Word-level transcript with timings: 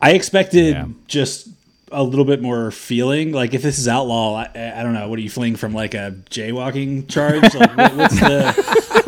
I 0.00 0.12
expected 0.12 0.74
yeah. 0.74 0.86
just 1.06 1.48
a 1.90 2.02
little 2.02 2.24
bit 2.24 2.40
more 2.40 2.70
feeling. 2.70 3.32
Like 3.32 3.54
if 3.54 3.62
this 3.62 3.78
is 3.78 3.88
outlaw, 3.88 4.36
I, 4.36 4.72
I 4.76 4.82
don't 4.82 4.94
know. 4.94 5.08
What 5.08 5.18
are 5.18 5.22
you 5.22 5.30
fleeing 5.30 5.56
from? 5.56 5.72
Like 5.72 5.94
a 5.94 6.14
jaywalking 6.30 7.08
charge? 7.08 7.54
Like 7.54 7.76
what, 7.76 7.96
what's 7.96 8.20
the? 8.20 9.04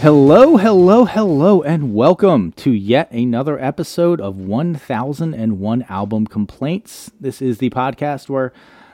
Hello, 0.00 0.56
hello, 0.56 1.04
hello, 1.04 1.60
and 1.60 1.92
welcome 1.92 2.52
to 2.52 2.70
yet 2.70 3.12
another 3.12 3.62
episode 3.62 4.18
of 4.18 4.38
1001 4.38 5.82
Album 5.90 6.26
Complaints. 6.26 7.10
This 7.20 7.42
is 7.42 7.58
the 7.58 7.68
podcast 7.68 8.30
where 8.30 8.50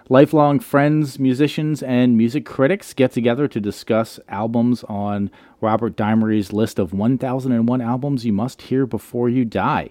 lifelong 0.08 0.58
friends, 0.58 1.20
musicians, 1.20 1.80
and 1.80 2.16
music 2.16 2.44
critics 2.44 2.92
get 2.92 3.12
together 3.12 3.46
to 3.46 3.60
discuss 3.60 4.18
albums 4.28 4.82
on 4.88 5.30
Robert 5.60 5.94
Dimery's 5.94 6.52
list 6.52 6.80
of 6.80 6.92
1001 6.92 7.80
albums 7.80 8.26
you 8.26 8.32
must 8.32 8.62
hear 8.62 8.84
before 8.84 9.28
you 9.28 9.44
die. 9.44 9.90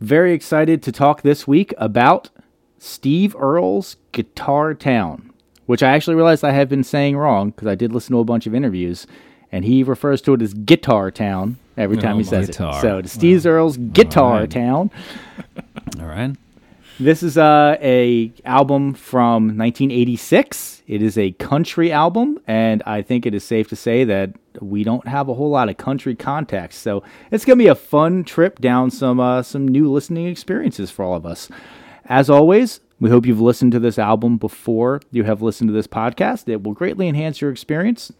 Very 0.00 0.34
excited 0.34 0.82
to 0.82 0.92
talk 0.92 1.22
this 1.22 1.48
week 1.48 1.72
about 1.78 2.28
Steve 2.76 3.34
Earle's 3.38 3.96
Guitar 4.12 4.74
Town, 4.74 5.32
which 5.64 5.82
I 5.82 5.92
actually 5.92 6.16
realized 6.16 6.44
I 6.44 6.50
have 6.50 6.68
been 6.68 6.84
saying 6.84 7.16
wrong 7.16 7.52
because 7.52 7.68
I 7.68 7.74
did 7.74 7.94
listen 7.94 8.12
to 8.12 8.20
a 8.20 8.24
bunch 8.24 8.46
of 8.46 8.54
interviews 8.54 9.06
and 9.52 9.64
he 9.64 9.82
refers 9.82 10.20
to 10.22 10.34
it 10.34 10.42
as 10.42 10.54
Guitar 10.54 11.10
Town 11.10 11.58
every 11.76 11.98
time 11.98 12.16
oh, 12.16 12.18
he 12.18 12.24
says 12.24 12.48
guitar. 12.48 12.78
it. 12.78 12.80
So 12.80 13.02
Steve 13.02 13.46
Earle's 13.46 13.76
Guitar 13.76 14.40
right. 14.40 14.50
Town. 14.50 14.90
All 16.00 16.06
right. 16.06 16.34
This 16.98 17.22
is 17.22 17.38
uh, 17.38 17.76
a 17.80 18.32
album 18.44 18.94
from 18.94 19.58
1986. 19.58 20.82
It 20.86 21.02
is 21.02 21.16
a 21.16 21.32
country 21.32 21.90
album, 21.90 22.38
and 22.46 22.82
I 22.86 23.02
think 23.02 23.24
it 23.24 23.34
is 23.34 23.44
safe 23.44 23.68
to 23.68 23.76
say 23.76 24.04
that 24.04 24.34
we 24.60 24.84
don't 24.84 25.06
have 25.08 25.28
a 25.28 25.34
whole 25.34 25.50
lot 25.50 25.68
of 25.68 25.76
country 25.78 26.14
context. 26.14 26.82
So 26.82 27.02
it's 27.30 27.44
gonna 27.44 27.56
be 27.56 27.68
a 27.68 27.74
fun 27.74 28.24
trip 28.24 28.60
down 28.60 28.90
some 28.90 29.20
uh, 29.20 29.42
some 29.42 29.66
new 29.66 29.90
listening 29.90 30.26
experiences 30.26 30.90
for 30.90 31.04
all 31.04 31.14
of 31.14 31.24
us. 31.24 31.48
As 32.06 32.28
always, 32.28 32.80
we 33.00 33.10
hope 33.10 33.26
you've 33.26 33.40
listened 33.40 33.72
to 33.72 33.80
this 33.80 33.98
album 33.98 34.36
before 34.36 35.00
you 35.10 35.24
have 35.24 35.40
listened 35.42 35.68
to 35.68 35.74
this 35.74 35.86
podcast. 35.86 36.48
It 36.48 36.62
will 36.62 36.74
greatly 36.74 37.08
enhance 37.08 37.40
your 37.40 37.50
experience. 37.50 38.12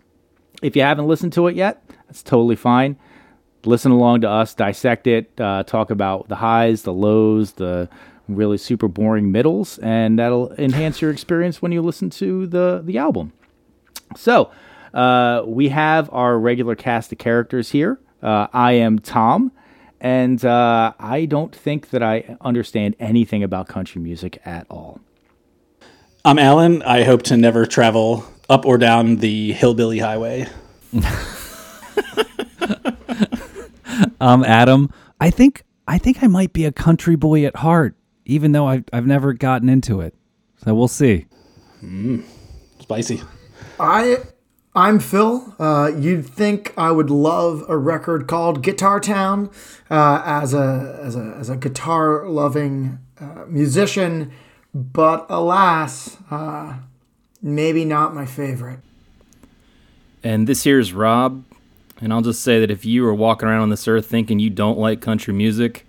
If 0.62 0.76
you 0.76 0.82
haven't 0.82 1.08
listened 1.08 1.32
to 1.34 1.48
it 1.48 1.56
yet, 1.56 1.82
that's 2.06 2.22
totally 2.22 2.56
fine. 2.56 2.96
Listen 3.64 3.92
along 3.92 4.22
to 4.22 4.30
us, 4.30 4.54
dissect 4.54 5.06
it, 5.06 5.32
uh, 5.40 5.64
talk 5.64 5.90
about 5.90 6.28
the 6.28 6.36
highs, 6.36 6.82
the 6.82 6.92
lows, 6.92 7.52
the 7.52 7.88
really 8.28 8.58
super 8.58 8.88
boring 8.88 9.30
middles, 9.30 9.78
and 9.78 10.18
that'll 10.18 10.52
enhance 10.54 11.00
your 11.02 11.10
experience 11.10 11.60
when 11.60 11.72
you 11.72 11.82
listen 11.82 12.10
to 12.10 12.46
the, 12.46 12.82
the 12.84 12.98
album. 12.98 13.32
So, 14.16 14.50
uh, 14.94 15.42
we 15.46 15.68
have 15.70 16.10
our 16.12 16.38
regular 16.38 16.74
cast 16.74 17.12
of 17.12 17.18
characters 17.18 17.70
here. 17.70 17.98
Uh, 18.22 18.46
I 18.52 18.72
am 18.72 18.98
Tom, 18.98 19.52
and 20.00 20.44
uh, 20.44 20.92
I 20.98 21.24
don't 21.24 21.54
think 21.54 21.90
that 21.90 22.02
I 22.02 22.36
understand 22.40 22.96
anything 23.00 23.42
about 23.42 23.68
country 23.68 24.00
music 24.00 24.40
at 24.44 24.66
all. 24.70 25.00
I'm 26.24 26.38
Alan. 26.38 26.82
I 26.82 27.02
hope 27.02 27.22
to 27.24 27.36
never 27.36 27.66
travel 27.66 28.24
up 28.52 28.66
or 28.66 28.76
down 28.76 29.16
the 29.16 29.52
hillbilly 29.52 29.98
highway. 29.98 30.46
um, 34.20 34.44
Adam, 34.44 34.92
I 35.18 35.30
think 35.30 35.64
I 35.88 35.96
think 35.96 36.22
I 36.22 36.26
might 36.26 36.52
be 36.52 36.66
a 36.66 36.72
country 36.72 37.16
boy 37.16 37.46
at 37.46 37.56
heart, 37.56 37.96
even 38.26 38.52
though 38.52 38.66
I've 38.66 38.84
I've 38.92 39.06
never 39.06 39.32
gotten 39.32 39.70
into 39.70 40.02
it. 40.02 40.14
So 40.64 40.74
we'll 40.74 40.88
see. 40.88 41.24
Mm, 41.82 42.24
spicy. 42.78 43.22
I 43.80 44.18
I'm 44.74 45.00
Phil. 45.00 45.54
Uh, 45.58 45.90
you'd 45.98 46.26
think 46.26 46.74
I 46.76 46.92
would 46.92 47.08
love 47.08 47.64
a 47.68 47.78
record 47.78 48.26
called 48.26 48.62
Guitar 48.62 49.00
Town 49.00 49.50
uh, 49.90 50.22
as 50.26 50.52
a 50.52 51.00
as 51.02 51.16
a 51.16 51.36
as 51.38 51.48
a 51.48 51.56
guitar 51.56 52.28
loving 52.28 52.98
uh, 53.18 53.46
musician, 53.48 54.30
but 54.74 55.24
alas, 55.30 56.18
uh, 56.30 56.74
maybe 57.42 57.84
not 57.84 58.14
my 58.14 58.26
favorite. 58.26 58.80
And 60.22 60.46
this 60.46 60.64
here's 60.64 60.92
Rob. 60.92 61.44
And 62.00 62.12
I'll 62.12 62.22
just 62.22 62.42
say 62.42 62.60
that 62.60 62.70
if 62.70 62.84
you 62.84 63.06
are 63.06 63.14
walking 63.14 63.48
around 63.48 63.60
on 63.60 63.70
this 63.70 63.86
earth 63.86 64.06
thinking 64.06 64.38
you 64.38 64.50
don't 64.50 64.78
like 64.78 65.00
country 65.00 65.32
music, 65.32 65.86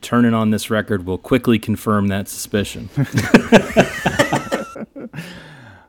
turning 0.00 0.34
on 0.34 0.50
this 0.50 0.70
record 0.70 1.06
will 1.06 1.18
quickly 1.18 1.58
confirm 1.58 2.08
that 2.08 2.28
suspicion. 2.28 2.88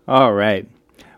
All 0.08 0.34
right. 0.34 0.68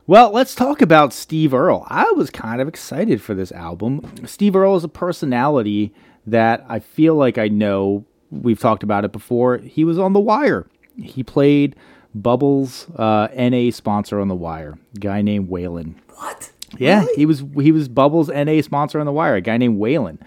Well, 0.07 0.31
let's 0.31 0.55
talk 0.55 0.81
about 0.81 1.13
Steve 1.13 1.53
Earle. 1.53 1.85
I 1.87 2.11
was 2.13 2.31
kind 2.31 2.61
of 2.61 2.67
excited 2.67 3.21
for 3.21 3.35
this 3.35 3.51
album. 3.51 4.11
Steve 4.25 4.55
Earle 4.55 4.75
is 4.75 4.83
a 4.83 4.89
personality 4.89 5.93
that 6.25 6.65
I 6.67 6.79
feel 6.79 7.15
like 7.15 7.37
I 7.37 7.47
know. 7.47 8.05
We've 8.31 8.59
talked 8.59 8.83
about 8.83 9.05
it 9.05 9.11
before. 9.11 9.57
He 9.57 9.83
was 9.83 9.99
on 9.99 10.13
The 10.13 10.19
Wire. 10.19 10.65
He 10.97 11.23
played 11.23 11.75
Bubbles 12.15 12.87
uh, 12.95 13.27
NA 13.35 13.71
sponsor 13.71 14.19
on 14.19 14.27
the 14.27 14.35
Wire, 14.35 14.77
guy 14.99 15.21
named 15.21 15.49
Waylon. 15.49 15.95
What? 16.15 16.51
Yeah, 16.77 17.01
really? 17.01 17.15
he 17.15 17.25
was 17.25 17.43
he 17.55 17.71
was 17.71 17.87
Bubbles 17.87 18.29
NA 18.29 18.61
sponsor 18.61 18.99
on 18.99 19.05
the 19.05 19.11
Wire, 19.11 19.35
a 19.35 19.41
guy 19.41 19.57
named 19.57 19.79
Waylon. 19.79 20.19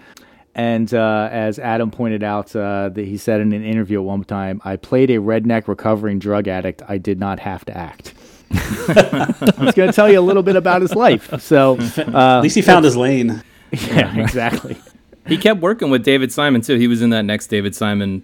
And 0.55 0.93
uh, 0.93 1.29
as 1.31 1.57
Adam 1.57 1.89
pointed 1.89 2.21
out, 2.21 2.55
uh, 2.55 2.89
that 2.89 3.05
he 3.05 3.17
said 3.17 3.41
in 3.41 3.53
an 3.53 3.63
interview 3.63 3.99
at 3.99 4.05
one 4.05 4.23
time, 4.23 4.61
"I 4.63 4.75
played 4.75 5.09
a 5.09 5.17
redneck 5.17 5.67
recovering 5.67 6.19
drug 6.19 6.47
addict. 6.47 6.83
I 6.87 6.97
did 6.97 7.19
not 7.19 7.39
have 7.39 7.65
to 7.65 7.75
act." 7.75 8.13
I 8.53 9.53
was 9.57 9.73
going 9.73 9.89
to 9.89 9.93
tell 9.93 10.11
you 10.11 10.19
a 10.19 10.21
little 10.21 10.43
bit 10.43 10.55
about 10.55 10.81
his 10.81 10.93
life. 10.93 11.41
So 11.41 11.77
uh, 11.97 12.37
at 12.37 12.41
least 12.41 12.55
he 12.55 12.61
found 12.61 12.85
his 12.85 12.95
lane. 12.97 13.43
Yeah, 13.87 14.15
exactly. 14.19 14.77
he 15.25 15.35
kept 15.35 15.59
working 15.59 15.89
with 15.89 16.03
David 16.05 16.31
Simon 16.31 16.61
too. 16.61 16.77
He 16.77 16.87
was 16.87 17.01
in 17.01 17.09
that 17.09 17.23
next 17.25 17.47
David 17.47 17.73
Simon 17.73 18.23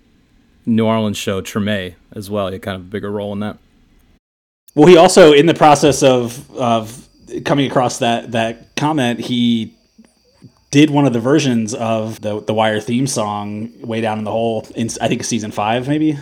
New 0.75 0.85
Orleans 0.85 1.18
show 1.18 1.41
Treme 1.41 1.96
as 2.13 2.30
well. 2.30 2.47
He 2.47 2.53
had 2.53 2.62
kind 2.62 2.75
of 2.75 2.81
a 2.81 2.85
bigger 2.85 3.12
role 3.12 3.34
in 3.34 3.40
that. 3.40 3.57
Well, 4.75 4.88
he 4.88 4.97
also 4.97 5.34
in 5.34 5.46
the 5.46 5.53
process 5.53 6.03
of 6.03 6.50
of 6.56 7.07
coming 7.44 7.69
across 7.69 8.00
that 8.00 8.31
that 8.31 8.75
comment, 8.75 9.19
he 9.19 9.75
did 10.72 10.90
one 10.90 11.06
of 11.06 11.13
the 11.13 11.19
versions 11.19 11.74
of 11.74 12.22
the 12.22 12.41
the 12.41 12.53
Wire 12.53 12.80
theme 12.80 13.07
song 13.07 13.72
way 13.81 14.02
down 14.02 14.19
in 14.19 14.24
the 14.24 14.31
hole 14.31 14.68
in 14.75 14.90
I 15.02 15.07
think 15.07 15.24
season 15.24 15.52
five 15.52 15.88
maybe. 15.88 16.18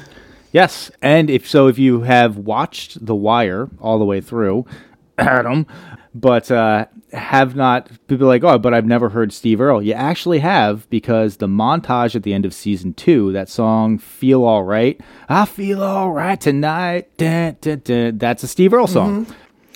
Yes, 0.54 0.90
and 1.02 1.30
if 1.30 1.48
so, 1.48 1.68
if 1.68 1.78
you 1.78 2.02
have 2.02 2.38
watched 2.38 3.06
The 3.06 3.14
Wire 3.14 3.70
all 3.82 4.00
the 4.00 4.06
way 4.06 4.22
through, 4.22 4.66
Adam, 5.18 5.68
but 6.16 6.50
uh, 6.50 6.86
have 7.14 7.56
not 7.56 7.90
people 8.08 8.28
like, 8.28 8.44
oh, 8.44 8.58
but 8.58 8.74
I've 8.74 8.86
never 8.86 9.10
heard 9.10 9.32
Steve 9.32 9.62
Earle. 9.62 9.82
You 9.82 9.94
actually 9.94 10.40
have 10.40 10.90
because 10.90 11.38
the 11.38 11.48
montage 11.48 12.16
at 12.16 12.24
the 12.24 12.34
end 12.34 12.46
of 12.46 12.54
season 12.54 12.94
two, 12.94 13.32
that 13.32 13.50
song 13.50 13.98
"Feel 13.98 14.44
All 14.44 14.64
Right," 14.64 15.00
I 15.30 15.46
feel 15.46 15.84
all 15.84 16.12
right 16.12 16.40
tonight. 16.40 17.10
That's 17.18 18.44
a 18.44 18.48
Steve 18.48 18.74
Earle 18.74 18.88
song. 18.88 19.26
Mm-hmm. 19.26 19.34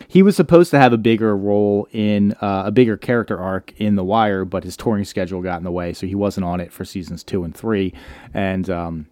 He 0.07 0.23
was 0.23 0.35
supposed 0.35 0.71
to 0.71 0.79
have 0.79 0.91
a 0.91 0.97
bigger 0.97 1.37
role 1.37 1.87
in 1.93 2.33
uh, 2.41 2.63
a 2.65 2.71
bigger 2.71 2.97
character 2.97 3.39
arc 3.39 3.71
in 3.77 3.95
The 3.95 4.03
Wire, 4.03 4.43
but 4.43 4.65
his 4.65 4.75
touring 4.75 5.05
schedule 5.05 5.41
got 5.41 5.59
in 5.59 5.63
the 5.63 5.71
way, 5.71 5.93
so 5.93 6.05
he 6.05 6.15
wasn't 6.15 6.45
on 6.45 6.59
it 6.59 6.73
for 6.73 6.83
seasons 6.83 7.23
two 7.23 7.45
and 7.45 7.55
three. 7.55 7.93
And 8.33 8.69
um, 8.69 9.07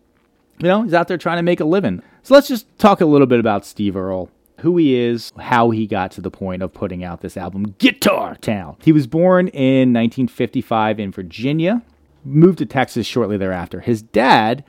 you 0.57 0.67
know, 0.67 0.83
he's 0.83 0.93
out 0.93 1.07
there 1.07 1.17
trying 1.17 1.37
to 1.37 1.43
make 1.43 1.61
a 1.61 1.65
living. 1.65 2.01
So 2.23 2.33
let's 2.33 2.49
just 2.49 2.67
talk 2.77 2.99
a 2.99 3.05
little 3.05 3.27
bit 3.27 3.39
about 3.39 3.65
Steve 3.65 3.95
Earle 3.95 4.29
who 4.59 4.77
he 4.77 4.95
is, 4.95 5.31
how 5.39 5.69
he 5.71 5.87
got 5.87 6.11
to 6.11 6.21
the 6.21 6.31
point 6.31 6.61
of 6.61 6.73
putting 6.73 7.03
out 7.03 7.21
this 7.21 7.37
album, 7.37 7.75
Guitar 7.77 8.35
Town. 8.35 8.75
He 8.81 8.91
was 8.91 9.07
born 9.07 9.47
in 9.49 9.93
1955 9.93 10.99
in 10.99 11.11
Virginia, 11.11 11.81
moved 12.23 12.59
to 12.59 12.65
Texas 12.65 13.07
shortly 13.07 13.37
thereafter. 13.37 13.81
His 13.81 14.01
dad 14.01 14.63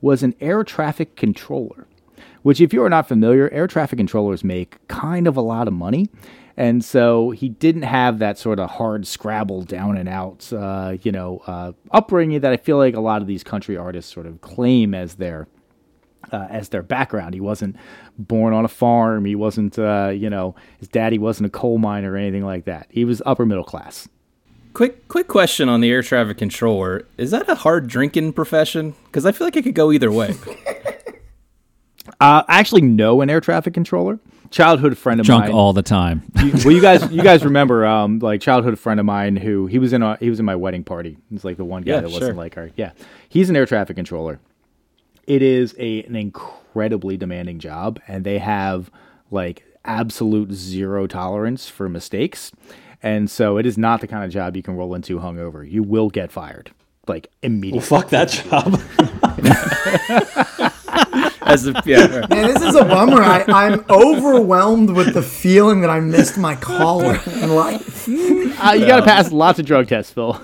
was 0.00 0.22
an 0.22 0.34
air 0.40 0.64
traffic 0.64 1.16
controller, 1.16 1.86
which, 2.42 2.60
if 2.60 2.72
you 2.72 2.82
are 2.82 2.90
not 2.90 3.08
familiar, 3.08 3.48
air 3.50 3.66
traffic 3.66 3.98
controllers 3.98 4.44
make 4.44 4.86
kind 4.88 5.26
of 5.26 5.36
a 5.36 5.40
lot 5.40 5.66
of 5.68 5.74
money. 5.74 6.08
And 6.56 6.82
so 6.82 7.32
he 7.32 7.50
didn't 7.50 7.82
have 7.82 8.18
that 8.18 8.38
sort 8.38 8.58
of 8.58 8.70
hard 8.70 9.06
scrabble 9.06 9.62
down 9.62 9.98
and 9.98 10.08
out, 10.08 10.50
uh, 10.52 10.96
you 11.02 11.12
know, 11.12 11.42
uh, 11.46 11.72
upbringing 11.90 12.40
that 12.40 12.52
I 12.52 12.56
feel 12.56 12.78
like 12.78 12.94
a 12.94 13.00
lot 13.00 13.20
of 13.20 13.28
these 13.28 13.44
country 13.44 13.76
artists 13.76 14.12
sort 14.12 14.26
of 14.26 14.40
claim 14.40 14.94
as 14.94 15.16
their 15.16 15.48
uh, 16.32 16.46
as 16.50 16.68
their 16.70 16.82
background. 16.82 17.34
He 17.34 17.40
wasn't 17.40 17.76
born 18.18 18.52
on 18.54 18.64
a 18.64 18.68
farm. 18.68 19.24
He 19.24 19.34
wasn't, 19.34 19.78
uh, 19.78 20.12
you 20.14 20.28
know, 20.30 20.54
his 20.78 20.88
daddy 20.88 21.18
wasn't 21.18 21.46
a 21.46 21.50
coal 21.50 21.78
miner 21.78 22.12
or 22.12 22.16
anything 22.16 22.44
like 22.44 22.64
that. 22.64 22.86
He 22.90 23.04
was 23.04 23.22
upper 23.26 23.44
middle 23.46 23.64
class. 23.64 24.08
Quick, 24.72 25.08
quick 25.08 25.26
question 25.28 25.68
on 25.70 25.80
the 25.80 25.90
air 25.90 26.02
traffic 26.02 26.36
controller: 26.38 27.06
Is 27.16 27.30
that 27.30 27.48
a 27.48 27.54
hard 27.54 27.86
drinking 27.88 28.34
profession? 28.34 28.94
Because 29.06 29.24
I 29.24 29.32
feel 29.32 29.46
like 29.46 29.56
it 29.56 29.62
could 29.62 29.74
go 29.74 29.90
either 29.90 30.12
way. 30.12 30.34
uh, 32.20 32.42
I 32.48 32.58
actually 32.58 32.82
know 32.82 33.20
an 33.20 33.30
air 33.30 33.40
traffic 33.40 33.74
controller. 33.74 34.18
childhood 34.50 34.96
friend 34.96 35.18
of 35.20 35.26
Drunk 35.26 35.46
mine. 35.46 35.52
all 35.54 35.72
the 35.72 35.82
time. 35.82 36.22
You- 36.42 36.52
well, 36.64 36.70
you 36.72 36.80
guys, 36.82 37.10
you 37.10 37.22
guys 37.22 37.44
remember, 37.50 37.84
um, 37.86 38.18
like 38.20 38.40
childhood 38.40 38.78
friend 38.78 39.00
of 39.00 39.06
mine 39.06 39.36
who 39.36 39.66
he 39.66 39.78
was 39.78 39.92
in 39.92 40.02
a 40.02 40.16
he 40.18 40.30
was 40.30 40.38
in 40.38 40.44
my 40.46 40.54
wedding 40.56 40.84
party. 40.84 41.16
He's 41.30 41.44
like 41.44 41.56
the 41.56 41.64
one 41.64 41.82
guy 41.82 41.94
Yeah, 41.94 42.00
that 42.00 42.10
sure. 42.10 42.20
wasn't 42.20 42.36
like 42.38 42.54
her. 42.54 42.70
Yeah, 42.76 42.92
he's 43.28 43.48
an 43.50 43.56
air 43.56 43.66
traffic 43.66 43.96
controller. 43.96 44.38
It 45.26 45.42
is 45.42 45.74
a 45.78 46.02
an 46.04 46.16
incredibly 46.16 47.16
demanding 47.16 47.58
job, 47.58 48.00
and 48.06 48.24
they 48.24 48.38
have 48.38 48.90
like 49.30 49.64
absolute 49.84 50.52
zero 50.52 51.06
tolerance 51.06 51.68
for 51.68 51.88
mistakes. 51.88 52.52
And 53.02 53.30
so 53.30 53.58
it 53.58 53.66
is 53.66 53.76
not 53.78 54.00
the 54.00 54.06
kind 54.08 54.24
of 54.24 54.30
job 54.30 54.56
you 54.56 54.62
can 54.62 54.76
roll 54.76 54.94
into 54.94 55.18
hungover. 55.18 55.68
You 55.70 55.82
will 55.82 56.08
get 56.10 56.32
fired 56.32 56.70
like 57.06 57.30
immediately. 57.42 57.78
Well, 57.78 58.00
fuck 58.02 58.10
that 58.10 58.30
job. 58.30 58.80
As 61.42 61.64
a, 61.68 61.80
yeah, 61.86 62.26
Man, 62.28 62.52
this 62.52 62.60
is 62.60 62.74
a 62.74 62.84
bummer. 62.84 63.22
I, 63.22 63.44
I'm 63.46 63.84
overwhelmed 63.88 64.90
with 64.90 65.14
the 65.14 65.22
feeling 65.22 65.80
that 65.82 65.90
I 65.90 66.00
missed 66.00 66.36
my 66.36 66.56
caller 66.56 67.20
in 67.40 67.54
life. 67.54 68.08
Uh, 68.08 68.72
you 68.72 68.84
got 68.86 68.96
to 68.96 69.04
pass 69.04 69.30
lots 69.30 69.60
of 69.60 69.66
drug 69.66 69.86
tests, 69.86 70.12
Phil. 70.12 70.40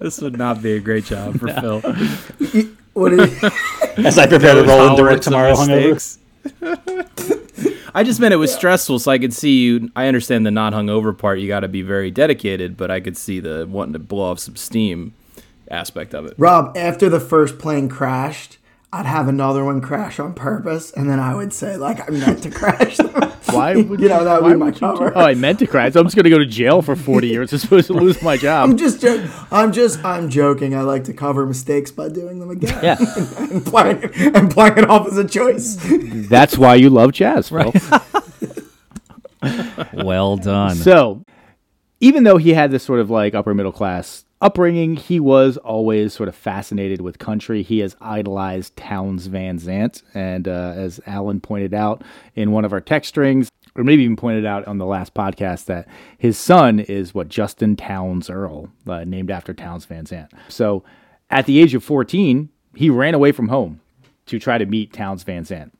this 0.00 0.20
would 0.20 0.36
not 0.36 0.60
be 0.60 0.72
a 0.72 0.80
great 0.80 1.04
job 1.04 1.38
for 1.38 1.52
Phil. 1.60 1.80
What 3.00 3.12
you, 3.12 3.22
As 4.04 4.18
I 4.18 4.26
prepare 4.26 4.54
to 4.54 4.62
roll 4.62 4.88
into 4.88 5.02
work 5.02 5.22
tomorrow 5.22 5.54
hungover. 5.54 6.18
I 7.94 8.04
just 8.04 8.20
meant 8.20 8.34
it 8.34 8.36
was 8.36 8.54
stressful, 8.54 8.98
so 8.98 9.10
I 9.10 9.18
could 9.18 9.32
see 9.32 9.62
you. 9.62 9.90
I 9.96 10.06
understand 10.06 10.44
the 10.44 10.50
not 10.50 10.74
hungover 10.74 11.16
part. 11.16 11.40
You 11.40 11.48
got 11.48 11.60
to 11.60 11.68
be 11.68 11.82
very 11.82 12.10
dedicated, 12.10 12.76
but 12.76 12.90
I 12.90 13.00
could 13.00 13.16
see 13.16 13.40
the 13.40 13.66
wanting 13.68 13.94
to 13.94 13.98
blow 13.98 14.30
off 14.30 14.38
some 14.38 14.54
steam 14.54 15.14
aspect 15.70 16.14
of 16.14 16.26
it. 16.26 16.34
Rob, 16.36 16.76
after 16.76 17.08
the 17.08 17.20
first 17.20 17.58
plane 17.58 17.88
crashed, 17.88 18.58
I'd 18.92 19.06
have 19.06 19.28
another 19.28 19.64
one 19.64 19.80
crash 19.80 20.20
on 20.20 20.34
purpose, 20.34 20.90
and 20.92 21.08
then 21.08 21.18
I 21.18 21.34
would 21.34 21.52
say, 21.52 21.76
like, 21.76 22.06
I 22.06 22.12
meant 22.12 22.42
to 22.42 22.50
crash 22.50 22.98
them. 22.98 23.29
Why 23.46 23.74
would 23.82 24.00
You 24.00 24.08
know, 24.08 24.24
that 24.24 24.42
would 24.42 24.50
be 24.52 24.56
my 24.56 24.66
would 24.66 24.74
do- 24.74 24.80
cover. 24.80 25.12
Oh, 25.16 25.20
I 25.24 25.34
meant 25.34 25.58
to 25.60 25.66
cry. 25.66 25.88
So 25.90 26.00
I'm 26.00 26.06
just 26.06 26.14
going 26.16 26.24
to 26.24 26.30
go 26.30 26.38
to 26.38 26.46
jail 26.46 26.82
for 26.82 26.94
40 26.96 27.28
years 27.34 27.52
I'm 27.52 27.58
supposed 27.58 27.86
to 27.88 27.94
lose 27.94 28.22
my 28.22 28.36
job. 28.36 28.68
I'm 28.70 28.76
just 28.76 29.00
joking. 29.00 29.30
I'm 29.50 29.72
just, 29.72 30.04
I'm 30.04 30.28
joking. 30.28 30.74
I 30.74 30.82
like 30.82 31.04
to 31.04 31.12
cover 31.12 31.46
mistakes 31.46 31.90
by 31.90 32.08
doing 32.08 32.38
them 32.40 32.50
again. 32.50 32.78
Yeah, 32.82 32.96
and 33.38 33.64
playing, 33.64 34.04
and 34.34 34.50
playing 34.50 34.78
it 34.78 34.88
off 34.90 35.06
as 35.08 35.16
a 35.16 35.26
choice. 35.26 35.76
that's 36.28 36.58
why 36.58 36.74
you 36.74 36.90
love 36.90 37.12
jazz, 37.12 37.48
Phil. 37.48 37.72
Well 39.94 40.36
done. 40.36 40.76
So, 40.76 41.24
even 42.00 42.24
though 42.24 42.36
he 42.36 42.50
had 42.52 42.70
this 42.70 42.82
sort 42.82 43.00
of 43.00 43.10
like 43.10 43.34
upper 43.34 43.54
middle 43.54 43.72
class 43.72 44.24
upbringing, 44.40 44.96
he 44.96 45.20
was 45.20 45.56
always 45.58 46.12
sort 46.12 46.28
of 46.28 46.34
fascinated 46.34 47.00
with 47.00 47.18
country. 47.18 47.62
He 47.62 47.80
has 47.80 47.96
idolized 48.00 48.76
Townes 48.76 49.26
Van 49.26 49.58
Zandt, 49.58 50.02
and 50.14 50.48
uh, 50.48 50.72
as 50.76 51.00
Alan 51.06 51.40
pointed 51.40 51.74
out 51.74 52.02
in 52.34 52.52
one 52.52 52.64
of 52.64 52.72
our 52.72 52.80
text 52.80 53.10
strings, 53.10 53.50
or 53.74 53.84
maybe 53.84 54.02
even 54.02 54.16
pointed 54.16 54.46
out 54.46 54.66
on 54.66 54.78
the 54.78 54.86
last 54.86 55.14
podcast, 55.14 55.66
that 55.66 55.86
his 56.18 56.38
son 56.38 56.80
is 56.80 57.14
what 57.14 57.28
Justin 57.28 57.76
Townes 57.76 58.30
Earle, 58.30 58.70
uh, 58.86 59.04
named 59.04 59.30
after 59.30 59.52
Townes 59.52 59.84
Van 59.84 60.06
Zandt. 60.06 60.32
So, 60.48 60.84
at 61.30 61.46
the 61.46 61.60
age 61.60 61.74
of 61.74 61.84
14, 61.84 62.48
he 62.74 62.90
ran 62.90 63.14
away 63.14 63.30
from 63.32 63.48
home 63.48 63.80
to 64.26 64.38
try 64.38 64.58
to 64.58 64.66
meet 64.66 64.92
Townes 64.92 65.22
Van 65.22 65.44
Zandt. 65.44 65.72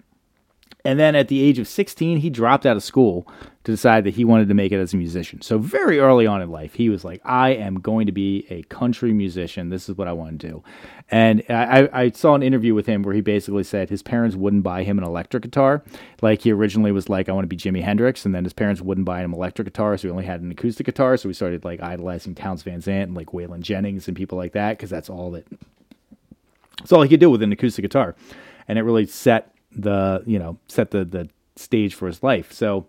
And 0.85 0.99
then 0.99 1.15
at 1.15 1.29
the 1.29 1.41
age 1.43 1.59
of 1.59 1.69
16, 1.69 2.19
he 2.19 2.31
dropped 2.31 2.65
out 2.65 2.77
of 2.77 2.83
school 2.83 3.27
to 3.65 3.73
decide 3.73 4.05
that 4.05 4.15
he 4.15 4.25
wanted 4.25 4.49
to 4.49 4.55
make 4.55 4.73
it 4.73 4.79
as 4.81 4.95
a 4.95 4.97
musician. 4.97 5.43
So 5.43 5.59
very 5.59 5.99
early 5.99 6.27
on 6.27 6.41
in 6.41 6.51
life, 6.51 6.75
he 6.75 6.89
was 6.89 7.05
like, 7.05 7.21
I 7.25 7.51
am 7.51 7.75
going 7.81 8.07
to 8.07 8.13
be 8.13 8.47
a 8.49 8.63
country 8.65 9.13
musician. 9.13 9.69
This 9.69 9.89
is 9.91 9.97
what 9.99 10.09
I 10.09 10.13
want 10.13 10.41
to 10.41 10.49
do. 10.49 10.63
And 11.11 11.43
I, 11.51 11.89
I- 11.93 12.11
saw 12.11 12.35
an 12.35 12.43
interview 12.43 12.75
with 12.75 12.87
him 12.87 13.03
where 13.03 13.15
he 13.15 13.21
basically 13.21 13.65
said 13.65 13.91
his 13.91 14.03
parents 14.03 14.35
wouldn't 14.37 14.63
buy 14.63 14.83
him 14.83 14.99
an 14.99 15.05
electric 15.05 15.43
guitar. 15.43 15.83
Like 16.23 16.43
he 16.43 16.53
originally 16.53 16.93
was 16.93 17.09
like, 17.09 17.29
I 17.29 17.33
want 17.33 17.45
to 17.45 17.49
be 17.49 17.57
Jimi 17.57 17.83
Hendrix. 17.83 18.25
And 18.25 18.35
then 18.35 18.45
his 18.45 18.53
parents 18.53 18.81
wouldn't 18.81 19.05
buy 19.05 19.21
him 19.21 19.33
an 19.33 19.39
electric 19.39 19.67
guitar. 19.67 19.97
So 19.99 20.09
he 20.09 20.11
only 20.13 20.25
had 20.25 20.41
an 20.41 20.51
acoustic 20.51 20.87
guitar. 20.87 21.17
So 21.19 21.29
we 21.29 21.35
started 21.35 21.65
like 21.65 21.83
idolizing 21.83 22.35
Townes 22.35 22.63
Van 22.63 22.81
Zandt 22.81 23.09
and 23.09 23.17
like 23.17 23.29
Waylon 23.29 23.61
Jennings 23.61 24.09
and 24.09 24.17
people 24.17 24.39
like 24.39 24.53
that 24.53 24.79
because 24.79 24.91
that's 24.91 25.11
all 25.11 25.31
that 25.33 25.47
that's 26.81 26.93
all 26.93 27.03
he 27.03 27.09
could 27.09 27.21
do 27.21 27.31
with 27.31 27.43
an 27.43 27.53
acoustic 27.53 27.83
guitar, 27.83 28.15
and 28.67 28.79
it 28.79 28.83
really 28.83 29.05
set 29.07 29.55
the 29.75 30.23
you 30.27 30.39
know 30.39 30.59
set 30.69 30.91
the 30.91 31.05
the 31.05 31.29
stage 31.57 31.95
for 31.95 32.07
his 32.07 32.23
life. 32.23 32.53
So, 32.53 32.87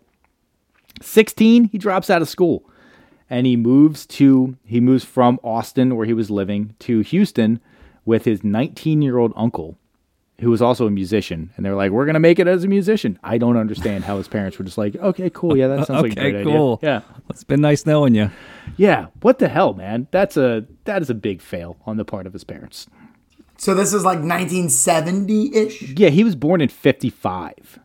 sixteen, 1.01 1.66
he 1.66 1.78
drops 1.78 2.10
out 2.10 2.22
of 2.22 2.30
school, 2.30 2.63
and 3.30 3.45
he 3.45 3.56
moves 3.56 4.06
to 4.07 4.57
he 4.66 4.80
moves 4.80 5.04
from 5.04 5.39
Austin 5.44 5.95
where 5.95 6.06
he 6.06 6.13
was 6.13 6.30
living 6.30 6.75
to 6.80 7.00
Houston 7.01 7.60
with 8.06 8.25
his 8.25 8.44
nineteen 8.44 9.01
year 9.01 9.18
old 9.18 9.33
uncle, 9.36 9.78
who 10.39 10.50
was 10.50 10.62
also 10.62 10.88
a 10.88 10.92
musician. 10.92 11.51
And 11.56 11.66
they're 11.66 11.75
like, 11.75 11.92
"We're 11.92 12.06
gonna 12.06 12.19
make 12.19 12.39
it 12.39 12.48
as 12.48 12.63
a 12.63 12.68
musician." 12.68 13.19
I 13.24 13.38
don't 13.38 13.57
understand 13.57 14.04
how 14.06 14.18
his 14.18 14.28
parents 14.28 14.57
were 14.57 14.66
just 14.66 14.78
like, 14.78 14.95
"Okay, 14.95 15.30
cool, 15.30 15.57
yeah, 15.57 15.68
that 15.68 15.88
sounds 15.88 16.01
like 16.04 16.18
a 16.18 16.19
okay, 16.19 16.31
great 16.31 16.44
cool. 16.45 16.80
idea." 16.83 17.04
Yeah, 17.07 17.16
It's 17.30 17.44
been 17.44 17.62
nice 17.62 17.86
knowing 17.86 18.16
you. 18.16 18.31
yeah. 18.78 19.07
What 19.22 19.39
the 19.39 19.50
hell, 19.50 19.74
man? 19.74 20.07
That's 20.12 20.38
a 20.38 20.66
that 20.86 21.01
is 21.01 21.10
a 21.10 21.16
big 21.16 21.42
fail 21.42 21.78
on 21.86 21.98
the 21.98 22.06
part 22.06 22.25
of 22.28 22.33
his 22.33 22.44
parents. 22.44 22.88
So 23.62 23.75
this 23.75 23.94
is 23.94 24.04
like 24.04 24.18
1970 24.18 25.56
ish. 25.56 25.84
Yeah, 25.84 26.10
he 26.10 26.24
was 26.24 26.34
born 26.34 26.62
in 26.62 26.69
55. 26.69 27.78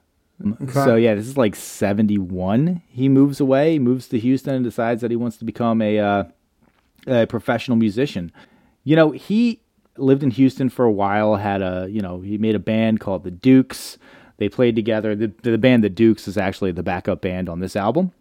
So 0.73 0.97
yeah, 0.97 1.15
this 1.15 1.27
is 1.27 1.37
like 1.37 1.55
71. 1.55 2.81
He 2.89 3.11
moves 3.11 3.41
away, 3.41 3.79
moves 3.79 4.09
to 4.09 4.19
Houston 4.19 4.55
and 4.55 4.65
decides 4.65 5.03
that 5.03 5.11
he 5.11 5.19
wants 5.19 5.37
to 5.37 5.45
become 5.45 5.83
a 5.83 5.99
uh, 5.99 6.25
a 7.07 7.27
professional 7.27 7.77
musician. 7.77 8.33
You 8.85 8.97
know, 8.97 9.11
he 9.11 9.61
lived 9.99 10.23
in 10.23 10.31
Houston 10.31 10.71
for 10.71 10.87
a 10.87 10.91
while, 10.91 11.37
had 11.37 11.61
a, 11.61 11.89
you 11.91 12.01
know, 12.01 12.23
he 12.23 12.39
made 12.39 12.55
a 12.55 12.59
band 12.59 13.01
called 13.01 13.25
The 13.25 13.31
Dukes. 13.31 13.99
They 14.39 14.49
played 14.49 14.77
together. 14.77 15.15
The, 15.15 15.31
the 15.43 15.59
band 15.59 15.85
The 15.85 15.91
Dukes 15.91 16.27
is 16.27 16.39
actually 16.39 16.73
the 16.73 16.83
backup 16.83 17.21
band 17.21 17.51
on 17.51 17.61
this 17.61 17.77
album. 17.77 18.13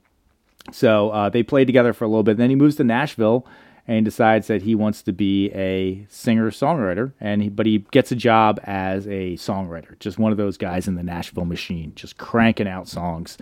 So 0.73 1.09
uh, 1.11 1.29
they 1.29 1.41
played 1.41 1.67
together 1.67 1.93
for 1.93 2.03
a 2.03 2.09
little 2.09 2.23
bit. 2.23 2.35
Then 2.35 2.49
he 2.49 2.57
moves 2.57 2.75
to 2.75 2.83
Nashville 2.83 3.47
and 3.87 4.03
decides 4.03 4.47
that 4.47 4.63
he 4.63 4.73
wants 4.73 5.03
to 5.03 5.13
be 5.13 5.51
a 5.51 6.05
singer 6.09 6.49
songwriter. 6.49 7.13
And 7.19 7.43
he, 7.43 7.49
but 7.49 7.65
he 7.65 7.79
gets 7.91 8.11
a 8.11 8.15
job 8.15 8.59
as 8.63 9.07
a 9.07 9.35
songwriter, 9.35 9.97
just 9.99 10.17
one 10.17 10.31
of 10.31 10.37
those 10.37 10.57
guys 10.57 10.87
in 10.87 10.95
the 10.95 11.03
Nashville 11.03 11.45
machine, 11.45 11.93
just 11.95 12.17
cranking 12.17 12.67
out 12.67 12.87
songs, 12.87 13.37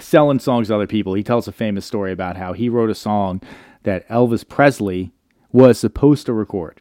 selling 0.00 0.38
songs 0.38 0.68
to 0.68 0.74
other 0.74 0.86
people. 0.86 1.14
He 1.14 1.22
tells 1.22 1.48
a 1.48 1.52
famous 1.52 1.84
story 1.84 2.12
about 2.12 2.36
how 2.36 2.52
he 2.52 2.68
wrote 2.68 2.90
a 2.90 2.94
song 2.94 3.42
that 3.82 4.08
Elvis 4.08 4.48
Presley 4.48 5.12
was 5.52 5.78
supposed 5.78 6.26
to 6.26 6.32
record. 6.32 6.80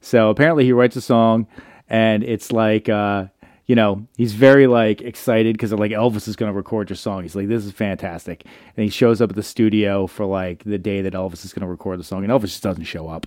So 0.00 0.30
apparently 0.30 0.64
he 0.64 0.72
writes 0.72 0.96
a 0.96 1.00
song, 1.00 1.46
and 1.88 2.22
it's 2.22 2.52
like. 2.52 2.88
Uh, 2.88 3.26
you 3.66 3.74
know, 3.74 4.06
he's 4.16 4.34
very 4.34 4.66
like 4.66 5.00
excited 5.00 5.54
because 5.54 5.72
like 5.72 5.92
Elvis 5.92 6.28
is 6.28 6.36
going 6.36 6.50
to 6.52 6.56
record 6.56 6.90
your 6.90 6.96
song. 6.96 7.22
He's 7.22 7.34
like, 7.34 7.48
this 7.48 7.64
is 7.64 7.72
fantastic. 7.72 8.44
And 8.76 8.84
he 8.84 8.90
shows 8.90 9.22
up 9.22 9.30
at 9.30 9.36
the 9.36 9.42
studio 9.42 10.06
for 10.06 10.26
like 10.26 10.64
the 10.64 10.78
day 10.78 11.00
that 11.00 11.14
Elvis 11.14 11.44
is 11.44 11.52
going 11.52 11.62
to 11.62 11.68
record 11.68 11.98
the 11.98 12.04
song, 12.04 12.24
and 12.24 12.32
Elvis 12.32 12.42
just 12.42 12.62
doesn't 12.62 12.84
show 12.84 13.08
up. 13.08 13.26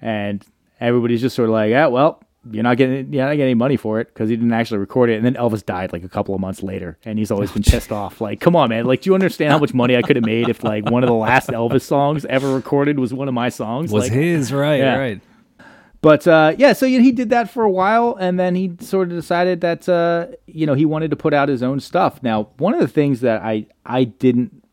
And 0.00 0.44
everybody's 0.80 1.20
just 1.20 1.36
sort 1.36 1.48
of 1.48 1.54
like, 1.54 1.70
yeah, 1.70 1.86
well, 1.86 2.22
you're 2.50 2.62
not 2.62 2.76
getting, 2.76 3.12
you're 3.12 3.24
not 3.24 3.32
getting 3.32 3.42
any 3.42 3.54
money 3.54 3.76
for 3.76 4.00
it 4.00 4.08
because 4.08 4.30
he 4.30 4.36
didn't 4.36 4.52
actually 4.52 4.78
record 4.78 5.10
it. 5.10 5.16
And 5.16 5.24
then 5.24 5.34
Elvis 5.34 5.64
died 5.64 5.92
like 5.92 6.04
a 6.04 6.08
couple 6.08 6.34
of 6.34 6.40
months 6.42 6.62
later, 6.62 6.98
and 7.04 7.18
he's 7.18 7.30
always 7.30 7.50
been 7.50 7.62
oh, 7.66 7.70
pissed 7.70 7.92
off. 7.92 8.20
Like, 8.20 8.40
come 8.40 8.54
on, 8.56 8.68
man! 8.68 8.84
Like, 8.84 9.02
do 9.02 9.10
you 9.10 9.14
understand 9.14 9.50
how 9.50 9.58
much 9.58 9.72
money 9.72 9.96
I 9.96 10.02
could 10.02 10.16
have 10.16 10.26
made 10.26 10.50
if 10.50 10.62
like 10.62 10.90
one 10.90 11.02
of 11.02 11.08
the 11.08 11.14
last 11.14 11.48
Elvis 11.48 11.82
songs 11.82 12.26
ever 12.26 12.52
recorded 12.54 12.98
was 12.98 13.14
one 13.14 13.28
of 13.28 13.34
my 13.34 13.48
songs? 13.48 13.92
Was 13.92 14.04
like, 14.04 14.12
his 14.12 14.52
right? 14.52 14.80
yeah. 14.80 14.96
Right. 14.96 15.20
But 16.02 16.26
uh, 16.26 16.54
yeah, 16.56 16.72
so 16.72 16.86
he 16.86 17.12
did 17.12 17.28
that 17.30 17.50
for 17.50 17.62
a 17.62 17.70
while, 17.70 18.16
and 18.18 18.40
then 18.40 18.54
he 18.54 18.72
sort 18.80 19.08
of 19.08 19.14
decided 19.14 19.60
that 19.60 19.88
uh, 19.88 20.28
you 20.46 20.66
know 20.66 20.74
he 20.74 20.86
wanted 20.86 21.10
to 21.10 21.16
put 21.16 21.34
out 21.34 21.48
his 21.48 21.62
own 21.62 21.78
stuff. 21.78 22.22
Now, 22.22 22.48
one 22.56 22.72
of 22.72 22.80
the 22.80 22.88
things 22.88 23.20
that 23.20 23.42
I 23.42 23.66
I 23.84 24.04
didn't 24.04 24.64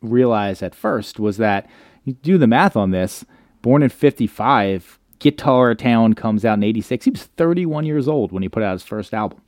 realize 0.00 0.62
at 0.62 0.74
first 0.74 1.20
was 1.20 1.36
that 1.36 1.68
you 2.04 2.14
do 2.14 2.38
the 2.38 2.46
math 2.46 2.76
on 2.76 2.92
this. 2.92 3.26
Born 3.60 3.82
in 3.82 3.90
'55, 3.90 4.98
Guitar 5.18 5.74
Town 5.74 6.14
comes 6.14 6.46
out 6.46 6.56
in 6.56 6.62
'86. 6.62 7.04
He 7.04 7.10
was 7.10 7.24
31 7.24 7.84
years 7.84 8.08
old 8.08 8.32
when 8.32 8.42
he 8.42 8.48
put 8.48 8.62
out 8.62 8.72
his 8.72 8.82
first 8.82 9.12
album. 9.12 9.40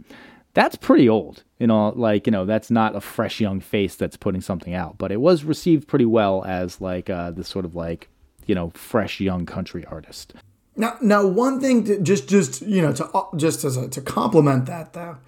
That's 0.53 0.77
pretty 0.77 1.09
old, 1.09 1.45
you 1.59 1.67
know. 1.67 1.95
Like 1.97 2.27
you 2.27 2.31
know, 2.31 2.45
that's 2.45 2.71
not 2.71 2.95
a 2.95 3.01
fresh 3.01 3.41
young 3.41 3.61
face 3.61 3.97
that's 3.97 4.19
putting 4.19 4.43
something 4.43 4.75
out, 4.75 4.99
but 4.99 5.11
it 5.11 5.23
was 5.23 5.45
received 5.45 5.89
pretty 5.89 6.05
well 6.05 6.45
as 6.45 6.79
like 6.83 7.09
uh, 7.09 7.31
this 7.31 7.49
sort 7.49 7.65
of 7.65 7.75
like 7.75 8.11
you 8.45 8.55
know 8.55 8.69
fresh 8.75 9.19
young 9.19 9.47
country 9.47 9.87
artist. 9.87 10.35
Now, 10.77 10.97
now 11.03 11.27
one 11.27 11.61
thing 11.61 11.85
to 11.85 12.01
just, 12.01 12.29
just 12.29 12.63
you 12.63 12.81
know, 12.83 12.93
to 12.95 13.29
just 13.37 13.65
as 13.65 13.77
a, 13.77 13.89
to 13.89 14.01
complement 14.01 14.67
that 14.67 14.93
though, 14.95 15.19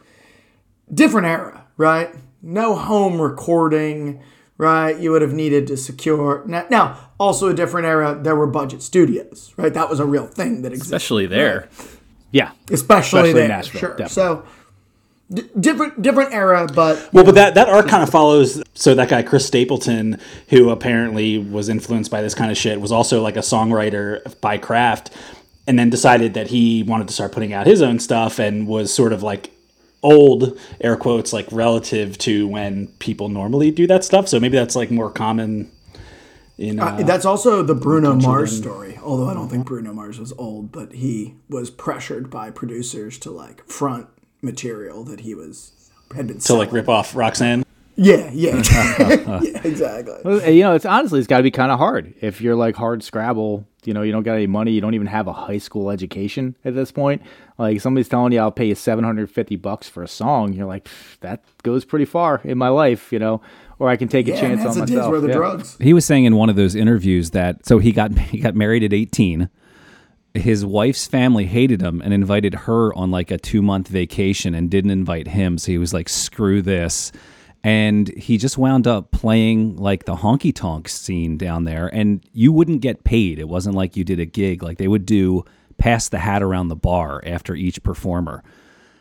different 0.92 1.26
era, 1.26 1.64
right? 1.76 2.14
No 2.42 2.74
home 2.74 3.20
recording, 3.20 4.22
right? 4.58 4.98
You 4.98 5.10
would 5.12 5.22
have 5.22 5.32
needed 5.32 5.66
to 5.68 5.76
secure. 5.76 6.42
Now, 6.46 6.66
now 6.70 7.10
also 7.18 7.48
a 7.48 7.54
different 7.54 7.86
era. 7.86 8.18
There 8.20 8.36
were 8.36 8.46
budget 8.46 8.82
studios, 8.82 9.52
right? 9.56 9.72
That 9.72 9.88
was 9.90 10.00
a 10.00 10.06
real 10.06 10.26
thing 10.26 10.62
that 10.62 10.72
existed, 10.72 10.94
Especially 10.94 11.26
there. 11.26 11.68
Yeah, 12.30 12.50
especially, 12.70 13.20
Especially 13.20 13.32
there. 13.32 13.48
Nashville, 13.48 13.80
sure. 13.80 13.90
definitely. 13.90 14.12
So 14.12 14.44
d- 15.32 15.48
different, 15.58 16.02
different 16.02 16.32
era, 16.34 16.66
but 16.74 17.08
Well, 17.12 17.24
but 17.24 17.36
that 17.36 17.54
that 17.54 17.68
arc 17.68 17.86
kind 17.86 18.02
of 18.02 18.10
follows. 18.10 18.60
So 18.74 18.94
that 18.96 19.08
guy 19.08 19.22
Chris 19.22 19.46
Stapleton, 19.46 20.18
who 20.48 20.70
apparently 20.70 21.38
was 21.38 21.68
influenced 21.68 22.10
by 22.10 22.22
this 22.22 22.34
kind 22.34 22.50
of 22.50 22.56
shit, 22.58 22.80
was 22.80 22.90
also 22.90 23.22
like 23.22 23.36
a 23.36 23.40
songwriter 23.40 24.38
by 24.40 24.58
craft, 24.58 25.10
and 25.66 25.78
then 25.78 25.90
decided 25.90 26.34
that 26.34 26.48
he 26.48 26.82
wanted 26.82 27.08
to 27.08 27.14
start 27.14 27.32
putting 27.32 27.52
out 27.52 27.66
his 27.66 27.82
own 27.82 27.98
stuff, 27.98 28.38
and 28.38 28.66
was 28.66 28.92
sort 28.92 29.12
of 29.12 29.22
like 29.22 29.50
old 30.02 30.58
air 30.80 30.96
quotes 30.96 31.32
like 31.32 31.46
relative 31.50 32.18
to 32.18 32.46
when 32.46 32.88
people 32.98 33.28
normally 33.28 33.70
do 33.70 33.86
that 33.86 34.04
stuff. 34.04 34.28
So 34.28 34.38
maybe 34.38 34.56
that's 34.56 34.76
like 34.76 34.90
more 34.90 35.10
common. 35.10 35.70
In, 36.58 36.78
uh, 36.78 36.84
Uh, 36.84 37.02
that's 37.02 37.24
also 37.24 37.62
the 37.62 37.74
Bruno 37.74 38.14
Mars 38.14 38.56
story. 38.56 38.98
Although 39.02 39.28
I 39.28 39.34
don't 39.34 39.48
think 39.48 39.66
Bruno 39.66 39.92
Mars 39.92 40.20
was 40.20 40.32
old, 40.38 40.70
but 40.70 40.92
he 40.92 41.34
was 41.48 41.70
pressured 41.70 42.30
by 42.30 42.50
producers 42.50 43.18
to 43.20 43.30
like 43.30 43.66
front 43.66 44.06
material 44.42 45.02
that 45.04 45.20
he 45.20 45.34
was 45.34 45.72
had 46.14 46.26
been 46.28 46.38
to 46.38 46.54
like 46.54 46.70
rip 46.70 46.88
off 46.88 47.16
Roxanne. 47.16 47.64
Yeah, 47.96 48.30
yeah, 48.32 48.56
yeah, 49.42 49.60
exactly. 49.64 50.16
Well, 50.24 50.50
You 50.50 50.64
know, 50.64 50.74
it's 50.74 50.84
honestly, 50.84 51.18
it's 51.20 51.28
got 51.28 51.38
to 51.38 51.42
be 51.44 51.50
kind 51.50 51.70
of 51.72 51.78
hard 51.78 52.12
if 52.20 52.40
you're 52.40 52.56
like 52.56 52.76
hard 52.76 53.02
Scrabble. 53.02 53.66
You 53.86 53.94
know, 53.94 54.02
you 54.02 54.12
don't 54.12 54.22
got 54.22 54.34
any 54.34 54.46
money. 54.46 54.72
You 54.72 54.80
don't 54.80 54.94
even 54.94 55.06
have 55.06 55.26
a 55.26 55.32
high 55.32 55.58
school 55.58 55.90
education 55.90 56.56
at 56.64 56.74
this 56.74 56.90
point. 56.92 57.22
Like 57.58 57.80
somebody's 57.80 58.08
telling 58.08 58.32
you, 58.32 58.40
"I'll 58.40 58.50
pay 58.52 58.66
you 58.66 58.74
750 58.74 59.56
bucks 59.56 59.88
for 59.88 60.02
a 60.02 60.08
song." 60.08 60.52
You're 60.52 60.66
like, 60.66 60.88
that 61.20 61.44
goes 61.62 61.84
pretty 61.84 62.04
far 62.04 62.40
in 62.44 62.58
my 62.58 62.68
life, 62.68 63.12
you 63.12 63.18
know. 63.18 63.40
Or 63.78 63.88
I 63.88 63.96
can 63.96 64.08
take 64.08 64.28
a 64.28 64.32
chance 64.36 64.60
on 64.62 64.68
it's 64.68 64.90
myself. 64.92 65.10
where 65.10 65.20
the 65.20 65.28
Yeah. 65.28 65.34
drugs. 65.34 65.76
He 65.80 65.92
was 65.92 66.04
saying 66.04 66.24
in 66.24 66.36
one 66.36 66.48
of 66.48 66.56
those 66.56 66.74
interviews 66.74 67.30
that 67.30 67.66
so 67.66 67.78
he 67.78 67.92
got 67.92 68.16
he 68.18 68.38
got 68.38 68.54
married 68.54 68.82
at 68.84 68.92
18. 68.92 69.48
His 70.34 70.64
wife's 70.66 71.06
family 71.06 71.46
hated 71.46 71.80
him 71.80 72.00
and 72.02 72.12
invited 72.12 72.54
her 72.54 72.92
on 72.94 73.12
like 73.12 73.30
a 73.30 73.38
2-month 73.38 73.86
vacation 73.86 74.52
and 74.52 74.68
didn't 74.68 74.90
invite 74.90 75.28
him, 75.28 75.58
so 75.58 75.70
he 75.70 75.78
was 75.78 75.94
like 75.94 76.08
screw 76.08 76.60
this. 76.60 77.12
And 77.64 78.08
he 78.08 78.36
just 78.36 78.58
wound 78.58 78.86
up 78.86 79.10
playing 79.10 79.76
like 79.76 80.04
the 80.04 80.16
honky 80.16 80.54
tonk 80.54 80.86
scene 80.86 81.38
down 81.38 81.64
there 81.64 81.88
and 81.88 82.22
you 82.34 82.52
wouldn't 82.52 82.82
get 82.82 83.04
paid. 83.04 83.38
It 83.38 83.48
wasn't 83.48 83.74
like 83.74 83.96
you 83.96 84.04
did 84.04 84.20
a 84.20 84.26
gig 84.26 84.62
like 84.62 84.76
they 84.76 84.86
would 84.86 85.06
do 85.06 85.46
pass 85.78 86.10
the 86.10 86.18
hat 86.18 86.42
around 86.42 86.68
the 86.68 86.76
bar 86.76 87.22
after 87.24 87.54
each 87.54 87.82
performer. 87.82 88.44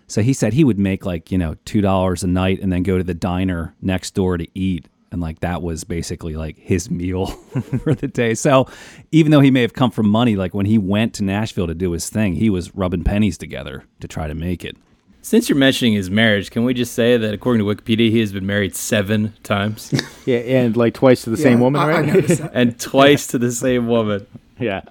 So 0.08 0.22
he 0.22 0.32
said 0.32 0.54
he 0.54 0.64
would 0.64 0.80
make 0.80 1.06
like, 1.06 1.30
you 1.30 1.38
know, 1.38 1.56
$2 1.66 2.24
a 2.24 2.28
night 2.28 2.62
and 2.62 2.72
then 2.72 2.84
go 2.84 2.98
to 2.98 3.04
the 3.04 3.14
diner 3.14 3.76
next 3.82 4.12
door 4.12 4.38
to 4.38 4.48
eat. 4.58 4.88
And 5.12 5.20
like 5.20 5.42
that 5.42 5.62
was 5.62 5.84
basically 5.84 6.38
like 6.38 6.58
his 6.58 6.90
meal 6.90 7.26
for 7.84 7.94
the 7.94 8.08
day. 8.08 8.34
So 8.34 8.68
even 9.12 9.34
though 9.34 9.42
he 9.42 9.52
may 9.52 9.62
have 9.62 9.74
come 9.74 9.92
from 9.92 10.08
money, 10.08 10.38
like 10.38 10.54
when 10.54 10.66
he 10.66 10.78
went 10.78 11.14
to 11.16 11.24
Nashville 11.24 11.68
to 11.68 11.76
do 11.76 11.92
his 11.92 12.10
thing, 12.10 12.36
he 12.36 12.50
was 12.50 12.74
rubbing 12.74 13.04
pennies 13.04 13.38
together 13.38 13.84
to 14.00 14.08
try 14.08 14.28
to 14.28 14.34
make 14.34 14.64
it. 14.64 14.78
Since 15.26 15.48
you're 15.48 15.58
mentioning 15.58 15.94
his 15.94 16.12
marriage, 16.12 16.52
can 16.52 16.66
we 16.66 16.74
just 16.74 16.94
say 16.94 17.16
that 17.16 17.34
according 17.34 17.66
to 17.66 17.74
Wikipedia, 17.74 18.12
he 18.12 18.20
has 18.20 18.34
been 18.34 18.46
married 18.46 18.76
seven 18.76 19.34
times 19.42 19.92
Yeah, 20.26 20.38
and 20.40 20.76
like 20.76 20.94
twice 20.94 21.24
to 21.24 21.30
the 21.30 21.38
same 21.38 21.60
woman, 21.62 21.80
I- 21.82 21.86
I 21.86 21.88
right? 22.02 22.06
noticed 22.06 22.42
that. 22.42 22.52
and 22.54 22.78
twice 22.80 23.26
to 23.28 23.38
the 23.40 23.52
same 23.52 23.88
woman? 23.88 24.28
Yeah. 24.60 24.82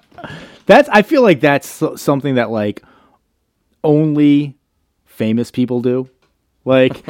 That's 0.65 0.89
I 0.89 1.03
feel 1.03 1.21
like 1.21 1.39
that's 1.39 1.81
something 1.95 2.35
that 2.35 2.49
like 2.51 2.83
only 3.83 4.55
famous 5.05 5.49
people 5.51 5.81
do. 5.81 6.09
Like 6.65 7.03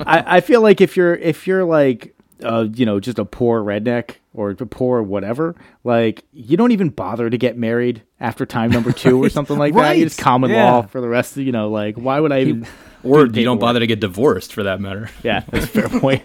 I, 0.00 0.36
I 0.36 0.40
feel 0.40 0.62
like 0.62 0.80
if 0.80 0.96
you're 0.96 1.14
if 1.14 1.46
you're 1.46 1.64
like 1.64 2.16
uh, 2.44 2.66
you 2.74 2.86
know, 2.86 3.00
just 3.00 3.18
a 3.18 3.24
poor 3.24 3.62
redneck 3.62 4.16
or 4.34 4.50
a 4.50 4.54
poor 4.56 5.02
whatever, 5.02 5.54
like 5.84 6.24
you 6.32 6.56
don't 6.56 6.72
even 6.72 6.88
bother 6.88 7.28
to 7.30 7.36
get 7.38 7.56
married 7.56 8.02
after 8.20 8.46
time 8.46 8.70
number 8.70 8.92
two 8.92 9.22
or 9.22 9.28
something 9.30 9.58
like 9.58 9.74
that. 9.74 9.96
You 9.96 10.02
Right. 10.02 10.08
just 10.08 10.20
common 10.20 10.50
Yeah. 10.50 10.70
law 10.72 10.82
for 10.82 11.00
the 11.00 11.08
rest 11.08 11.36
of 11.36 11.42
you 11.44 11.52
know, 11.52 11.68
like 11.70 11.96
why 11.96 12.20
would 12.20 12.32
I 12.32 12.40
even 12.42 12.66
Or 13.02 13.26
do 13.26 13.40
you 13.40 13.46
don't 13.46 13.58
bother 13.58 13.80
to 13.80 13.86
get 13.86 13.98
divorced 14.00 14.52
for 14.52 14.62
that 14.64 14.78
matter. 14.80 15.08
Yeah, 15.22 15.40
that's 15.50 15.64
a 15.64 15.68
fair 15.68 15.88
point. 16.00 16.22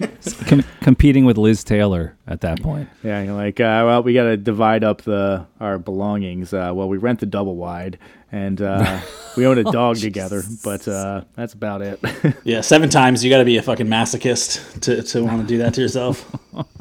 Com- 0.47 0.63
competing 0.81 1.23
with 1.25 1.37
Liz 1.37 1.63
Taylor 1.63 2.15
at 2.27 2.41
that 2.41 2.61
point. 2.61 2.89
Yeah, 3.01 3.23
you're 3.23 3.33
like, 3.33 3.59
uh, 3.61 3.83
well, 3.85 4.03
we 4.03 4.13
got 4.13 4.25
to 4.25 4.35
divide 4.37 4.83
up 4.83 5.01
the 5.03 5.45
our 5.61 5.79
belongings. 5.79 6.53
Uh, 6.53 6.71
well, 6.75 6.89
we 6.89 6.97
rent 6.97 7.21
the 7.21 7.25
double 7.25 7.55
wide, 7.55 7.97
and 8.35 8.61
uh, 8.61 8.99
we 9.37 9.47
own 9.47 9.57
a 9.57 9.63
dog 9.71 9.95
together, 9.95 10.43
but 10.61 10.85
uh, 10.87 11.23
that's 11.35 11.53
about 11.53 11.81
it. 11.81 11.99
Yeah, 12.43 12.61
seven 12.61 12.89
times. 12.89 13.23
You 13.23 13.29
got 13.29 13.39
to 13.39 13.45
be 13.45 13.57
a 13.57 13.61
fucking 13.61 13.87
masochist 13.87 14.81
to, 14.81 15.01
to 15.01 15.23
want 15.23 15.41
to 15.41 15.47
do 15.47 15.57
that 15.59 15.73
to 15.75 15.81
yourself. 15.81 16.29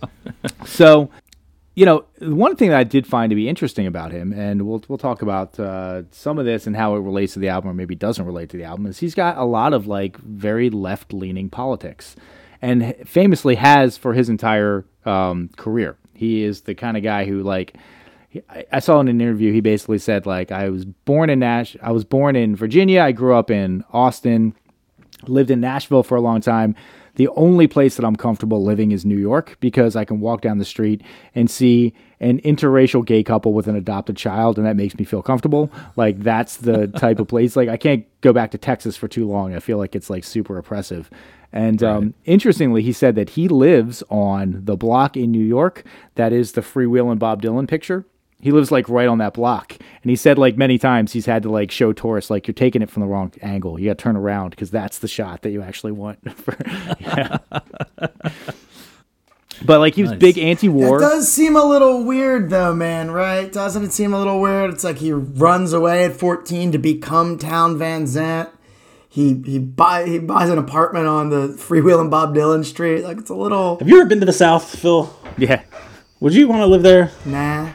so, 0.66 1.10
you 1.74 1.86
know, 1.86 2.04
one 2.20 2.56
thing 2.56 2.70
that 2.70 2.78
I 2.78 2.84
did 2.84 3.06
find 3.06 3.30
to 3.30 3.36
be 3.36 3.48
interesting 3.48 3.86
about 3.86 4.12
him, 4.12 4.32
and 4.32 4.66
we'll 4.66 4.82
we'll 4.88 4.98
talk 4.98 5.22
about 5.22 5.58
uh, 5.58 6.02
some 6.10 6.38
of 6.38 6.44
this 6.44 6.66
and 6.66 6.76
how 6.76 6.96
it 6.96 7.00
relates 7.00 7.34
to 7.34 7.38
the 7.38 7.48
album, 7.48 7.70
or 7.70 7.74
maybe 7.74 7.94
doesn't 7.94 8.24
relate 8.26 8.50
to 8.50 8.56
the 8.56 8.64
album, 8.64 8.86
is 8.86 8.98
he's 8.98 9.14
got 9.14 9.38
a 9.38 9.44
lot 9.44 9.72
of 9.72 9.86
like 9.86 10.18
very 10.18 10.70
left 10.70 11.12
leaning 11.12 11.48
politics, 11.48 12.16
and 12.60 12.94
famously 13.06 13.54
has 13.54 13.96
for 13.96 14.12
his 14.12 14.28
entire 14.28 14.84
um, 15.06 15.48
career. 15.56 15.96
He 16.14 16.42
is 16.42 16.62
the 16.62 16.74
kind 16.74 16.96
of 16.96 17.02
guy 17.02 17.24
who 17.24 17.42
like. 17.42 17.76
I- 18.72 18.80
saw 18.80 19.00
in 19.00 19.08
an 19.08 19.20
interview 19.20 19.52
he 19.52 19.60
basically 19.60 19.98
said 19.98 20.26
like 20.26 20.52
I 20.52 20.68
was 20.68 20.84
born 20.84 21.30
in 21.30 21.38
Nash 21.38 21.76
I 21.82 21.92
was 21.92 22.04
born 22.04 22.36
in 22.36 22.56
Virginia 22.56 23.02
I 23.02 23.12
grew 23.12 23.34
up 23.34 23.50
in 23.50 23.84
Austin 23.92 24.54
lived 25.28 25.50
in 25.50 25.60
Nashville 25.60 26.02
for 26.02 26.16
a 26.16 26.20
long 26.20 26.40
time. 26.40 26.74
The 27.16 27.28
only 27.28 27.68
place 27.68 27.96
that 27.96 28.04
I'm 28.04 28.16
comfortable 28.16 28.64
living 28.64 28.90
is 28.90 29.04
New 29.04 29.16
York 29.16 29.56
because 29.60 29.94
I 29.94 30.04
can 30.04 30.18
walk 30.18 30.40
down 30.40 30.58
the 30.58 30.64
street 30.64 31.00
and 31.34 31.48
see 31.48 31.94
an 32.18 32.40
interracial 32.40 33.04
gay 33.04 33.22
couple 33.22 33.52
with 33.52 33.68
an 33.68 33.76
adopted 33.76 34.16
child, 34.16 34.58
and 34.58 34.66
that 34.66 34.74
makes 34.74 34.96
me 34.98 35.04
feel 35.04 35.22
comfortable. 35.22 35.70
Like 35.94 36.18
that's 36.20 36.56
the 36.56 36.86
type 36.98 37.20
of 37.20 37.28
place. 37.28 37.54
Like 37.54 37.68
I 37.68 37.76
can't 37.76 38.04
go 38.20 38.32
back 38.32 38.50
to 38.50 38.58
Texas 38.58 38.96
for 38.96 39.06
too 39.06 39.28
long. 39.28 39.54
I 39.54 39.60
feel 39.60 39.78
like 39.78 39.94
it's 39.94 40.10
like 40.10 40.24
super 40.24 40.58
oppressive. 40.58 41.08
And 41.52 41.84
um, 41.84 42.14
interestingly, 42.24 42.82
he 42.82 42.92
said 42.92 43.14
that 43.14 43.30
he 43.30 43.46
lives 43.46 44.02
on 44.10 44.64
the 44.64 44.76
block 44.76 45.16
in 45.16 45.30
New 45.30 45.44
York 45.44 45.84
that 46.16 46.32
is 46.32 46.52
the 46.52 46.62
Freewheelin' 46.62 47.20
Bob 47.20 47.42
Dylan 47.42 47.68
picture. 47.68 48.04
He 48.40 48.50
lives 48.52 48.70
like 48.70 48.88
right 48.90 49.08
on 49.08 49.18
that 49.18 49.32
block, 49.34 49.72
and 49.78 50.10
he 50.10 50.16
said 50.16 50.36
like 50.38 50.56
many 50.58 50.76
times 50.76 51.12
he's 51.12 51.24
had 51.26 51.42
to 51.44 51.50
like 51.50 51.70
show 51.70 51.92
tourists 51.94 52.30
like 52.30 52.46
you're 52.46 52.52
taking 52.54 52.82
it 52.82 52.90
from 52.90 53.00
the 53.00 53.06
wrong 53.06 53.32
angle. 53.40 53.80
You 53.80 53.88
got 53.90 53.96
to 53.98 54.02
turn 54.02 54.16
around 54.16 54.50
because 54.50 54.70
that's 54.70 54.98
the 54.98 55.08
shot 55.08 55.42
that 55.42 55.50
you 55.50 55.62
actually 55.62 55.92
want. 55.92 56.18
For, 56.38 56.54
but 59.64 59.78
like 59.80 59.94
he 59.94 60.02
was 60.02 60.10
Nice. 60.10 60.20
big 60.20 60.38
anti-war. 60.38 60.98
It 60.98 61.00
does 61.00 61.32
seem 61.32 61.56
a 61.56 61.64
little 61.64 62.04
weird, 62.04 62.50
though, 62.50 62.74
man. 62.74 63.10
Right? 63.10 63.50
Doesn't 63.50 63.82
it 63.84 63.92
seem 63.92 64.12
a 64.12 64.18
little 64.18 64.40
weird? 64.40 64.74
It's 64.74 64.84
like 64.84 64.98
he 64.98 65.12
runs 65.12 65.72
away 65.72 66.04
at 66.04 66.12
14 66.16 66.72
to 66.72 66.78
become 66.78 67.38
Townes 67.38 67.78
Van 67.78 68.06
Zandt. 68.06 68.50
He 69.08 69.40
he 69.46 69.58
buy 69.60 70.04
he 70.06 70.18
buys 70.18 70.50
an 70.50 70.58
apartment 70.58 71.06
on 71.06 71.30
the 71.30 71.48
freewheeling 71.56 72.10
Bob 72.10 72.34
Dylan 72.34 72.64
Street. 72.64 73.04
Like 73.04 73.18
it's 73.18 73.30
a 73.30 73.34
little 73.34 73.78
Have 73.78 73.88
you 73.88 74.00
ever 74.00 74.08
been 74.08 74.20
to 74.20 74.26
the 74.26 74.32
South, 74.32 74.64
Phil? 74.78 75.08
yeah. 75.38 75.62
Would 76.20 76.34
you 76.34 76.48
want 76.48 76.60
to 76.60 76.66
live 76.66 76.82
there? 76.82 77.10
nah. 77.24 77.70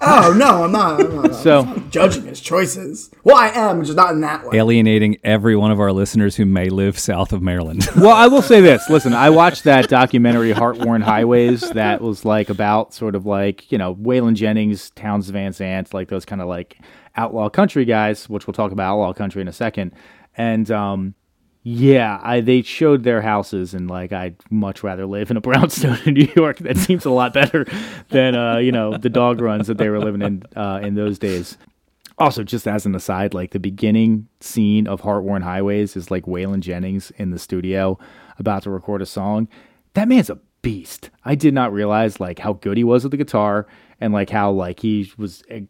Oh 0.00 0.34
no, 0.36 0.64
I'm 0.64 0.72
not. 0.72 1.00
I'm 1.00 1.16
not, 1.22 1.34
So- 1.34 1.60
I'm 1.60 1.66
not 1.70 1.90
judging 1.90 2.24
his 2.26 2.40
choices. 2.40 3.10
Well, 3.24 3.36
I 3.36 3.48
am, 3.48 3.82
just 3.84 3.96
not 3.96 4.12
in 4.12 4.20
that 4.20 4.44
way. 4.46 4.58
Alienating 4.58 5.16
every 5.24 5.56
one 5.56 5.70
of 5.70 5.80
our 5.80 5.92
listeners 5.92 6.36
who 6.36 6.44
may 6.44 6.68
live 6.68 6.98
south 6.98 7.32
of 7.32 7.42
Maryland. 7.42 7.86
Well, 7.96 8.14
I 8.14 8.26
will 8.28 8.42
say 8.42 8.60
this. 8.60 8.88
Listen, 8.90 9.14
I 9.14 9.30
watched 9.30 9.64
that 9.64 9.88
documentary, 9.88 10.52
Heartworn 10.52 11.02
Highways, 11.02 11.62
that 11.70 12.00
was 12.02 12.24
like 12.24 12.50
about 12.50 12.92
sort 12.94 13.14
of 13.14 13.24
like, 13.26 13.72
you 13.72 13.78
know, 13.78 13.94
Waylon 13.96 14.34
Jennings, 14.34 14.90
Townes 14.90 15.28
Van 15.30 15.52
Zandt, 15.52 15.92
like 15.94 16.08
those 16.08 16.24
kind 16.24 16.40
of 16.42 16.46
like 16.48 16.78
outlaw 17.16 17.48
country 17.48 17.84
guys, 17.84 18.28
which 18.28 18.46
we'll 18.46 18.54
talk 18.54 18.70
about 18.72 18.92
outlaw 18.92 19.12
country 19.12 19.40
in 19.40 19.48
a 19.48 19.52
second. 19.52 19.92
And 20.36 20.70
um 20.70 21.14
yeah, 21.68 22.20
I 22.22 22.42
they 22.42 22.62
showed 22.62 23.02
their 23.02 23.20
houses 23.20 23.74
and 23.74 23.90
like 23.90 24.12
I'd 24.12 24.36
much 24.50 24.84
rather 24.84 25.04
live 25.04 25.32
in 25.32 25.36
a 25.36 25.40
brownstone 25.42 25.98
in 26.06 26.14
New 26.14 26.32
York. 26.36 26.58
That 26.58 26.76
seems 26.76 27.04
a 27.04 27.10
lot 27.10 27.32
better 27.32 27.66
than 28.10 28.36
uh, 28.36 28.58
you 28.58 28.70
know, 28.70 28.96
the 28.96 29.10
dog 29.10 29.40
runs 29.40 29.66
that 29.66 29.76
they 29.76 29.88
were 29.88 29.98
living 29.98 30.22
in 30.22 30.44
uh 30.54 30.78
in 30.80 30.94
those 30.94 31.18
days. 31.18 31.58
Also, 32.18 32.44
just 32.44 32.68
as 32.68 32.86
an 32.86 32.94
aside, 32.94 33.34
like 33.34 33.50
the 33.50 33.58
beginning 33.58 34.28
scene 34.38 34.86
of 34.86 35.02
Heartworn 35.02 35.42
Highways 35.42 35.96
is 35.96 36.08
like 36.08 36.24
Waylon 36.26 36.60
Jennings 36.60 37.10
in 37.16 37.30
the 37.30 37.38
studio 37.38 37.98
about 38.38 38.62
to 38.62 38.70
record 38.70 39.02
a 39.02 39.06
song. 39.06 39.48
That 39.94 40.06
man's 40.06 40.30
a 40.30 40.38
beast. 40.62 41.10
I 41.24 41.34
did 41.34 41.52
not 41.52 41.72
realize 41.72 42.20
like 42.20 42.38
how 42.38 42.52
good 42.52 42.76
he 42.76 42.84
was 42.84 43.02
with 43.02 43.10
the 43.10 43.16
guitar 43.16 43.66
and 44.00 44.12
like 44.12 44.30
how 44.30 44.52
like 44.52 44.78
he 44.78 45.12
was 45.18 45.42
eh, 45.50 45.62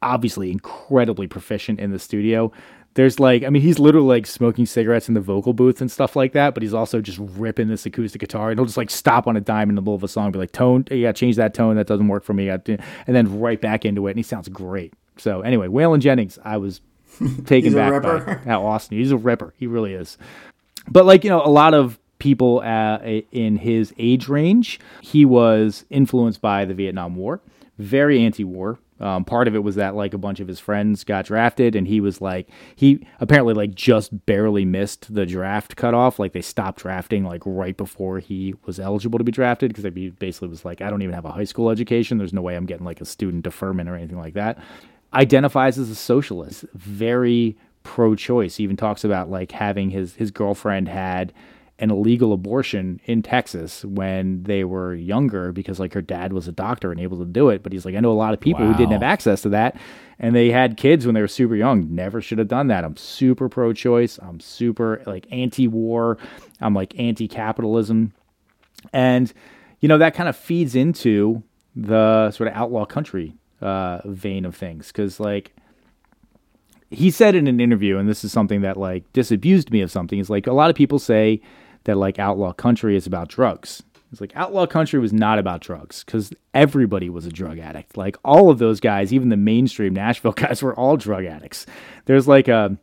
obviously 0.00 0.50
incredibly 0.50 1.26
proficient 1.26 1.78
in 1.78 1.90
the 1.90 1.98
studio. 1.98 2.50
There's 2.94 3.18
like, 3.18 3.42
I 3.42 3.48
mean, 3.48 3.62
he's 3.62 3.78
literally 3.78 4.06
like 4.08 4.26
smoking 4.26 4.66
cigarettes 4.66 5.08
in 5.08 5.14
the 5.14 5.20
vocal 5.20 5.54
booth 5.54 5.80
and 5.80 5.90
stuff 5.90 6.14
like 6.14 6.32
that, 6.32 6.52
but 6.52 6.62
he's 6.62 6.74
also 6.74 7.00
just 7.00 7.18
ripping 7.20 7.68
this 7.68 7.86
acoustic 7.86 8.20
guitar 8.20 8.50
and 8.50 8.58
he'll 8.58 8.66
just 8.66 8.76
like 8.76 8.90
stop 8.90 9.26
on 9.26 9.36
a 9.36 9.40
dime 9.40 9.70
in 9.70 9.76
the 9.76 9.80
middle 9.80 9.94
of 9.94 10.02
a 10.04 10.08
song, 10.08 10.30
be 10.30 10.38
like, 10.38 10.52
tone, 10.52 10.84
yeah, 10.90 11.10
change 11.12 11.36
that 11.36 11.54
tone. 11.54 11.76
That 11.76 11.86
doesn't 11.86 12.08
work 12.08 12.22
for 12.22 12.34
me. 12.34 12.50
I 12.50 12.56
got 12.58 12.64
to- 12.66 12.78
And 13.06 13.16
then 13.16 13.40
right 13.40 13.58
back 13.60 13.84
into 13.86 14.06
it. 14.08 14.10
And 14.10 14.18
he 14.18 14.22
sounds 14.22 14.48
great. 14.48 14.92
So 15.16 15.40
anyway, 15.40 15.68
Waylon 15.68 16.00
Jennings, 16.00 16.38
I 16.44 16.58
was 16.58 16.80
taken 17.46 17.72
back 17.74 18.02
by 18.02 18.34
how 18.44 18.64
awesome. 18.66 18.96
He's 18.96 19.10
a 19.10 19.16
ripper. 19.16 19.54
He 19.56 19.66
really 19.66 19.94
is. 19.94 20.18
But 20.88 21.06
like 21.06 21.24
you 21.24 21.30
know, 21.30 21.42
a 21.42 21.48
lot 21.48 21.72
of 21.74 21.98
people 22.18 22.60
uh, 22.64 22.98
in 23.32 23.56
his 23.56 23.92
age 23.98 24.28
range, 24.28 24.80
he 25.00 25.24
was 25.24 25.84
influenced 25.90 26.40
by 26.40 26.64
the 26.64 26.74
Vietnam 26.74 27.16
War. 27.16 27.40
Very 27.78 28.22
anti-war. 28.22 28.78
Um, 29.02 29.24
part 29.24 29.48
of 29.48 29.54
it 29.54 29.62
was 29.62 29.74
that 29.74 29.94
like 29.94 30.14
a 30.14 30.18
bunch 30.18 30.40
of 30.40 30.48
his 30.48 30.60
friends 30.60 31.04
got 31.04 31.26
drafted, 31.26 31.76
and 31.76 31.86
he 31.86 32.00
was 32.00 32.20
like 32.20 32.48
he 32.76 33.06
apparently 33.20 33.54
like 33.54 33.74
just 33.74 34.26
barely 34.26 34.64
missed 34.64 35.12
the 35.12 35.26
draft 35.26 35.76
cutoff. 35.76 36.18
Like 36.18 36.32
they 36.32 36.42
stopped 36.42 36.80
drafting 36.80 37.24
like 37.24 37.42
right 37.44 37.76
before 37.76 38.18
he 38.20 38.54
was 38.64 38.78
eligible 38.78 39.18
to 39.18 39.24
be 39.24 39.32
drafted 39.32 39.74
because 39.74 39.84
he 39.92 40.10
basically 40.10 40.48
was 40.48 40.64
like, 40.64 40.80
I 40.80 40.88
don't 40.88 41.02
even 41.02 41.14
have 41.14 41.24
a 41.24 41.32
high 41.32 41.44
school 41.44 41.70
education. 41.70 42.18
There's 42.18 42.32
no 42.32 42.42
way 42.42 42.56
I'm 42.56 42.66
getting 42.66 42.86
like 42.86 43.00
a 43.00 43.04
student 43.04 43.42
deferment 43.44 43.88
or 43.88 43.96
anything 43.96 44.18
like 44.18 44.34
that 44.34 44.58
identifies 45.14 45.78
as 45.78 45.90
a 45.90 45.94
socialist, 45.94 46.64
very 46.74 47.56
pro-choice. 47.82 48.56
He 48.56 48.64
even 48.64 48.76
talks 48.76 49.04
about 49.04 49.30
like 49.30 49.52
having 49.52 49.90
his 49.90 50.14
his 50.14 50.30
girlfriend 50.30 50.88
had 50.88 51.32
an 51.78 51.90
illegal 51.90 52.32
abortion 52.32 53.00
in 53.06 53.22
Texas 53.22 53.84
when 53.84 54.42
they 54.44 54.62
were 54.62 54.94
younger 54.94 55.52
because 55.52 55.80
like 55.80 55.92
her 55.94 56.02
dad 56.02 56.32
was 56.32 56.46
a 56.46 56.52
doctor 56.52 56.92
and 56.92 57.00
able 57.00 57.18
to 57.18 57.24
do 57.24 57.48
it. 57.48 57.62
But 57.62 57.72
he's 57.72 57.84
like, 57.84 57.94
I 57.94 58.00
know 58.00 58.12
a 58.12 58.14
lot 58.14 58.34
of 58.34 58.40
people 58.40 58.64
who 58.66 58.74
didn't 58.74 58.92
have 58.92 59.02
access 59.02 59.42
to 59.42 59.48
that 59.50 59.76
and 60.18 60.36
they 60.36 60.50
had 60.50 60.76
kids 60.76 61.04
when 61.04 61.14
they 61.14 61.20
were 61.20 61.28
super 61.28 61.56
young. 61.56 61.92
Never 61.92 62.20
should 62.20 62.38
have 62.38 62.48
done 62.48 62.68
that. 62.68 62.84
I'm 62.84 62.96
super 62.96 63.48
pro 63.48 63.72
choice. 63.72 64.18
I'm 64.22 64.38
super 64.38 65.02
like 65.06 65.26
anti 65.32 65.66
war. 65.66 66.18
I'm 66.60 66.74
like 66.74 66.98
anti 66.98 67.26
capitalism. 67.26 68.12
And, 68.92 69.32
you 69.80 69.88
know, 69.88 69.98
that 69.98 70.14
kind 70.14 70.28
of 70.28 70.36
feeds 70.36 70.74
into 70.76 71.42
the 71.74 72.30
sort 72.30 72.48
of 72.48 72.54
outlaw 72.54 72.84
country 72.84 73.34
uh, 73.60 74.00
vein 74.04 74.44
of 74.44 74.54
things. 74.54 74.92
Cause 74.92 75.18
like, 75.18 75.54
he 76.92 77.10
said 77.10 77.34
in 77.34 77.46
an 77.46 77.60
interview, 77.60 77.98
and 77.98 78.08
this 78.08 78.24
is 78.24 78.32
something 78.32 78.60
that 78.62 78.76
like 78.76 79.10
disabused 79.12 79.70
me 79.70 79.80
of 79.80 79.90
something, 79.90 80.18
is 80.18 80.30
like 80.30 80.46
a 80.46 80.52
lot 80.52 80.70
of 80.70 80.76
people 80.76 80.98
say 80.98 81.40
that 81.84 81.96
like 81.96 82.18
outlaw 82.18 82.52
country 82.52 82.96
is 82.96 83.06
about 83.06 83.28
drugs. 83.28 83.82
It's 84.12 84.20
like 84.20 84.32
outlaw 84.36 84.66
country 84.66 85.00
was 85.00 85.12
not 85.12 85.38
about 85.38 85.62
drugs 85.62 86.04
because 86.04 86.32
everybody 86.52 87.08
was 87.08 87.24
a 87.24 87.30
drug 87.30 87.58
addict. 87.58 87.96
Like 87.96 88.16
all 88.24 88.50
of 88.50 88.58
those 88.58 88.78
guys, 88.78 89.12
even 89.12 89.30
the 89.30 89.38
mainstream 89.38 89.94
Nashville 89.94 90.32
guys, 90.36 90.62
were 90.62 90.74
all 90.74 90.96
drug 90.98 91.24
addicts. 91.24 91.64
There's 92.04 92.28
like 92.28 92.48
a, 92.48 92.76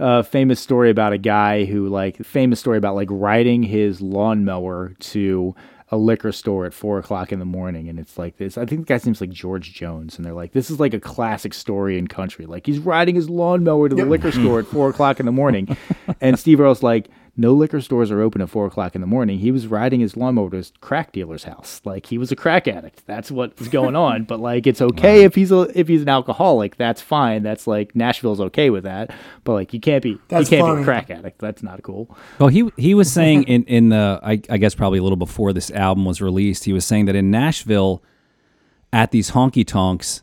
a 0.00 0.24
famous 0.24 0.58
story 0.58 0.90
about 0.90 1.12
a 1.12 1.18
guy 1.18 1.66
who 1.66 1.88
like 1.88 2.24
famous 2.24 2.58
story 2.58 2.78
about 2.78 2.96
like 2.96 3.08
riding 3.10 3.62
his 3.62 4.00
lawnmower 4.00 4.94
to 4.98 5.54
a 5.90 5.96
liquor 5.96 6.32
store 6.32 6.66
at 6.66 6.74
four 6.74 6.98
o'clock 6.98 7.32
in 7.32 7.38
the 7.38 7.44
morning 7.44 7.88
and 7.88 7.98
it's 7.98 8.18
like 8.18 8.36
this. 8.36 8.58
I 8.58 8.66
think 8.66 8.82
the 8.82 8.94
guy 8.94 8.98
seems 8.98 9.20
like 9.20 9.30
george 9.30 9.72
jones 9.72 10.16
and 10.16 10.24
they're 10.24 10.34
like 10.34 10.52
this 10.52 10.70
is 10.70 10.78
like 10.78 10.92
a 10.94 11.00
classic 11.00 11.54
story 11.54 11.98
in 11.98 12.08
country. 12.08 12.46
Like 12.46 12.66
he's 12.66 12.78
riding 12.78 13.14
his 13.14 13.30
lawnmower 13.30 13.88
to 13.88 13.94
the 13.94 14.04
liquor 14.04 14.30
store 14.32 14.60
at 14.60 14.66
four 14.66 14.90
o'clock 14.90 15.18
in 15.20 15.26
the 15.26 15.32
morning. 15.32 15.76
And 16.20 16.38
steve 16.38 16.60
earle's 16.60 16.82
like 16.82 17.08
no 17.38 17.54
liquor 17.54 17.80
stores 17.80 18.10
are 18.10 18.20
open 18.20 18.42
at 18.42 18.50
four 18.50 18.66
o'clock 18.66 18.96
in 18.96 19.00
the 19.00 19.06
morning. 19.06 19.38
He 19.38 19.52
was 19.52 19.68
riding 19.68 20.00
his 20.00 20.16
lawnmower 20.16 20.50
to 20.50 20.56
his 20.56 20.72
crack 20.80 21.12
dealer's 21.12 21.44
house. 21.44 21.80
Like 21.84 22.06
he 22.06 22.18
was 22.18 22.32
a 22.32 22.36
crack 22.36 22.66
addict. 22.66 23.06
That's 23.06 23.30
what 23.30 23.56
was 23.60 23.68
going 23.68 23.94
on. 24.08 24.24
But 24.24 24.40
like 24.40 24.66
it's 24.66 24.82
okay 24.82 25.22
if 25.22 25.36
he's 25.36 25.52
a 25.52 25.70
if 25.78 25.86
he's 25.86 26.02
an 26.02 26.08
alcoholic 26.08 26.76
that's 26.76 27.00
fine. 27.00 27.44
That's 27.44 27.68
like 27.68 27.94
nashville's 27.94 28.40
okay 28.40 28.70
with 28.70 28.82
that. 28.82 29.14
But 29.44 29.52
like 29.52 29.72
you 29.72 29.78
can't 29.78 30.02
be 30.02 30.18
That's 30.26 30.50
you 30.50 30.58
can't 30.58 30.76
be 30.76 30.82
a 30.82 30.84
crack 30.84 31.10
addict. 31.10 31.38
That's 31.38 31.62
not 31.62 31.82
cool. 31.84 32.14
Well, 32.40 32.48
he 32.48 32.70
he 32.76 32.94
was 32.94 33.10
saying 33.18 33.44
in 33.44 33.62
in 33.64 33.90
the 33.90 34.18
I, 34.22 34.42
I 34.50 34.58
guess 34.58 34.74
probably 34.74 34.98
a 34.98 35.02
little 35.02 35.16
before 35.16 35.52
this 35.52 35.70
album 35.70 36.04
was 36.04 36.20
released, 36.20 36.64
he 36.64 36.72
was 36.72 36.84
saying 36.84 37.04
that 37.04 37.14
in 37.14 37.30
Nashville, 37.30 38.02
at 38.92 39.12
these 39.12 39.30
honky 39.30 39.64
tonks, 39.64 40.22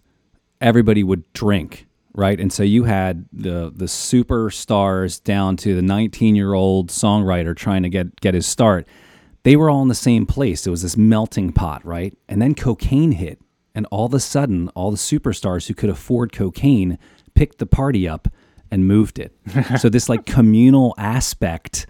everybody 0.60 1.01
would 1.01 1.31
drink, 1.31 1.88
right? 2.15 2.39
And 2.39 2.51
so 2.51 2.63
you 2.63 2.86
had 2.86 3.25
the 3.31 3.72
the 3.75 3.86
superstars 3.86 5.24
down 5.24 5.57
to 5.57 5.75
the 5.75 5.81
19 5.81 6.36
year 6.36 6.53
old 6.53 6.89
songwriter 6.89 7.55
trying 7.55 7.84
to 7.84 7.89
get 7.89 8.19
get 8.22 8.34
his 8.34 8.48
start. 8.48 8.88
They 9.43 9.55
were 9.55 9.69
all 9.69 9.84
in 9.84 9.89
the 9.89 9.95
same 9.95 10.25
place. 10.25 10.65
It 10.65 10.72
was 10.72 10.81
this 10.81 10.98
melting 10.98 11.53
pot, 11.53 11.86
right? 11.86 12.17
And 12.27 12.41
then 12.41 12.55
cocaine 12.55 13.12
hit, 13.12 13.39
and 13.75 13.86
all 13.91 14.05
of 14.05 14.13
a 14.13 14.19
sudden, 14.19 14.69
all 14.69 14.89
the 14.89 14.98
superstars 14.98 15.67
who 15.67 15.75
could 15.75 15.89
afford 15.89 16.31
cocaine 16.31 16.98
picked 17.36 17.60
the 17.60 17.67
party 17.67 18.07
up 18.07 18.27
and 18.72 18.88
moved 18.88 19.19
it. 19.19 19.36
so 19.79 19.89
this 19.89 20.10
like 20.10 20.25
communal 20.25 20.95
aspect 20.98 21.86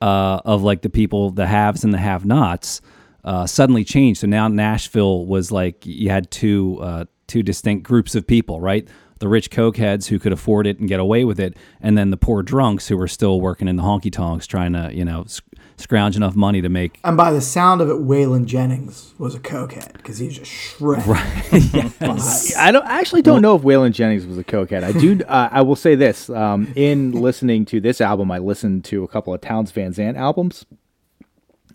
uh, 0.00 0.40
of 0.44 0.62
like 0.62 0.82
the 0.82 0.88
people, 0.88 1.30
the 1.30 1.46
haves 1.46 1.82
and 1.82 1.92
the 1.92 1.98
have-nots, 1.98 2.80
uh, 3.24 3.46
suddenly 3.46 3.84
changed. 3.84 4.20
So 4.20 4.26
now 4.26 4.46
Nashville 4.48 5.26
was 5.26 5.50
like 5.50 5.84
you 5.84 6.10
had 6.10 6.30
two 6.30 6.78
uh, 6.80 7.04
two 7.26 7.42
distinct 7.42 7.84
groups 7.84 8.14
of 8.14 8.26
people, 8.26 8.60
right? 8.60 8.88
The 9.20 9.28
rich 9.28 9.50
cokeheads 9.50 10.08
who 10.08 10.18
could 10.18 10.32
afford 10.32 10.66
it 10.66 10.78
and 10.78 10.88
get 10.88 10.98
away 10.98 11.24
with 11.24 11.38
it, 11.38 11.56
and 11.80 11.96
then 11.96 12.10
the 12.10 12.16
poor 12.16 12.42
drunks 12.42 12.88
who 12.88 12.96
were 12.96 13.08
still 13.08 13.40
working 13.40 13.68
in 13.68 13.76
the 13.76 13.82
honky 13.82 14.10
tonks 14.10 14.46
trying 14.46 14.72
to 14.72 14.90
you 14.92 15.04
know 15.04 15.24
sc- 15.26 15.44
scrounge 15.80 16.16
enough 16.16 16.36
money 16.36 16.60
to 16.60 16.68
make. 16.68 17.00
And 17.04 17.16
by 17.16 17.32
the 17.32 17.40
sound 17.40 17.80
of 17.80 17.88
it, 17.88 17.96
Waylon 17.96 18.44
Jennings 18.44 19.14
was 19.18 19.34
a 19.34 19.40
cokehead 19.40 19.94
because 19.94 20.18
he 20.18 20.26
was 20.26 20.36
just 20.36 20.50
shredded. 20.50 21.04
I 22.56 22.70
don't 22.72 22.86
I 22.86 22.98
actually 23.00 23.22
don't 23.22 23.42
know 23.42 23.56
if 23.56 23.62
Waylon 23.62 23.92
Jennings 23.92 24.26
was 24.26 24.38
a 24.38 24.44
cokehead. 24.44 24.84
I 24.84 24.92
do. 24.92 25.20
Uh, 25.24 25.48
I 25.50 25.62
will 25.62 25.76
say 25.76 25.94
this: 25.94 26.30
um, 26.30 26.72
in 26.76 27.12
listening 27.12 27.64
to 27.66 27.80
this 27.80 28.00
album, 28.00 28.30
I 28.30 28.38
listened 28.38 28.84
to 28.86 29.04
a 29.04 29.08
couple 29.08 29.34
of 29.34 29.40
Townes 29.40 29.70
Van 29.70 29.92
Zandt 29.92 30.16
albums, 30.16 30.64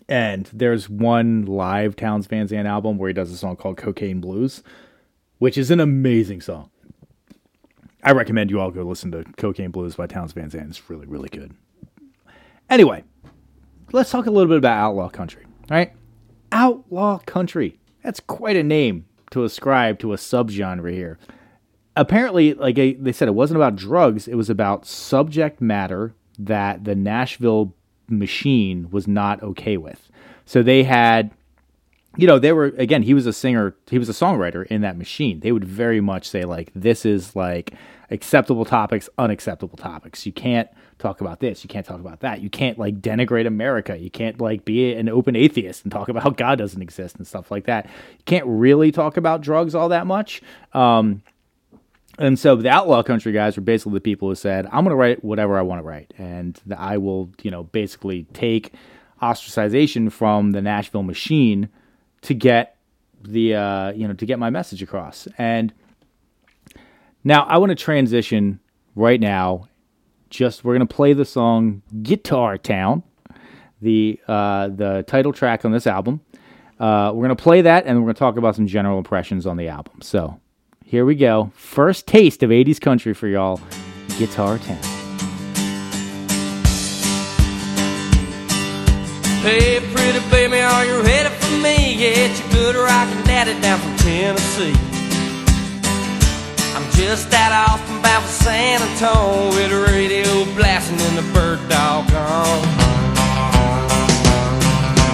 and 0.08 0.48
there's 0.52 0.88
one 0.88 1.44
live 1.46 1.96
Townes 1.96 2.26
Van 2.26 2.48
Zandt 2.48 2.66
album 2.66 2.98
where 2.98 3.08
he 3.08 3.14
does 3.14 3.30
a 3.30 3.36
song 3.36 3.56
called 3.56 3.76
"Cocaine 3.76 4.20
Blues," 4.20 4.62
which 5.38 5.58
is 5.58 5.70
an 5.70 5.80
amazing 5.80 6.40
song. 6.40 6.70
I 8.06 8.12
recommend 8.12 8.50
you 8.50 8.60
all 8.60 8.70
go 8.70 8.82
listen 8.84 9.10
to 9.10 9.24
"Cocaine 9.36 9.70
Blues" 9.72 9.96
by 9.96 10.06
Townes 10.06 10.32
Van 10.32 10.48
Zandt. 10.48 10.68
It's 10.68 10.88
really, 10.88 11.06
really 11.06 11.28
good. 11.28 11.54
Anyway, 12.70 13.02
let's 13.92 14.10
talk 14.10 14.26
a 14.26 14.30
little 14.30 14.48
bit 14.48 14.58
about 14.58 14.78
outlaw 14.78 15.08
country. 15.08 15.44
right? 15.68 15.92
outlaw 16.52 17.18
country. 17.18 17.78
That's 18.02 18.20
quite 18.20 18.56
a 18.56 18.62
name 18.62 19.06
to 19.32 19.42
ascribe 19.44 19.98
to 19.98 20.12
a 20.12 20.16
subgenre 20.16 20.92
here. 20.92 21.18
Apparently, 21.96 22.54
like 22.54 22.76
they 22.76 23.12
said, 23.12 23.26
it 23.26 23.34
wasn't 23.34 23.56
about 23.56 23.74
drugs. 23.74 24.28
It 24.28 24.36
was 24.36 24.48
about 24.48 24.86
subject 24.86 25.60
matter 25.60 26.14
that 26.38 26.84
the 26.84 26.94
Nashville 26.94 27.74
machine 28.08 28.88
was 28.90 29.08
not 29.08 29.42
okay 29.42 29.76
with. 29.76 30.08
So 30.44 30.62
they 30.62 30.84
had, 30.84 31.32
you 32.16 32.26
know, 32.26 32.38
they 32.38 32.52
were 32.52 32.66
again. 32.78 33.02
He 33.02 33.14
was 33.14 33.26
a 33.26 33.32
singer. 33.32 33.74
He 33.88 33.98
was 33.98 34.08
a 34.08 34.12
songwriter 34.12 34.66
in 34.66 34.80
that 34.82 34.96
machine. 34.96 35.40
They 35.40 35.52
would 35.52 35.64
very 35.64 36.00
much 36.00 36.28
say 36.28 36.44
like, 36.44 36.70
this 36.74 37.04
is 37.04 37.36
like 37.36 37.74
acceptable 38.10 38.64
topics, 38.64 39.08
unacceptable 39.18 39.76
topics. 39.76 40.24
You 40.26 40.32
can't 40.32 40.68
talk 40.98 41.20
about 41.20 41.40
this. 41.40 41.62
You 41.62 41.68
can't 41.68 41.84
talk 41.84 42.00
about 42.00 42.20
that. 42.20 42.40
You 42.40 42.48
can't 42.48 42.78
like 42.78 43.00
denigrate 43.00 43.46
America. 43.46 43.96
You 43.96 44.10
can't 44.10 44.40
like 44.40 44.64
be 44.64 44.94
an 44.94 45.08
open 45.08 45.36
atheist 45.36 45.84
and 45.84 45.92
talk 45.92 46.08
about 46.10 46.22
how 46.22 46.30
God 46.30 46.58
doesn't 46.58 46.80
exist 46.80 47.16
and 47.16 47.26
stuff 47.26 47.50
like 47.50 47.66
that. 47.66 47.86
You 47.86 48.24
can't 48.24 48.46
really 48.46 48.92
talk 48.92 49.16
about 49.16 49.40
drugs 49.40 49.74
all 49.74 49.90
that 49.90 50.06
much. 50.06 50.42
Um, 50.72 51.22
and 52.18 52.38
so 52.38 52.56
the 52.56 52.70
outlaw 52.70 53.02
country 53.02 53.32
guys 53.32 53.56
were 53.56 53.62
basically 53.62 53.94
the 53.94 54.00
people 54.00 54.28
who 54.28 54.34
said, 54.34 54.64
"I'm 54.66 54.84
going 54.84 54.86
to 54.86 54.96
write 54.96 55.22
whatever 55.22 55.58
I 55.58 55.62
want 55.62 55.80
to 55.80 55.82
write, 55.86 56.14
and 56.16 56.58
I 56.74 56.96
will, 56.96 57.30
you 57.42 57.50
know, 57.50 57.64
basically 57.64 58.24
take 58.32 58.72
ostracization 59.20 60.10
from 60.10 60.52
the 60.52 60.62
Nashville 60.62 61.02
machine 61.02 61.68
to 62.22 62.34
get 62.34 62.76
the, 63.22 63.54
uh, 63.54 63.92
you 63.92 64.06
know, 64.06 64.14
to 64.14 64.26
get 64.26 64.38
my 64.38 64.50
message 64.50 64.82
across." 64.82 65.28
And 65.38 65.72
now 67.24 67.44
I 67.44 67.58
want 67.58 67.70
to 67.70 67.76
transition 67.76 68.60
right 68.94 69.20
now. 69.20 69.68
Just 70.28 70.64
we're 70.64 70.74
to 70.86 70.94
play 70.94 71.12
the 71.12 71.24
song 71.24 71.82
"Guitar 72.02 72.58
Town," 72.58 73.02
the 73.80 74.20
uh, 74.26 74.68
the 74.68 75.04
title 75.06 75.32
track 75.32 75.64
on 75.64 75.72
this 75.72 75.86
album. 75.86 76.20
Uh, 76.78 77.10
we're 77.14 77.26
to 77.34 77.42
play 77.42 77.62
that, 77.62 77.86
and 77.86 78.04
we're 78.04 78.12
to 78.12 78.18
talk 78.18 78.36
about 78.36 78.54
some 78.54 78.66
general 78.66 78.98
impressions 78.98 79.46
on 79.46 79.56
the 79.56 79.68
album. 79.68 80.02
So 80.02 80.40
here 80.84 81.04
we 81.04 81.14
go. 81.14 81.50
First 81.54 82.06
taste 82.06 82.42
of 82.42 82.50
80s 82.50 82.80
country 82.80 83.14
for 83.14 83.28
y'all 83.28 83.60
Guitar 84.18 84.58
Town. 84.58 84.78
Hey, 89.42 89.80
pretty 89.94 90.30
baby, 90.30 90.60
are 90.60 90.84
you 90.84 91.02
ready 91.02 91.35
me? 91.62 91.94
Yeah, 91.94 92.26
it's 92.26 92.40
your 92.40 92.50
good 92.50 92.76
rockin' 92.76 93.22
daddy 93.24 93.58
down 93.60 93.78
from 93.78 93.96
Tennessee. 93.98 94.74
I'm 96.74 96.90
just 96.92 97.32
out 97.32 97.52
off 97.52 97.80
for 97.86 97.96
San 98.28 98.82
Antonio 98.82 99.48
with 99.54 99.70
the 99.70 99.80
radio 99.92 100.44
blasting 100.54 101.00
and 101.00 101.18
the 101.18 101.26
bird 101.32 101.60
dog 101.68 102.10
on. 102.12 102.62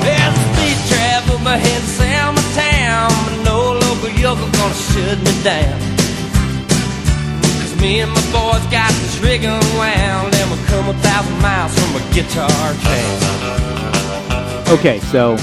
There's 0.02 0.34
a 0.34 0.44
speed 0.52 0.78
trap 0.88 1.24
up 1.28 1.46
ahead 1.46 1.82
of 1.82 1.88
Selma 1.88 2.42
town, 2.54 3.10
but 3.24 3.44
no 3.44 3.72
local 3.72 4.50
gonna 4.52 4.74
shut 4.74 5.18
me 5.18 5.34
down. 5.42 5.78
Cause 7.60 7.74
me 7.80 8.00
and 8.00 8.10
my 8.10 8.24
boys 8.30 8.64
got 8.70 8.90
this 9.02 9.18
rig 9.18 9.44
unwound, 9.44 10.34
and 10.34 10.50
we'll 10.50 10.64
come 10.66 10.88
a 10.88 10.94
thousand 11.00 11.38
miles 11.40 11.72
from 11.78 11.96
a 11.96 12.02
guitar. 12.14 12.48
Okay, 14.72 15.00
so 15.00 15.36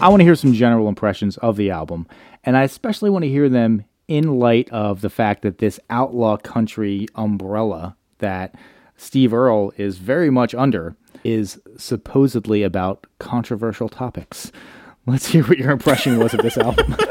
I 0.00 0.08
want 0.08 0.20
to 0.20 0.24
hear 0.24 0.34
some 0.34 0.52
general 0.52 0.88
impressions 0.88 1.36
of 1.38 1.56
the 1.56 1.70
album, 1.70 2.06
and 2.44 2.56
I 2.56 2.64
especially 2.64 3.10
want 3.10 3.24
to 3.24 3.30
hear 3.30 3.48
them 3.48 3.84
in 4.08 4.38
light 4.38 4.68
of 4.70 5.00
the 5.00 5.10
fact 5.10 5.42
that 5.42 5.58
this 5.58 5.80
outlaw 5.90 6.36
country 6.36 7.06
umbrella 7.14 7.96
that 8.18 8.54
Steve 8.96 9.34
Earle 9.34 9.72
is 9.76 9.98
very 9.98 10.30
much 10.30 10.54
under 10.54 10.96
is 11.24 11.60
supposedly 11.76 12.62
about 12.62 13.06
controversial 13.18 13.88
topics. 13.88 14.52
Let's 15.06 15.26
hear 15.26 15.44
what 15.44 15.58
your 15.58 15.70
impression 15.70 16.18
was 16.18 16.34
of 16.34 16.42
this 16.42 16.58
album. 16.58 16.96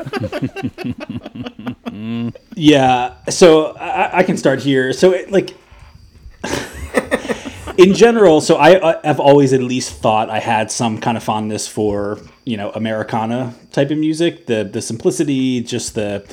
Yeah, 2.55 3.15
so 3.29 3.75
I, 3.77 4.19
I 4.19 4.23
can 4.23 4.37
start 4.37 4.61
here. 4.61 4.93
So, 4.93 5.11
it, 5.11 5.31
like, 5.31 5.55
in 7.77 7.93
general, 7.93 8.41
so 8.41 8.55
I, 8.55 8.91
I 8.91 9.07
have 9.07 9.19
always 9.19 9.53
at 9.53 9.61
least 9.61 9.93
thought 9.93 10.29
I 10.29 10.39
had 10.39 10.71
some 10.71 10.99
kind 10.99 11.17
of 11.17 11.23
fondness 11.23 11.67
for 11.67 12.19
you 12.45 12.57
know 12.57 12.71
Americana 12.71 13.53
type 13.71 13.91
of 13.91 13.97
music, 13.97 14.45
the 14.45 14.63
the 14.63 14.81
simplicity, 14.81 15.61
just 15.61 15.95
the 15.95 16.25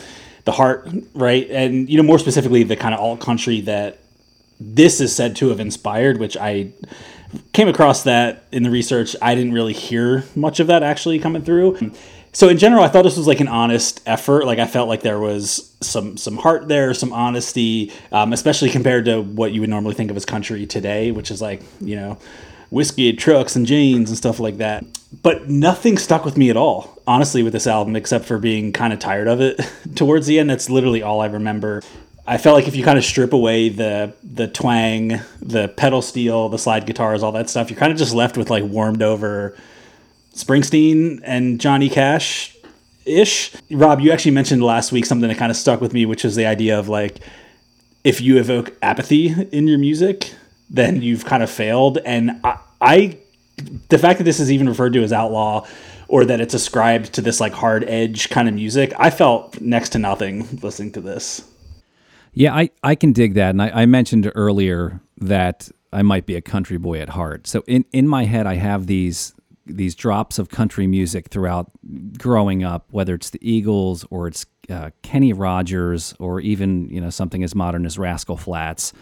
the 0.45 0.53
heart, 0.53 0.89
right, 1.15 1.49
and 1.51 1.89
you 1.89 1.97
know 1.97 2.03
more 2.03 2.19
specifically 2.19 2.63
the 2.63 2.77
kind 2.77 2.95
of 2.95 3.01
alt 3.01 3.21
country 3.21 3.61
that 3.63 3.99
this 4.61 5.01
is 5.01 5.15
said 5.15 5.37
to 5.37 5.49
have 5.49 5.61
inspired, 5.61 6.19
which 6.19 6.37
I 6.37 6.73
came 7.53 7.69
across 7.69 8.05
that 8.05 8.45
in 8.53 8.63
the 8.63 8.71
research. 8.71 9.17
I 9.21 9.35
didn't 9.35 9.53
really 9.53 9.73
hear 9.73 10.25
much 10.35 10.61
of 10.61 10.67
that 10.69 10.83
actually 10.83 11.19
coming 11.19 11.43
through. 11.43 11.93
So 12.35 12.49
in 12.49 12.57
general, 12.57 12.83
I 12.83 12.89
thought 12.89 13.03
this 13.03 13.19
was 13.19 13.27
like 13.27 13.41
an 13.41 13.49
honest 13.49 14.01
effort. 14.07 14.47
Like 14.47 14.59
I 14.59 14.67
felt 14.67 14.89
like 14.89 15.03
there 15.03 15.19
was 15.19 15.75
some 15.81 16.17
some 16.17 16.39
heart 16.39 16.67
there, 16.67 16.95
some 16.95 17.13
honesty, 17.13 17.93
um, 18.11 18.33
especially 18.33 18.71
compared 18.71 19.05
to 19.05 19.21
what 19.21 19.53
you 19.53 19.61
would 19.61 19.71
normally 19.71 19.95
think 19.95 20.11
of 20.11 20.17
as 20.17 20.25
country 20.25 20.67
today, 20.67 21.11
which 21.11 21.31
is 21.31 21.43
like 21.43 21.63
you 21.81 21.95
know 21.95 22.19
whiskey 22.71 23.13
trucks 23.13 23.55
and 23.55 23.67
jeans 23.67 24.09
and 24.09 24.17
stuff 24.17 24.41
like 24.41 24.57
that. 24.57 24.83
But 25.23 25.51
nothing 25.51 25.99
stuck 25.99 26.25
with 26.25 26.39
me 26.39 26.49
at 26.49 26.57
all, 26.57 27.03
honestly, 27.07 27.43
with 27.43 27.53
this 27.53 27.67
album, 27.67 27.97
except 27.97 28.25
for 28.25 28.39
being 28.39 28.73
kind 28.73 28.95
of 28.95 28.99
tired 28.99 29.29
of 29.29 29.43
it 29.43 29.61
towards 29.95 30.27
the 30.27 30.39
end. 30.39 30.49
That's 30.49 30.71
literally 30.71 31.03
all 31.03 31.21
I 31.21 31.27
remember. 31.27 31.83
I 32.27 32.39
felt 32.39 32.55
like 32.55 32.67
if 32.67 32.75
you 32.77 32.83
kind 32.83 32.97
of 32.97 33.05
strip 33.05 33.35
away 33.35 33.69
the 33.69 34.15
the 34.23 34.49
twang, 34.49 35.21
the 35.43 35.69
pedal 35.69 36.01
steel, 36.01 36.49
the 36.49 36.59
slide 36.59 36.87
guitars, 36.87 37.23
all 37.23 37.33
that 37.33 37.51
stuff, 37.51 37.69
you're 37.69 37.79
kind 37.79 37.93
of 37.93 37.99
just 37.99 38.15
left 38.15 38.39
with 38.39 38.49
like 38.49 38.65
warmed 38.65 39.03
over 39.03 39.55
Springsteen 40.35 41.21
and 41.25 41.61
Johnny 41.61 41.89
Cash 41.89 42.57
ish. 43.05 43.53
Rob, 43.71 44.01
you 44.01 44.13
actually 44.13 44.33
mentioned 44.33 44.63
last 44.63 44.93
week 44.93 45.05
something 45.05 45.29
that 45.29 45.39
kind 45.39 45.51
of 45.51 45.57
stuck 45.57 45.81
with 45.81 45.93
me, 45.93 46.07
which 46.07 46.25
is 46.25 46.37
the 46.37 46.47
idea 46.47 46.79
of 46.79 46.89
like 46.89 47.19
if 48.05 48.21
you 48.21 48.39
evoke 48.39 48.77
apathy 48.83 49.35
in 49.53 49.69
your 49.69 49.79
music, 49.79 50.33
then 50.71 51.03
you've 51.03 51.25
kind 51.25 51.43
of 51.43 51.51
failed. 51.51 51.99
And 51.99 52.41
I, 52.45 52.59
I 52.81 53.19
the 53.89 53.99
fact 53.99 54.19
that 54.19 54.25
this 54.25 54.41
is 54.41 54.51
even 54.51 54.69
referred 54.69 54.93
to 54.95 55.03
as 55.03 55.13
outlaw 55.13 55.67
or 56.09 56.25
that 56.25 56.41
it's 56.41 56.55
ascribed 56.55 57.13
to 57.15 57.23
this 57.23 57.41
like 57.41 57.53
hard 57.53 57.85
edge 57.85 58.29
kind 58.29 58.49
of 58.49 58.55
music, 58.55 58.93
I 58.99 59.11
felt 59.11 59.61
next 59.61 59.91
to 59.91 59.99
nothing 59.99 60.59
listening 60.63 60.93
to 60.93 61.01
this. 61.01 61.47
Yeah, 62.35 62.55
I, 62.55 62.71
I 62.83 62.95
can 62.95 63.13
dig 63.13 63.35
that. 63.35 63.51
And 63.51 63.63
I, 63.63 63.83
I 63.83 63.87
mentioned 63.87 64.31
earlier 64.35 65.01
that 65.19 65.71
I 65.93 66.03
might 66.03 66.27
be 66.27 66.35
a 66.35 66.41
country 66.41 66.79
boy 66.79 67.01
at 67.01 67.11
heart. 67.11 67.47
So 67.47 67.63
in, 67.67 67.85
in 67.93 68.09
my 68.09 68.25
head, 68.25 68.47
I 68.47 68.55
have 68.55 68.87
these 68.87 69.35
these 69.67 69.95
drops 69.95 70.39
of 70.39 70.49
country 70.49 70.87
music 70.87 71.29
throughout 71.29 71.71
growing 72.19 72.65
up, 72.65 72.87
whether 72.91 73.15
it's 73.15 73.31
the 73.31 73.39
Eagles 73.41 74.05
or 74.11 74.27
it's 74.27 74.47
uh, 74.69 74.91
Kenny 75.03 75.33
Rogers 75.33 76.15
or 76.19 76.41
even 76.41 76.89
you 76.89 77.01
know 77.01 77.11
something 77.11 77.43
as 77.43 77.55
modern 77.55 77.87
as 77.87 77.99
Rascal 77.99 78.37
Flatts. 78.37 78.93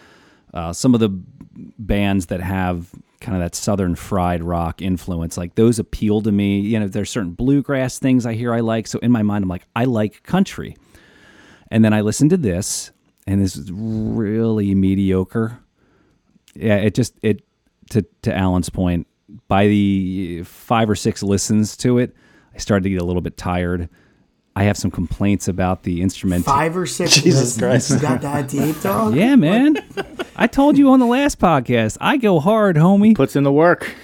Uh, 0.53 0.73
some 0.73 0.93
of 0.93 0.99
the 0.99 1.09
bands 1.09 2.27
that 2.27 2.41
have 2.41 2.91
kind 3.21 3.35
of 3.35 3.41
that 3.41 3.55
southern 3.55 3.95
fried 3.95 4.43
rock 4.43 4.81
influence, 4.81 5.37
like 5.37 5.55
those 5.55 5.79
appeal 5.79 6.21
to 6.21 6.31
me. 6.31 6.59
You 6.59 6.79
know, 6.79 6.87
there's 6.87 7.09
certain 7.09 7.31
bluegrass 7.31 7.99
things 7.99 8.25
I 8.25 8.33
hear 8.33 8.53
I 8.53 8.59
like. 8.59 8.87
So 8.87 8.99
in 8.99 9.11
my 9.11 9.21
mind, 9.21 9.43
I'm 9.43 9.49
like, 9.49 9.65
I 9.75 9.85
like 9.85 10.23
country. 10.23 10.75
And 11.69 11.85
then 11.85 11.93
I 11.93 12.01
listen 12.01 12.27
to 12.29 12.37
this, 12.37 12.91
and 13.25 13.39
this 13.41 13.55
is 13.55 13.71
really 13.71 14.75
mediocre. 14.75 15.59
Yeah, 16.53 16.75
it 16.75 16.93
just 16.93 17.17
it 17.21 17.45
to 17.91 18.05
to 18.23 18.35
Alan's 18.35 18.69
point, 18.69 19.07
by 19.47 19.67
the 19.67 20.43
five 20.43 20.89
or 20.89 20.95
six 20.95 21.23
listens 21.23 21.77
to 21.77 21.97
it, 21.97 22.15
I 22.53 22.57
started 22.57 22.83
to 22.83 22.89
get 22.89 23.01
a 23.01 23.05
little 23.05 23.21
bit 23.21 23.37
tired. 23.37 23.89
I 24.55 24.63
have 24.63 24.77
some 24.77 24.91
complaints 24.91 25.47
about 25.47 25.83
the 25.83 26.01
instrument. 26.01 26.43
Five 26.43 26.75
or 26.75 26.85
six. 26.85 27.15
Jesus. 27.15 27.57
Christ. 27.57 27.91
You 27.91 27.99
got 27.99 28.21
that 28.21 28.49
deep, 28.49 28.81
dog? 28.81 29.15
Yeah, 29.15 29.35
man. 29.37 29.77
I 30.35 30.47
told 30.47 30.77
you 30.77 30.91
on 30.91 30.99
the 30.99 31.05
last 31.05 31.39
podcast, 31.39 31.97
I 32.01 32.17
go 32.17 32.39
hard, 32.39 32.75
homie. 32.75 33.15
Puts 33.15 33.37
in 33.37 33.43
the 33.43 33.51
work. 33.51 33.95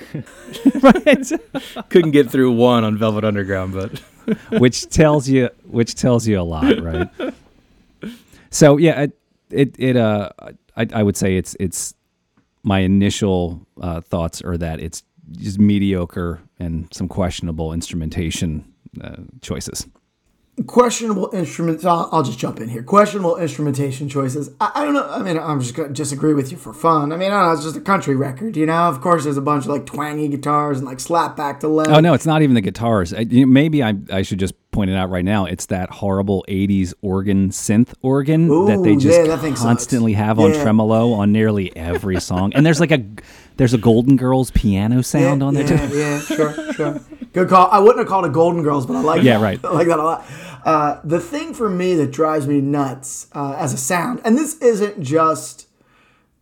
Right? 0.81 1.31
Couldn't 1.89 2.11
get 2.11 2.31
through 2.31 2.53
one 2.53 2.85
on 2.85 2.97
Velvet 2.97 3.25
Underground, 3.25 3.73
but 3.73 3.99
which 4.59 4.87
tells 4.89 5.27
you 5.27 5.49
which 5.65 5.95
tells 5.95 6.25
you 6.25 6.39
a 6.39 6.43
lot, 6.43 6.79
right? 6.81 7.09
So 8.49 8.77
yeah, 8.77 9.03
it 9.03 9.19
it, 9.49 9.75
it 9.77 9.97
uh 9.97 10.29
I, 10.77 10.87
I 10.93 11.03
would 11.03 11.17
say 11.17 11.35
it's 11.35 11.55
it's 11.59 11.93
my 12.63 12.79
initial 12.79 13.65
uh, 13.81 14.01
thoughts 14.01 14.41
are 14.41 14.57
that 14.57 14.79
it's 14.79 15.03
just 15.31 15.59
mediocre 15.59 16.41
and 16.59 16.87
some 16.93 17.07
questionable 17.07 17.73
instrumentation 17.73 18.73
uh, 19.03 19.17
choices. 19.41 19.87
Questionable 20.65 21.29
instruments. 21.33 21.85
I'll, 21.85 22.09
I'll 22.11 22.23
just 22.23 22.39
jump 22.39 22.59
in 22.59 22.69
here. 22.69 22.81
Questionable 22.81 23.37
instrumentation 23.37 24.09
choices. 24.09 24.49
I, 24.59 24.71
I 24.75 24.83
don't 24.85 24.93
know. 24.93 25.07
I 25.07 25.21
mean, 25.21 25.37
I'm 25.37 25.61
just 25.61 25.75
gonna 25.75 25.89
disagree 25.89 26.33
with 26.33 26.51
you 26.51 26.57
for 26.57 26.73
fun. 26.73 27.11
I 27.11 27.17
mean, 27.17 27.31
I 27.31 27.35
don't 27.39 27.47
know. 27.47 27.53
It's 27.53 27.63
just 27.63 27.75
a 27.77 27.81
country 27.81 28.15
record, 28.15 28.57
you 28.57 28.65
know. 28.65 28.87
Of 28.89 29.01
course, 29.01 29.23
there's 29.23 29.37
a 29.37 29.41
bunch 29.41 29.65
of 29.65 29.69
like 29.69 29.85
twangy 29.85 30.27
guitars 30.27 30.79
and 30.79 30.87
like 30.87 30.99
slap 30.99 31.35
back 31.35 31.59
to 31.59 31.67
delay. 31.67 31.85
Oh 31.89 31.99
no, 31.99 32.13
it's 32.13 32.25
not 32.25 32.41
even 32.41 32.55
the 32.55 32.61
guitars. 32.61 33.13
I, 33.13 33.19
you 33.19 33.45
know, 33.45 33.51
maybe 33.51 33.83
I 33.83 33.93
I 34.11 34.23
should 34.23 34.39
just 34.39 34.55
point 34.71 34.89
it 34.89 34.95
out 34.95 35.09
right 35.09 35.25
now. 35.25 35.45
It's 35.45 35.67
that 35.67 35.89
horrible 35.89 36.43
'80s 36.47 36.93
organ 37.01 37.49
synth 37.49 37.93
organ 38.01 38.47
that 38.65 38.81
they 38.83 38.95
just 38.95 39.19
yeah, 39.19 39.35
that 39.35 39.55
constantly 39.55 40.13
have 40.13 40.39
on 40.39 40.53
Yeah. 40.53 40.63
tremolo 40.63 41.13
on 41.13 41.31
nearly 41.31 41.75
every 41.75 42.19
song. 42.19 42.51
And 42.53 42.65
there's 42.65 42.79
like 42.79 42.91
a 42.91 43.03
there's 43.57 43.73
a 43.73 43.77
Golden 43.79 44.15
Girls 44.17 44.51
piano 44.51 45.01
sound 45.01 45.43
on 45.43 45.53
there 45.53 45.67
yeah, 45.67 45.87
too. 45.87 45.97
yeah, 45.97 46.19
sure, 46.19 46.73
sure. 46.73 47.01
Good 47.37 47.49
call. 47.49 47.69
I 47.71 47.77
wouldn't 47.77 47.99
have 47.99 48.07
called 48.07 48.25
it 48.25 48.33
Golden 48.33 48.63
Girls, 48.63 48.87
but 48.87 48.95
I 48.95 49.01
like 49.01 49.19
it. 49.19 49.25
Yeah, 49.25 49.39
right. 49.39 49.59
I 49.63 49.69
like 49.69 49.87
that 49.89 49.99
a 49.99 50.03
lot. 50.03 50.25
Uh, 50.65 50.99
the 51.03 51.19
thing 51.19 51.53
for 51.53 51.69
me 51.69 51.93
that 51.93 52.09
drives 52.09 52.47
me 52.47 52.61
nuts 52.61 53.27
uh, 53.31 53.53
as 53.59 53.73
a 53.73 53.77
sound, 53.77 54.21
and 54.25 54.35
this 54.35 54.57
isn't 54.57 55.03
just 55.03 55.67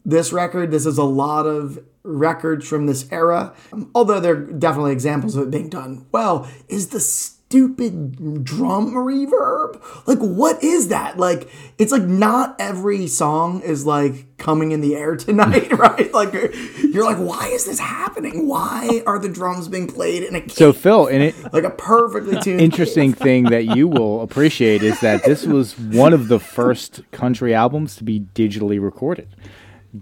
this 0.05 0.31
record. 0.31 0.71
This 0.71 0.85
is 0.85 0.97
a 0.97 1.03
lot 1.03 1.47
of 1.47 1.79
records 2.03 2.65
from 2.65 2.85
this 2.85 3.11
era. 3.11 3.53
Um, 3.73 3.91
although 3.93 4.21
there 4.21 4.37
are 4.37 4.45
definitely 4.45 4.93
examples 4.93 5.35
of 5.35 5.43
it 5.43 5.51
being 5.51 5.67
done 5.67 6.05
well. 6.13 6.49
Is 6.69 6.87
the 6.87 7.01
stupid 7.49 8.43
drum 8.43 8.93
reverb? 8.93 9.81
Like, 10.07 10.19
what 10.19 10.63
is 10.63 10.89
that? 10.89 11.17
Like, 11.17 11.49
it's 11.77 11.91
like 11.91 12.03
not 12.03 12.55
every 12.59 13.07
song 13.07 13.61
is 13.61 13.85
like 13.85 14.37
coming 14.37 14.71
in 14.71 14.81
the 14.81 14.95
air 14.95 15.15
tonight, 15.15 15.71
right? 15.77 16.13
Like, 16.13 16.33
you're 16.33 17.05
like, 17.05 17.17
why 17.17 17.47
is 17.47 17.65
this 17.65 17.79
happening? 17.79 18.47
Why 18.47 19.01
are 19.05 19.19
the 19.19 19.29
drums 19.29 19.67
being 19.67 19.87
played 19.87 20.23
in 20.23 20.35
a 20.35 20.49
So 20.49 20.73
Phil, 20.73 21.07
in 21.07 21.21
it, 21.21 21.35
like 21.53 21.63
a 21.63 21.69
perfectly 21.69 22.39
tuned 22.41 22.61
interesting 22.61 23.13
thing 23.13 23.45
that 23.45 23.75
you 23.75 23.87
will 23.87 24.21
appreciate 24.21 24.83
is 24.83 24.99
that 25.01 25.23
this 25.23 25.45
was 25.45 25.77
one 25.77 26.13
of 26.13 26.27
the 26.27 26.39
first 26.39 27.09
country 27.11 27.53
albums 27.53 27.95
to 27.97 28.03
be 28.03 28.19
digitally 28.19 28.81
recorded. 28.81 29.27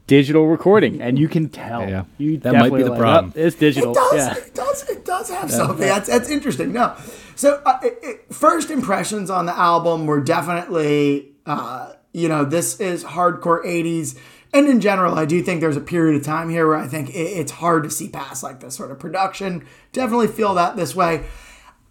Digital 0.08 0.48
recording, 0.48 1.02
and 1.02 1.20
you 1.20 1.28
can 1.28 1.50
tell. 1.50 1.88
Yeah. 1.88 2.06
you 2.18 2.38
That 2.38 2.54
might 2.54 2.74
be 2.74 2.84
the 2.84 2.92
like, 2.92 3.00
problem. 3.00 3.34
"Oh, 3.36 3.40
it's 3.40 3.56
digital. 3.56 3.92
It 3.92 3.96
does. 3.96 4.14
Yeah. 4.16 4.38
It 4.38 4.54
does. 4.56 4.90
It 4.90 5.06
does 5.06 5.30
have 5.30 5.52
something. 5.52 5.86
That's 5.86 6.08
that's 6.08 6.30
interesting. 6.30 6.74
No, 6.74 6.96
so 7.36 7.62
uh, 7.66 7.80
it, 7.84 8.00
it, 8.02 8.34
first 8.34 8.72
impressions 8.72 9.30
on 9.30 9.46
the 9.46 9.58
album 9.58 10.06
were 10.06 10.22
definitely, 10.22 11.34
uh, 11.46 11.94
you 12.14 12.28
know, 12.30 12.46
this 12.46 12.80
is 12.80 13.04
hardcore 13.04 13.64
'80s, 13.66 14.18
and 14.54 14.68
in 14.68 14.80
general, 14.82 15.16
I 15.16 15.26
do 15.26 15.44
think 15.44 15.62
there's 15.62 15.78
a 15.78 15.82
period 15.82 16.16
of 16.16 16.26
time 16.26 16.50
here 16.50 16.68
where 16.68 16.78
I 16.78 16.88
think 16.88 17.10
it, 17.10 17.14
it's 17.14 17.52
hard 17.52 17.84
to 17.84 17.90
see 17.90 18.08
past 18.08 18.42
like 18.42 18.62
this 18.62 18.76
sort 18.76 18.90
of 18.90 19.00
production. 19.00 19.66
Definitely 19.92 20.28
feel 20.28 20.54
that 20.56 20.76
this 20.76 20.96
way. 20.96 21.26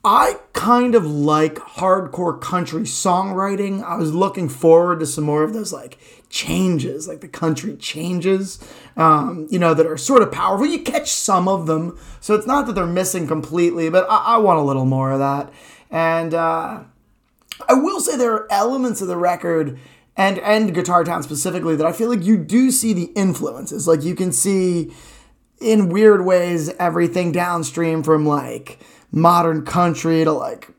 I 0.05 0.39
kind 0.53 0.97
of 0.97 1.07
like 1.07 1.55
hardcore 1.55 2.41
country 2.41 2.83
songwriting. 2.83 3.85
I 3.85 3.95
was 3.95 4.13
looking 4.13 4.49
forward 4.49 4.99
to 4.99 5.07
some 5.07 5.23
more 5.23 5.45
of 5.45 5.53
those 5.53 5.73
like 5.73 5.97
changes, 6.33 7.07
like 7.07 7.21
the 7.21 7.29
country 7.29 7.77
changes, 7.77 8.59
um, 8.97 9.47
you 9.51 9.59
know, 9.59 9.75
that 9.75 9.87
are 9.87 9.99
sort 9.99 10.23
of 10.23 10.33
powerful. 10.33 10.67
You 10.67 10.81
catch 10.81 11.13
some 11.13 11.47
of 11.47 11.67
them, 11.67 11.97
so 12.21 12.35
it's 12.35 12.47
not 12.47 12.67
that 12.67 12.73
they're 12.73 12.87
missing 12.87 13.29
completely, 13.29 13.91
but 13.91 14.07
I, 14.11 14.17
I 14.17 14.37
want 14.39 14.59
a 14.59 14.63
little 14.63 14.87
more 14.87 15.13
of 15.13 15.19
that. 15.21 15.53
And 15.91 16.33
uh, 16.33 16.85
I 17.69 17.75
will 17.75 18.01
say 18.01 18.17
there 18.17 18.33
are 18.33 18.51
elements 18.51 19.03
of 19.03 19.09
the 19.09 19.17
record 19.17 19.79
and 20.17 20.39
and 20.39 20.75
Guitar 20.75 21.05
Town 21.05 21.23
specifically 21.23 21.77
that 21.77 21.87
I 21.87 21.93
feel 21.93 22.09
like 22.09 22.25
you 22.25 22.39
do 22.39 22.71
see 22.71 22.95
the 22.95 23.13
influences. 23.15 23.87
Like 23.87 24.03
you 24.03 24.15
can 24.15 24.33
see 24.33 24.93
in 25.61 25.91
weird 25.91 26.25
ways 26.25 26.71
everything 26.79 27.31
downstream 27.31 28.03
from 28.03 28.27
like 28.27 28.79
modern 29.11 29.65
country 29.65 30.25
to 30.25 30.33
like 30.33 30.71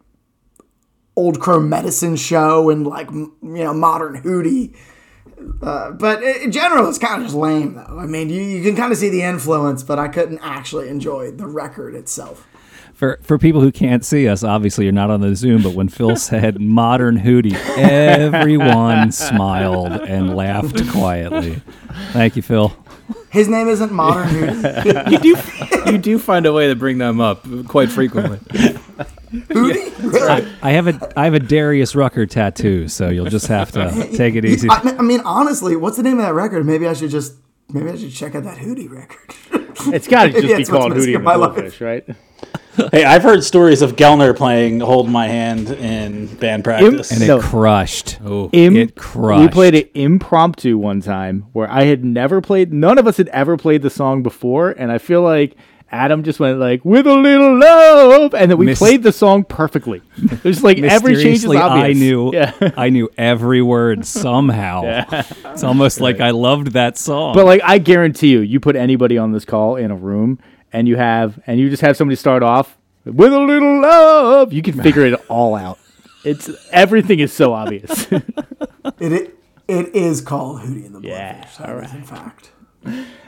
old 1.16 1.40
crow 1.40 1.60
medicine 1.60 2.16
show 2.16 2.72
and 2.72 2.88
like 2.88 3.10
you 3.12 3.34
know 3.42 3.74
modern 3.74 4.22
hootie 4.24 4.76
uh, 5.62 5.92
but 5.92 6.22
in 6.24 6.52
general 6.52 6.88
it's 6.90 6.98
kind 6.98 7.22
of 7.22 7.28
just 7.28 7.36
lame 7.36 7.74
though 7.76 8.00
i 8.00 8.06
mean 8.06 8.30
you, 8.30 8.42
you 8.42 8.64
can 8.64 8.76
kind 8.76 8.92
of 8.92 8.98
see 8.98 9.10
the 9.10 9.22
influence 9.22 9.84
but 9.84 10.00
i 10.00 10.08
couldn't 10.08 10.40
actually 10.40 10.88
enjoy 10.90 11.32
the 11.32 11.46
record 11.48 11.96
itself 11.96 12.48
For 12.94 13.20
for 13.24 13.38
people 13.40 13.60
who 13.62 13.72
can't 13.72 14.06
see 14.06 14.28
us, 14.30 14.44
obviously 14.44 14.86
you're 14.86 14.94
not 14.94 15.10
on 15.10 15.22
the 15.22 15.36
Zoom, 15.36 15.64
but 15.64 15.74
when 15.74 15.90
Phil 15.90 16.16
said 16.30 16.62
modern 16.62 17.18
hootie, 17.18 17.58
everyone 17.78 19.12
smiled 19.12 19.92
and 19.92 20.36
laughed 20.36 20.88
quietly. 20.92 21.60
Thank 22.14 22.36
you, 22.36 22.44
Phil. 22.44 22.72
his 23.32 23.48
name 23.50 23.68
isn't 23.68 23.92
modern 23.92 24.28
hootie 24.30 25.12
you 25.12 25.18
do 25.20 25.92
you 25.92 25.98
do 25.98 26.20
find 26.20 26.46
a 26.46 26.54
way 26.54 26.68
to 26.68 26.76
bring 26.76 27.00
them 27.00 27.20
up 27.20 27.44
quite 27.68 27.90
frequently. 27.90 28.40
hootie 29.50 30.14
really 30.14 30.56
I 30.62 30.72
have 30.72 30.88
a 30.88 31.14
I 31.20 31.26
have 31.26 31.34
a 31.34 31.40
Darius 31.40 31.96
Rucker 31.96 32.26
tattoo, 32.26 32.88
so 32.88 33.10
you'll 33.10 33.26
just 33.30 33.48
have 33.48 33.72
to 33.72 34.08
take 34.16 34.36
it 34.36 34.46
easy. 34.46 34.70
I, 34.70 34.84
mean- 34.84 35.00
I 35.00 35.02
mean 35.02 35.20
honestly 35.26 35.76
what's 35.76 35.98
the 35.98 36.04
name 36.04 36.20
of 36.20 36.26
that 36.26 36.34
record 36.34 36.66
maybe 36.66 36.88
i 36.88 36.94
should 36.94 37.10
just 37.10 37.34
maybe 37.70 37.90
i 37.90 37.96
should 37.98 38.12
check 38.14 38.36
out 38.36 38.44
that 38.44 38.58
hootie 38.58 38.90
record 38.90 39.36
It's 39.88 40.08
got 40.08 40.26
to 40.26 40.32
just 40.34 40.48
Yeah, 40.48 40.58
be 40.58 40.66
called 40.66 40.94
Hootie 40.94 41.10
in 41.10 41.16
and 41.16 41.24
my 41.24 41.34
the 41.34 41.40
life. 41.40 41.58
Blowfish, 41.58 41.82
right? 41.82 42.90
Hey, 42.92 43.04
I've 43.04 43.24
heard 43.24 43.44
stories 43.44 43.82
of 43.82 43.96
Gellner 43.96 44.36
playing 44.38 44.80
"Hold 44.82 45.10
My 45.10 45.28
Hand" 45.28 45.70
in 45.72 46.28
band 46.36 46.64
practice. 46.64 47.12
and 47.12 47.22
it 47.24 47.28
No. 47.28 47.40
crushed. 47.40 48.20
Oh, 48.24 48.50
Im- 48.54 48.78
It 48.78 48.96
crushed. 48.96 49.42
We 49.42 49.48
played 49.50 49.74
it 49.74 49.92
impromptu 49.96 50.78
one 50.78 51.02
time 51.02 51.48
where 51.54 51.70
I 51.70 51.84
had 51.86 52.06
never 52.06 52.40
played. 52.40 52.72
None 52.72 52.98
of 53.00 53.08
us 53.08 53.18
had 53.18 53.28
ever 53.30 53.58
played 53.58 53.82
the 53.82 53.90
song 53.90 54.22
before, 54.24 54.70
and 54.72 54.92
I 54.92 55.00
feel 55.00 55.22
like 55.24 55.56
Adam 55.94 56.24
just 56.24 56.40
went 56.40 56.60
like 56.60 56.84
"with 56.84 57.06
a 57.06 57.14
little 57.14 57.58
love," 57.60 58.34
and 58.34 58.50
then 58.50 58.58
we 58.58 58.66
Mis- 58.66 58.80
played 58.80 59.04
the 59.04 59.12
song 59.12 59.44
perfectly. 59.44 60.02
It 60.18 60.44
was 60.44 60.64
like 60.64 60.80
every 60.80 61.14
change 61.14 61.38
is 61.38 61.46
Mysteriously, 61.46 61.58
obvious. 61.58 61.86
I 61.86 61.94
knew. 62.00 62.34
Yeah. 62.34 62.72
I 62.76 62.90
knew 62.90 63.10
every 63.18 63.62
word 63.62 64.06
somehow. 64.06 65.06
It's 65.54 65.64
almost 65.64 66.02
like 66.02 66.20
I 66.20 66.32
loved 66.32 66.72
that 66.74 66.98
song. 66.98 67.36
But 67.36 67.46
like 67.46 67.62
I 67.64 67.78
guarantee 67.78 68.30
you, 68.32 68.40
you 68.40 68.60
put 68.60 68.76
anybody 68.76 69.18
on 69.20 69.32
this 69.34 69.46
call 69.46 69.76
in 69.76 69.92
a 69.92 69.96
room 69.96 70.40
and 70.74 70.88
you 70.88 70.98
have 70.98 71.40
and 71.46 71.60
you 71.60 71.70
just 71.70 71.84
have 71.84 71.96
somebody 71.96 72.16
start 72.16 72.42
off 72.42 72.76
with 73.06 73.32
a 73.32 73.40
little 73.40 73.82
love, 73.82 74.52
you 74.52 74.64
can 74.64 74.82
figure 74.82 75.06
it 75.06 75.14
all 75.30 75.54
out. 75.54 75.78
It's 76.26 76.50
everything 76.72 77.20
is 77.20 77.32
so 77.32 77.54
obvious. 77.54 78.08
It 79.00 79.14
it, 79.14 79.38
it 79.68 79.96
is 79.96 80.20
called 80.22 80.62
Hootie 80.62 80.86
and 80.86 80.96
the 80.96 81.02
Yeah, 81.08 81.46
Blowfish. 81.46 81.96
In 81.96 82.04
fact. 82.04 82.52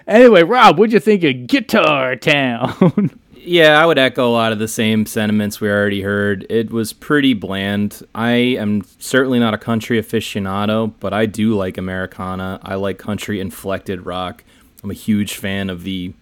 Anyway, 0.07 0.43
Rob, 0.43 0.77
what'd 0.77 0.93
you 0.93 0.99
think 0.99 1.23
of 1.23 1.47
Guitar 1.47 2.15
Town? 2.15 3.11
Yeah, 3.47 3.79
I 3.79 3.85
would 3.85 3.99
echo 3.99 4.27
a 4.27 4.33
lot 4.33 4.53
of 4.53 4.57
the 4.57 4.67
same 4.67 5.05
sentiments 5.05 5.61
we 5.61 5.69
already 5.69 6.01
heard. 6.01 6.47
It 6.49 6.71
was 6.71 6.93
pretty 6.93 7.35
bland. 7.35 8.01
I 8.15 8.31
am 8.31 8.81
certainly 8.97 9.37
not 9.37 9.53
a 9.53 9.59
country 9.59 10.01
aficionado, 10.01 10.91
but 10.99 11.13
I 11.13 11.27
do 11.27 11.55
like 11.55 11.77
Americana. 11.77 12.59
I 12.63 12.73
like 12.73 12.97
country 12.97 13.39
inflected 13.39 14.03
rock. 14.03 14.43
I'm 14.83 14.89
a 14.89 14.95
huge 14.95 15.35
fan 15.35 15.69
of 15.69 15.83
the 15.83 16.13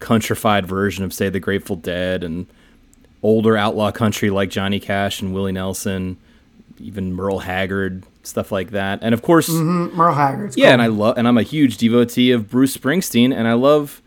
countrified 0.00 0.66
version 0.66 1.04
of, 1.04 1.12
say, 1.12 1.28
the 1.28 1.40
Grateful 1.40 1.76
Dead 1.76 2.24
and 2.24 2.46
older 3.22 3.54
outlaw 3.54 3.92
country 3.92 4.30
like 4.30 4.48
Johnny 4.48 4.80
Cash 4.80 5.20
and 5.20 5.34
Willie 5.34 5.52
Nelson, 5.52 6.16
even 6.80 7.12
Merle 7.12 7.40
Haggard, 7.40 8.04
stuff 8.22 8.52
like 8.52 8.70
that. 8.70 9.00
And 9.02 9.14
of 9.14 9.22
course, 9.22 9.48
Merle 9.48 10.14
Haggard's 10.14 10.56
yeah, 10.56 10.66
cool. 10.66 10.72
and 10.72 10.82
I 10.82 10.86
love, 10.86 11.18
and 11.18 11.28
I'm 11.28 11.38
a 11.38 11.42
huge 11.42 11.76
devotee 11.78 12.30
of 12.30 12.50
Bruce 12.50 12.76
Springsteen, 12.76 13.34
and 13.34 13.48
I 13.48 13.54
love 13.54 14.00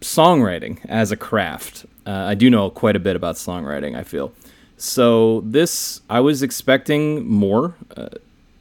songwriting 0.00 0.78
as 0.86 1.10
a 1.10 1.16
craft. 1.16 1.86
Uh, 2.06 2.10
I 2.10 2.34
do 2.34 2.50
know 2.50 2.70
quite 2.70 2.96
a 2.96 3.00
bit 3.00 3.16
about 3.16 3.36
songwriting. 3.36 3.96
I 3.96 4.04
feel 4.04 4.32
so. 4.76 5.40
This 5.40 6.00
I 6.08 6.20
was 6.20 6.42
expecting 6.42 7.26
more, 7.26 7.74
uh, 7.96 8.08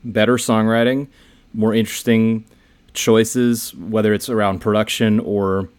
better 0.04 0.36
songwriting, 0.36 1.08
more 1.54 1.74
interesting 1.74 2.46
choices, 2.94 3.76
whether 3.76 4.14
it's 4.14 4.30
around 4.30 4.60
production 4.60 5.20
or 5.20 5.70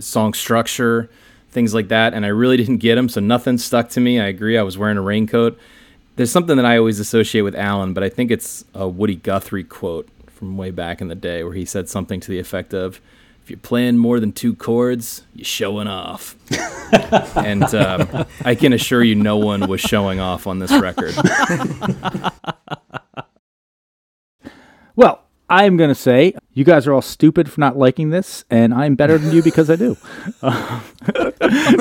song 0.00 0.34
structure, 0.34 1.08
things 1.50 1.72
like 1.72 1.88
that. 1.88 2.12
And 2.14 2.24
I 2.24 2.28
really 2.28 2.56
didn't 2.56 2.78
get 2.78 2.96
them, 2.96 3.08
so 3.08 3.20
nothing 3.20 3.58
stuck 3.58 3.88
to 3.90 4.00
me. 4.00 4.20
I 4.20 4.26
agree. 4.26 4.58
I 4.58 4.62
was 4.62 4.76
wearing 4.76 4.98
a 4.98 5.02
raincoat. 5.02 5.58
There's 6.20 6.30
something 6.30 6.56
that 6.56 6.66
I 6.66 6.76
always 6.76 7.00
associate 7.00 7.40
with 7.40 7.54
Alan, 7.54 7.94
but 7.94 8.04
I 8.04 8.10
think 8.10 8.30
it's 8.30 8.62
a 8.74 8.86
Woody 8.86 9.16
Guthrie 9.16 9.64
quote 9.64 10.06
from 10.26 10.58
way 10.58 10.70
back 10.70 11.00
in 11.00 11.08
the 11.08 11.14
day 11.14 11.42
where 11.42 11.54
he 11.54 11.64
said 11.64 11.88
something 11.88 12.20
to 12.20 12.30
the 12.30 12.38
effect 12.38 12.74
of, 12.74 13.00
"If 13.42 13.48
you're 13.48 13.58
playing 13.58 13.96
more 13.96 14.20
than 14.20 14.32
two 14.32 14.54
chords, 14.54 15.22
you're 15.34 15.46
showing 15.46 15.88
off." 15.88 16.36
and 17.38 17.74
um, 17.74 18.26
I 18.44 18.54
can 18.54 18.74
assure 18.74 19.02
you, 19.02 19.14
no 19.14 19.38
one 19.38 19.66
was 19.66 19.80
showing 19.80 20.20
off 20.20 20.46
on 20.46 20.58
this 20.58 20.70
record. 20.72 21.14
well, 24.94 25.22
I'm 25.48 25.78
gonna 25.78 25.94
say 25.94 26.34
you 26.52 26.64
guys 26.64 26.86
are 26.86 26.92
all 26.92 27.00
stupid 27.00 27.50
for 27.50 27.60
not 27.62 27.78
liking 27.78 28.10
this, 28.10 28.44
and 28.50 28.74
I'm 28.74 28.94
better 28.94 29.16
than 29.16 29.32
you 29.34 29.42
because 29.42 29.70
I 29.70 29.76
do. 29.76 29.96
Uh, 30.42 30.82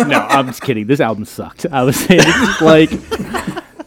no, 0.07 0.25
I'm 0.29 0.47
just 0.47 0.61
kidding. 0.61 0.87
This 0.87 1.01
album 1.01 1.25
sucked. 1.25 1.65
I 1.65 1.83
was 1.83 1.97
saying 1.97 2.21
it's 2.23 2.61
like 2.61 2.89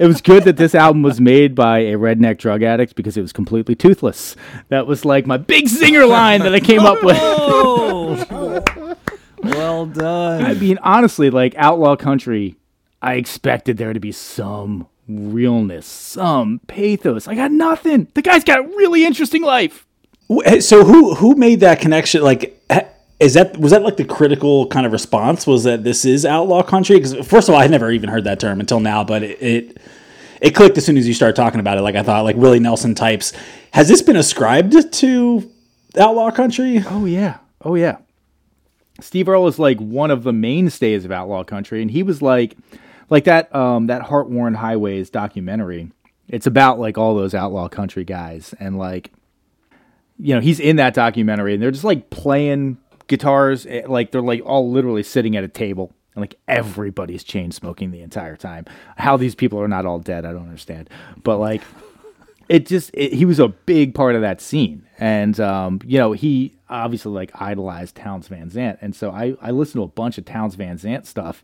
it 0.03 0.09
was 0.09 0.21
good 0.21 0.43
that 0.45 0.57
this 0.57 0.75
album 0.75 1.03
was 1.03 1.21
made 1.21 1.55
by 1.55 1.79
a 1.79 1.93
redneck 1.93 2.39
drug 2.39 2.65
addict 2.65 2.97
because 2.97 3.17
it 3.17 3.23
was 3.23 3.33
completely 3.33 3.77
toothless. 3.77 4.35
That 4.69 4.89
was 4.89 5.05
like 5.05 5.29
my 5.29 5.37
big 5.37 5.67
zinger 5.67 6.09
line 6.09 6.41
that 6.41 6.53
I 6.53 6.59
came 6.59 6.81
up 6.81 7.05
with. 7.05 7.17
well 9.45 9.87
done. 9.87 10.45
I 10.45 10.55
mean, 10.55 10.81
honestly, 10.83 11.31
like 11.31 11.55
Outlaw 11.57 11.95
Country, 11.95 12.57
I 13.01 13.15
expected 13.15 13.77
there 13.77 13.93
to 13.93 14.01
be 14.01 14.11
some 14.11 14.89
realness, 15.07 15.87
some 15.87 16.61
pathos. 16.67 17.29
I 17.29 17.37
got 17.37 17.53
nothing. 17.53 18.09
The 18.15 18.23
guy's 18.23 18.43
got 18.43 18.59
a 18.59 18.63
really 18.63 19.07
interesting 19.07 19.43
life. 19.43 19.87
So 20.59 20.83
who 20.83 21.15
who 21.15 21.37
made 21.37 21.61
that 21.61 21.79
connection? 21.79 22.23
Like, 22.23 22.61
ha- 22.69 22.89
is 23.23 23.35
that 23.35 23.57
was 23.57 23.71
that 23.71 23.83
like 23.83 23.97
the 23.97 24.05
critical 24.05 24.67
kind 24.67 24.85
of 24.85 24.93
response? 24.93 25.47
Was 25.47 25.65
that 25.65 25.85
this 25.85 26.05
is 26.05 26.27
outlaw 26.27 26.63
country? 26.63 26.97
Because 26.97 27.15
first 27.27 27.49
of 27.49 27.55
all, 27.55 27.61
I 27.61 27.67
never 27.69 27.91
even 27.91 28.11
heard 28.11 28.25
that 28.25 28.41
term 28.41 28.59
until 28.59 28.81
now, 28.81 29.05
but 29.05 29.23
it, 29.23 29.43
it 29.43 29.79
it 30.41 30.51
clicked 30.57 30.77
as 30.77 30.85
soon 30.85 30.97
as 30.97 31.07
you 31.07 31.15
started 31.15 31.37
talking 31.37 31.61
about 31.61 31.79
it. 31.79 31.83
Like 31.83 31.95
I 31.95 32.03
thought, 32.03 32.25
like 32.25 32.37
Willie 32.37 32.59
Nelson 32.59 32.95
types. 32.95 33.33
Has 33.73 33.89
this 33.89 34.03
been 34.03 34.17
ascribed 34.17 34.93
to 34.93 35.51
outlaw 35.97 36.31
country? 36.33 36.83
Oh 36.85 37.05
yeah. 37.05 37.39
Oh 37.63 37.77
yeah. 37.77 37.99
Steve 39.01 39.29
Earle 39.29 39.47
is 39.47 39.59
like 39.59 39.79
one 39.79 40.11
of 40.11 40.25
the 40.25 40.33
mainstays 40.33 41.05
of 41.05 41.13
outlaw 41.13 41.45
country, 41.45 41.81
and 41.81 41.91
he 41.91 42.03
was 42.03 42.23
like, 42.23 42.57
like 43.09 43.25
that 43.25 43.55
um 43.55 43.87
that 43.87 44.03
Heartworn 44.03 44.57
Highways 44.57 45.11
documentary. 45.11 45.93
It's 46.29 46.47
about 46.47 46.81
like 46.81 46.99
all 46.99 47.15
those 47.15 47.35
outlaw 47.35 47.69
country 47.69 48.05
guys, 48.05 48.53
and 48.59 48.79
like, 48.79 49.13
you 50.19 50.35
know, 50.35 50.41
he's 50.41 50.59
in 50.59 50.77
that 50.77 50.95
documentary, 50.95 51.55
and 51.55 51.63
they're 51.63 51.71
just 51.71 51.85
like 51.85 52.11
playing 52.11 52.79
guitars, 53.17 53.67
eh, 53.67 53.83
like 53.87 54.11
they're 54.11 54.23
like 54.23 54.43
all 54.45 54.71
literally 54.71 55.03
sitting 55.03 55.37
at 55.37 55.45
a 55.45 55.49
table, 55.49 55.93
and 56.15 56.23
like 56.23 56.37
everybody's 56.49 57.23
chain 57.23 57.53
smoking 57.53 57.91
the 57.91 58.01
entire 58.01 58.37
time. 58.37 58.65
How 58.97 59.17
these 59.17 59.35
people 59.35 59.61
are 59.61 59.69
not 59.69 59.87
all 59.87 59.99
dead, 59.99 60.25
I 60.25 60.33
don't 60.33 60.49
understand, 60.49 60.89
but 61.23 61.37
like 61.39 61.63
it 62.49 62.67
just 62.67 62.91
it, 62.95 63.13
he 63.13 63.25
was 63.25 63.39
a 63.39 63.49
big 63.49 63.95
part 63.95 64.15
of 64.15 64.23
that 64.23 64.41
scene. 64.41 64.87
And 64.99 65.39
um, 65.41 65.81
you 65.85 65.99
know 65.99 66.13
he 66.13 66.55
obviously 66.71 67.13
like 67.13 67.31
idolized 67.41 67.97
townes 67.97 68.29
van 68.29 68.49
zandt. 68.51 68.79
And 68.81 68.97
so 68.97 69.11
i 69.11 69.35
i 69.43 69.51
listened 69.51 69.81
to 69.81 69.85
a 69.85 69.89
bunch 69.89 70.17
of 70.19 70.25
townes 70.25 70.55
van 70.55 70.79
zandt 70.79 71.07
stuff. 71.07 71.43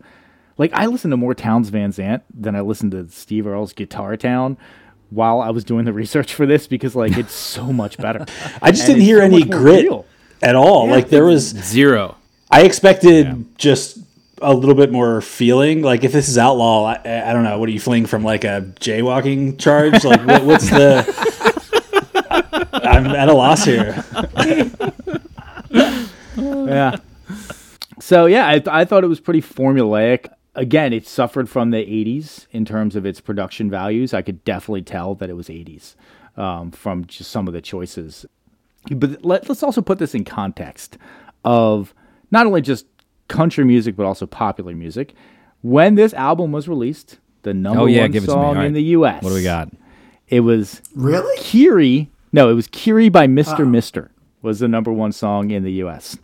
Like 0.56 0.72
i 0.72 0.86
listened 0.86 1.12
to 1.12 1.16
more 1.18 1.34
townes 1.34 1.68
van 1.68 1.92
zandt 1.92 2.22
than 2.34 2.56
i 2.56 2.60
listened 2.62 2.92
to 2.92 3.08
steve 3.10 3.46
earle's 3.46 3.72
guitar 3.74 4.16
town 4.16 4.56
while 5.10 5.40
i 5.40 5.50
was 5.50 5.64
doing 5.64 5.84
the 5.84 5.92
research 5.92 6.34
for 6.34 6.46
this 6.46 6.66
because 6.66 6.96
like 6.96 7.16
it's 7.18 7.32
so 7.34 7.72
much 7.72 7.96
better. 7.98 8.24
I 8.62 8.70
just 8.72 8.88
And 8.88 8.94
didn't 8.96 9.02
hear 9.02 9.18
so 9.18 9.24
any 9.24 9.42
grit. 9.44 9.84
real. 9.84 10.04
At 10.42 10.54
all. 10.54 10.88
like 10.88 11.08
there 11.08 11.24
was, 11.24 11.48
Zero. 11.48 12.16
I 12.50 12.62
expected 12.62 13.58
just 13.58 13.98
a 14.40 14.54
little 14.54 14.74
bit 14.74 14.90
more 14.90 15.20
feeling. 15.20 15.82
Like 15.82 16.04
if 16.04 16.12
this 16.12 16.28
is 16.28 16.38
outlaw, 16.38 16.86
I, 16.86 17.30
I 17.30 17.32
don't 17.32 17.44
know. 17.44 17.58
What 17.58 17.68
are 17.68 17.72
you 17.72 17.80
fleeing 17.80 18.06
from? 18.06 18.22
Like 18.22 18.44
a 18.44 18.72
jaywalking 18.80 19.58
charge? 19.58 20.04
Like 20.04 20.24
what, 20.26 20.44
what's 20.44 20.70
the? 20.70 21.04
I'm 22.84 23.06
at 23.06 23.28
a 23.28 23.32
loss 23.32 23.64
here. 23.64 24.04
yeah. 26.36 26.96
So 28.00 28.26
yeah, 28.26 28.46
I, 28.46 28.62
I 28.66 28.84
thought 28.84 29.04
it 29.04 29.08
was 29.08 29.20
pretty 29.20 29.42
formulaic. 29.42 30.28
Again, 30.54 30.92
it 30.92 31.06
suffered 31.06 31.48
from 31.48 31.70
the 31.70 31.78
'80s 31.78 32.46
in 32.50 32.64
terms 32.64 32.96
of 32.96 33.04
its 33.06 33.20
production 33.20 33.70
values. 33.70 34.14
I 34.14 34.22
could 34.22 34.44
definitely 34.44 34.82
tell 34.82 35.14
that 35.16 35.30
it 35.30 35.34
was 35.34 35.48
'80s 35.48 35.94
um, 36.36 36.70
from 36.70 37.04
just 37.04 37.30
some 37.30 37.46
of 37.46 37.54
the 37.54 37.60
choices. 37.60 38.26
But 38.90 39.24
let, 39.24 39.48
let's 39.48 39.62
also 39.62 39.82
put 39.82 39.98
this 39.98 40.14
in 40.14 40.24
context 40.24 40.98
of 41.44 41.94
not 42.30 42.46
only 42.46 42.60
just 42.62 42.86
country 43.28 43.64
music 43.64 43.96
but 43.96 44.06
also 44.06 44.26
popular 44.26 44.74
music. 44.74 45.14
When 45.62 45.96
this 45.96 46.14
album 46.14 46.52
was 46.52 46.68
released, 46.68 47.18
the 47.42 47.50
oh, 47.50 47.54
number 47.54 47.80
Oh, 47.82 47.86
yeah, 47.86 48.02
one 48.02 48.10
give 48.12 48.24
it 48.24 48.26
to 48.26 48.32
me. 48.32 48.34
song 48.34 48.44
All 48.44 48.52
in 48.52 48.58
right. 48.58 48.74
the 48.74 48.82
U.S. 48.82 49.22
What 49.22 49.30
do 49.30 49.34
we 49.34 49.42
got? 49.42 49.68
It 50.28 50.40
was 50.40 50.80
Really? 50.94 51.36
Kyrie. 51.42 52.10
No, 52.32 52.50
it 52.50 52.54
was 52.54 52.68
Kyrie 52.68 53.08
by 53.08 53.26
Mr. 53.26 53.60
Oh. 53.60 53.64
Mister 53.66 54.10
was 54.42 54.60
the 54.60 54.68
number 54.68 54.92
one 54.92 55.10
song 55.12 55.50
in 55.50 55.64
the 55.64 55.72
U.S. 55.72 56.16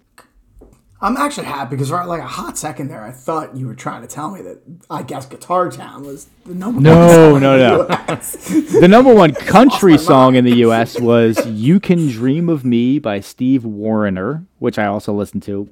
I'm 1.01 1.17
actually 1.17 1.47
happy 1.47 1.71
because 1.71 1.91
right 1.91 2.07
like 2.07 2.21
a 2.21 2.27
hot 2.27 2.57
second 2.57 2.89
there, 2.89 3.03
I 3.05 3.11
thought 3.11 3.57
you 3.57 3.67
were 3.67 3.75
trying 3.75 4.03
to 4.03 4.09
tell 4.09 4.31
me 4.31 4.41
that 4.43 4.61
I 4.89 5.03
guess 5.03 5.27
Guitar 5.27 5.71
Town 5.71 6.05
was 6.05 6.29
the 6.47 6.55
number 6.55 6.81
No, 6.81 7.33
one 7.33 7.43
song 7.43 7.43
no, 7.43 7.87
no. 7.87 7.97
US. 8.09 8.49
The 8.81 8.89
number 8.89 9.13
one 9.15 9.35
country 9.47 9.99
song 9.99 10.35
in 10.37 10.45
the 10.45 10.57
U.S. 10.59 10.99
was 11.13 11.45
"You 11.47 11.79
Can 11.81 12.09
Dream 12.09 12.49
of 12.49 12.65
Me" 12.65 12.99
by 12.99 13.21
Steve 13.21 13.65
Wariner, 13.65 14.45
which 14.61 14.79
I 14.79 14.87
also 14.87 15.13
listened 15.13 15.43
to. 15.45 15.69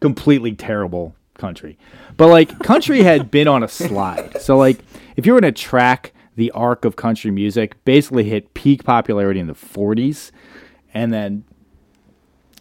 Completely 0.00 0.52
terrible 0.52 1.14
country, 1.34 1.78
but 2.16 2.28
like 2.28 2.58
country 2.60 3.02
had 3.02 3.30
been 3.30 3.48
on 3.48 3.62
a 3.62 3.68
slide. 3.68 4.40
So 4.42 4.58
like, 4.58 4.80
if 5.16 5.24
you 5.24 5.32
were 5.32 5.40
going 5.40 5.54
to 5.54 5.58
track 5.62 6.12
the 6.34 6.50
arc 6.50 6.84
of 6.84 6.96
country 6.96 7.30
music, 7.30 7.82
basically 7.84 8.24
hit 8.24 8.52
peak 8.52 8.84
popularity 8.84 9.40
in 9.40 9.46
the 9.46 9.54
'40s, 9.54 10.32
and 10.92 11.12
then 11.12 11.44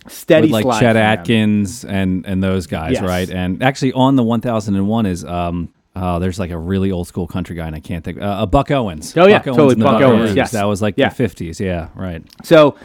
steady 0.08 0.52
With 0.52 0.64
like 0.66 0.80
Chet 0.80 0.94
them. 0.94 1.04
Atkins 1.04 1.84
and 1.86 2.26
and 2.26 2.44
those 2.44 2.68
guys, 2.68 2.94
Yes. 2.94 3.04
right? 3.04 3.30
And 3.30 3.62
actually, 3.64 3.94
on 3.94 4.16
the 4.16 4.24
1001 4.24 5.06
is 5.06 5.24
um. 5.26 5.70
Oh, 5.98 6.20
there's 6.20 6.38
like 6.38 6.52
a 6.52 6.58
really 6.58 6.92
old 6.92 7.08
school 7.08 7.26
country 7.26 7.56
guy, 7.56 7.68
and 7.68 7.74
I 7.76 7.80
can't 7.80 8.04
think. 8.04 8.20
Uh, 8.20 8.26
uh, 8.26 8.46
Buck 8.46 8.70
Owens. 8.70 9.16
Oh, 9.16 9.28
yeah, 9.28 9.38
Buck 9.38 9.48
Owens 9.48 9.58
totally, 9.58 9.74
and 9.76 9.84
Buck 9.84 10.02
Owens, 10.02 10.32
Buckaroos. 10.32 10.36
yes. 10.36 10.52
That 10.52 10.66
was 10.66 10.82
like 10.82 10.96
Yeah. 10.98 11.08
the 11.08 11.16
50s. 11.24 11.58
Yeah, 11.62 11.88
right. 11.96 12.22
So, 12.44 12.76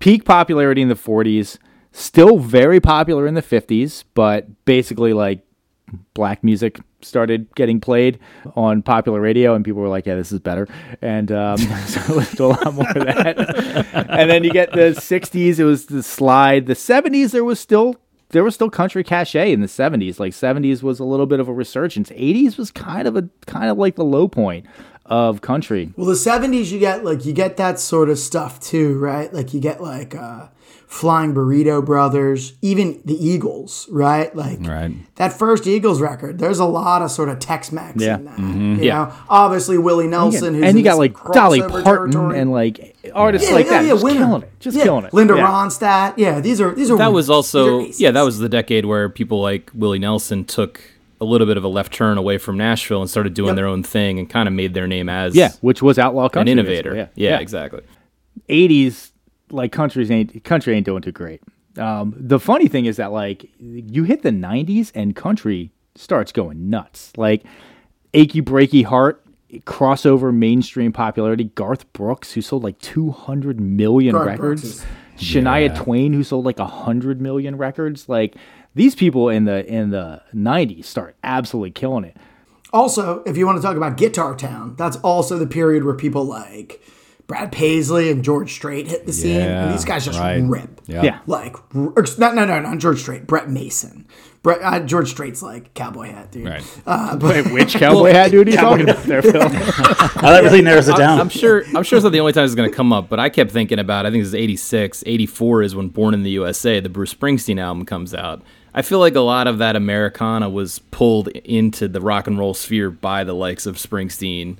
peak 0.00 0.24
popularity 0.24 0.82
in 0.82 0.88
the 0.88 0.96
40s, 0.96 1.58
still 1.92 2.38
very 2.40 2.80
popular 2.80 3.28
in 3.28 3.34
the 3.34 3.40
50s, 3.42 4.02
but 4.14 4.48
basically 4.64 5.12
like 5.12 5.44
black 6.14 6.42
music 6.42 6.80
started 7.02 7.54
getting 7.54 7.80
played 7.80 8.18
on 8.54 8.82
popular 8.82 9.20
radio, 9.20 9.54
and 9.54 9.64
people 9.64 9.80
were 9.80 9.88
like, 9.88 10.06
"Yeah, 10.06 10.16
this 10.16 10.32
is 10.32 10.40
better." 10.40 10.68
And 11.02 11.30
um, 11.32 11.58
so 11.86 12.14
listened 12.14 12.38
to 12.38 12.44
a 12.44 12.48
lot 12.48 12.74
more 12.74 12.88
of 12.88 13.06
that. 13.06 13.36
and 14.10 14.30
then 14.30 14.44
you 14.44 14.50
get 14.50 14.72
the 14.72 14.90
'60s; 14.90 15.58
it 15.58 15.64
was 15.64 15.86
the 15.86 16.02
slide. 16.02 16.66
The 16.66 16.74
'70s, 16.74 17.32
there 17.32 17.44
was 17.44 17.60
still 17.60 17.96
there 18.30 18.42
was 18.42 18.54
still 18.54 18.68
country 18.68 19.04
cachet 19.04 19.52
in 19.52 19.60
the 19.60 19.68
70s 19.68 20.18
like 20.18 20.32
70s 20.32 20.82
was 20.82 20.98
a 20.98 21.04
little 21.04 21.26
bit 21.26 21.38
of 21.38 21.46
a 21.46 21.54
resurgence 21.54 22.10
80s 22.10 22.58
was 22.58 22.72
kind 22.72 23.06
of 23.06 23.16
a 23.16 23.28
kind 23.46 23.70
of 23.70 23.78
like 23.78 23.94
the 23.94 24.04
low 24.04 24.26
point 24.26 24.66
of 25.04 25.40
country 25.40 25.92
Well, 25.96 26.06
the 26.06 26.14
'70s, 26.14 26.72
you 26.72 26.80
get 26.80 27.04
like 27.04 27.24
you 27.24 27.32
get 27.32 27.56
that 27.58 27.78
sort 27.78 28.08
of 28.10 28.18
stuff 28.18 28.58
too, 28.58 28.98
right? 28.98 29.32
Like 29.32 29.54
you 29.54 29.60
get 29.60 29.80
like 29.80 30.14
uh, 30.16 30.48
Flying 30.88 31.34
Burrito 31.34 31.84
Brothers, 31.84 32.52
even 32.62 33.00
the 33.04 33.14
Eagles, 33.14 33.88
right? 33.90 34.34
Like 34.36 34.58
Right. 34.66 34.92
that 35.16 35.32
first 35.32 35.66
Eagles 35.66 36.00
record. 36.00 36.38
There's 36.38 36.60
a 36.60 36.64
lot 36.64 37.02
of 37.02 37.10
sort 37.10 37.28
of 37.28 37.38
Tex-Mex 37.40 38.00
Yeah. 38.00 38.14
in 38.16 38.24
that. 38.24 38.36
Mm-hmm. 38.36 38.82
You 38.84 38.90
know, 38.90 39.12
obviously 39.28 39.78
Willie 39.78 40.06
Nelson, 40.06 40.54
who's 40.54 40.62
and 40.64 40.78
you 40.78 40.84
got 40.84 40.96
like 40.98 41.16
Dolly 41.32 41.60
Parton 41.60 41.84
territory. 42.12 42.38
and 42.38 42.52
like 42.52 42.96
artists 43.14 43.50
like 43.50 43.68
that 43.68 43.84
yeah, 43.84 43.90
just 43.92 44.04
Winner. 44.04 44.20
killing 44.26 44.42
it 44.42 44.50
just 44.60 44.76
Yeah, 44.76 44.84
killing 44.84 45.04
it 45.06 45.12
Linda 45.14 45.34
yeah. 45.36 45.46
Ronstadt. 45.46 46.14
Yeah, 46.16 46.40
these 46.40 46.60
are 46.60 46.72
these 46.74 46.90
are 46.90 46.98
that 46.98 47.12
was 47.12 47.28
also 47.28 47.80
yeah 47.98 48.12
that 48.12 48.22
was 48.22 48.38
the 48.38 48.48
decade 48.48 48.84
where 48.86 49.08
people 49.08 49.40
like 49.40 49.70
willie 49.74 49.98
nelson 49.98 50.44
took 50.44 50.80
a 51.20 51.24
little 51.24 51.46
bit 51.46 51.56
of 51.56 51.64
a 51.64 51.68
left 51.68 51.92
turn 51.92 52.18
away 52.18 52.36
from 52.38 52.56
nashville 52.56 53.00
and 53.00 53.08
started 53.10 53.32
doing 53.34 53.48
Yep. 53.48 53.56
their 53.56 53.66
own 53.66 53.82
thing 53.82 54.18
and 54.18 54.28
kind 54.28 54.48
of 54.48 54.54
made 54.54 54.74
their 54.74 54.86
name 54.86 55.08
as 55.08 55.34
yeah 55.36 55.50
which 55.60 55.82
was 55.82 55.98
outlaw 55.98 56.24
an 56.24 56.30
country 56.30 56.52
innovator 56.52 56.94
basically, 56.94 57.22
yeah, 57.24 57.38
exactly 57.38 57.80
80s 58.48 59.10
like 59.50 59.72
countries 59.72 60.10
ain't 60.10 60.42
country 60.44 60.74
ain't 60.74 60.86
doing 60.86 61.02
too 61.02 61.12
great. 61.12 61.42
Um, 61.78 62.14
the 62.16 62.40
funny 62.40 62.68
thing 62.68 62.86
is 62.86 62.96
that 62.96 63.12
like 63.12 63.48
you 63.58 64.04
hit 64.04 64.22
the 64.22 64.30
90s 64.30 64.90
and 64.94 65.14
country 65.14 65.70
starts 65.94 66.32
going 66.32 66.70
nuts. 66.70 67.12
Like 67.16 67.44
achy 68.14 68.40
breaky 68.42 68.84
heart 68.84 69.22
crossover 69.64 70.34
mainstream 70.34 70.92
popularity 70.92 71.44
garth 71.44 71.90
brooks 71.92 72.32
who 72.32 72.42
sold 72.42 72.64
like 72.64 72.78
200 72.80 73.60
million 73.60 74.12
Garth 74.12 74.26
records. 74.26 74.62
Brooks 74.62 74.76
is- 74.78 74.86
shania 75.16 75.74
twain 75.74 76.12
who 76.12 76.22
sold 76.22 76.44
like 76.44 76.58
100 76.58 77.20
million 77.20 77.56
records. 77.56 78.08
Like 78.08 78.34
these 78.74 78.94
people 78.94 79.28
in 79.28 79.44
the 79.44 79.64
in 79.66 79.90
the 79.90 80.22
90s 80.34 80.84
start 80.84 81.16
absolutely 81.24 81.70
killing 81.70 82.04
it. 82.04 82.16
Also, 82.72 83.22
if 83.24 83.36
you 83.36 83.46
want 83.46 83.56
to 83.56 83.62
talk 83.62 83.76
about 83.76 83.96
Guitar 83.96 84.34
Town, 84.36 84.74
that's 84.76 84.96
also 84.98 85.38
the 85.38 85.46
period 85.46 85.84
where 85.84 85.94
people 85.94 86.24
like 86.24 86.82
Brad 87.26 87.50
Paisley 87.50 88.10
and 88.10 88.22
George 88.22 88.52
Strait 88.52 88.86
hit 88.86 89.04
the 89.06 89.12
scene. 89.12 89.40
and 89.40 89.74
these 89.74 89.84
guys 89.84 90.04
just 90.04 90.18
right. 90.18 90.42
rip. 90.42 90.80
Yeah. 90.86 91.02
Yeah. 91.02 91.18
Like, 91.26 91.56
r- 91.74 91.92
or, 91.96 92.04
no, 92.18 92.32
no, 92.32 92.44
no, 92.44 92.60
not 92.60 92.78
George 92.78 93.00
Strait. 93.00 93.26
Brett 93.26 93.50
Mason. 93.50 94.06
Brett, 94.44 94.60
uh, 94.62 94.78
George 94.78 95.10
Strait's 95.10 95.42
like 95.42 95.74
cowboy 95.74 96.06
hat, 96.12 96.30
dude. 96.30 96.46
Right. 96.46 97.20
Wait, 97.20 97.52
which 97.52 97.74
cowboy 97.78 98.12
hat 98.12 98.30
dude 98.30 98.46
are 98.46 98.50
you 98.52 98.56
talking 98.56 98.88
about 98.88 99.02
there 99.02 99.20
phil 99.20 99.32
that 99.40 100.40
really 100.44 100.62
narrows 100.62 100.86
it 100.86 100.96
down. 100.96 101.18
I'm 101.18 101.28
sure. 101.28 101.64
I'm 101.74 101.82
sure 101.82 101.96
it's 101.96 102.04
not 102.04 102.12
the 102.12 102.20
only 102.20 102.32
time 102.32 102.44
it's 102.44 102.54
going 102.54 102.70
to 102.70 102.76
come 102.76 102.92
up, 102.92 103.08
but 103.08 103.18
I 103.18 103.28
kept 103.28 103.50
thinking 103.50 103.80
about. 103.80 104.06
I 104.06 104.12
think 104.12 104.22
this 104.22 104.28
is 104.28 104.34
'86, 104.36 105.02
'84 105.04 105.62
is 105.62 105.74
when 105.74 105.88
"Born 105.88 106.14
in 106.14 106.22
the 106.22 106.30
USA," 106.30 106.78
the 106.78 106.88
Bruce 106.88 107.12
Springsteen 107.12 107.60
album, 107.60 107.84
comes 107.84 108.14
out. 108.14 108.40
I 108.72 108.82
feel 108.82 109.00
like 109.00 109.16
a 109.16 109.20
lot 109.20 109.48
of 109.48 109.58
that 109.58 109.74
Americana 109.74 110.48
was 110.48 110.78
pulled 110.78 111.26
into 111.28 111.88
the 111.88 112.00
rock 112.00 112.28
and 112.28 112.38
roll 112.38 112.54
sphere 112.54 112.90
by 112.90 113.24
the 113.24 113.34
likes 113.34 113.66
of 113.66 113.78
Springsteen, 113.78 114.58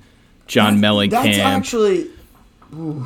John 0.49 0.79
Mellencamp. 0.79 1.11
That's 1.11 1.39
actually 1.39 2.11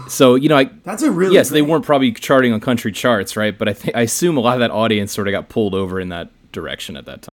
so 0.08 0.34
you 0.34 0.48
know, 0.48 0.56
I, 0.56 0.70
that's 0.84 1.02
a 1.02 1.10
really 1.10 1.34
yes, 1.34 1.50
they 1.50 1.62
weren't 1.62 1.84
probably 1.84 2.12
charting 2.12 2.52
on 2.52 2.60
country 2.60 2.92
charts, 2.92 3.36
right? 3.36 3.56
But 3.56 3.68
I 3.68 3.72
think 3.72 3.96
I 3.96 4.02
assume 4.02 4.36
a 4.36 4.40
lot 4.40 4.54
of 4.54 4.60
that 4.60 4.70
audience 4.70 5.12
sort 5.12 5.28
of 5.28 5.32
got 5.32 5.48
pulled 5.48 5.74
over 5.74 6.00
in 6.00 6.08
that 6.08 6.30
direction 6.52 6.96
at 6.96 7.06
that 7.06 7.22
time. 7.22 7.30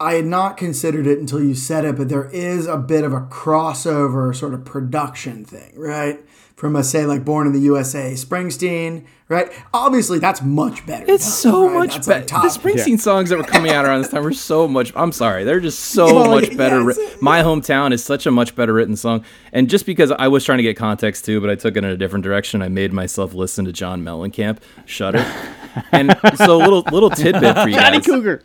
I 0.00 0.14
had 0.14 0.26
not 0.26 0.56
considered 0.56 1.06
it 1.08 1.18
until 1.18 1.42
you 1.42 1.54
said 1.54 1.84
it, 1.84 1.96
but 1.96 2.08
there 2.08 2.30
is 2.30 2.66
a 2.66 2.76
bit 2.76 3.02
of 3.02 3.12
a 3.12 3.22
crossover 3.22 4.34
sort 4.34 4.54
of 4.54 4.64
production 4.64 5.44
thing, 5.44 5.72
right? 5.76 6.20
From 6.58 6.74
a 6.74 6.82
say 6.82 7.06
like 7.06 7.24
Born 7.24 7.46
in 7.46 7.52
the 7.52 7.60
USA, 7.60 8.14
Springsteen, 8.14 9.04
right? 9.28 9.48
Obviously, 9.72 10.18
that's 10.18 10.42
much 10.42 10.84
better. 10.86 11.04
It's 11.06 11.22
done, 11.24 11.52
so 11.52 11.66
right? 11.68 11.74
much 11.74 12.04
better. 12.04 12.34
like, 12.36 12.42
the 12.52 12.58
Springsteen 12.58 12.98
songs 12.98 13.30
that 13.30 13.38
were 13.38 13.44
coming 13.44 13.70
out 13.70 13.84
around 13.84 14.02
this 14.02 14.10
time 14.10 14.24
were 14.24 14.32
so 14.32 14.66
much. 14.66 14.92
I'm 14.96 15.12
sorry, 15.12 15.44
they're 15.44 15.60
just 15.60 15.78
so 15.78 16.06
Well, 16.06 16.26
oh, 16.32 16.40
much 16.40 16.56
better. 16.56 16.80
it's- 16.90 16.98
writ- 16.98 17.22
My 17.22 17.42
hometown 17.44 17.92
is 17.92 18.02
such 18.02 18.26
a 18.26 18.32
much 18.32 18.56
better 18.56 18.72
written 18.72 18.96
song, 18.96 19.24
and 19.52 19.70
just 19.70 19.86
because 19.86 20.10
I 20.10 20.26
was 20.26 20.44
trying 20.44 20.58
to 20.58 20.64
get 20.64 20.76
context 20.76 21.24
too, 21.24 21.40
but 21.40 21.48
I 21.48 21.54
took 21.54 21.76
it 21.76 21.84
in 21.84 21.90
a 21.90 21.96
different 21.96 22.24
direction. 22.24 22.60
I 22.60 22.68
made 22.68 22.92
myself 22.92 23.34
listen 23.34 23.64
to 23.66 23.72
John 23.72 24.02
Mellencamp, 24.02 24.58
Shudder, 24.84 25.24
and 25.92 26.16
so 26.38 26.56
a 26.56 26.58
little 26.58 26.82
little 26.90 27.10
tidbit 27.10 27.56
for 27.56 27.68
you 27.68 27.76
johnny 27.76 28.00
cougar 28.00 28.42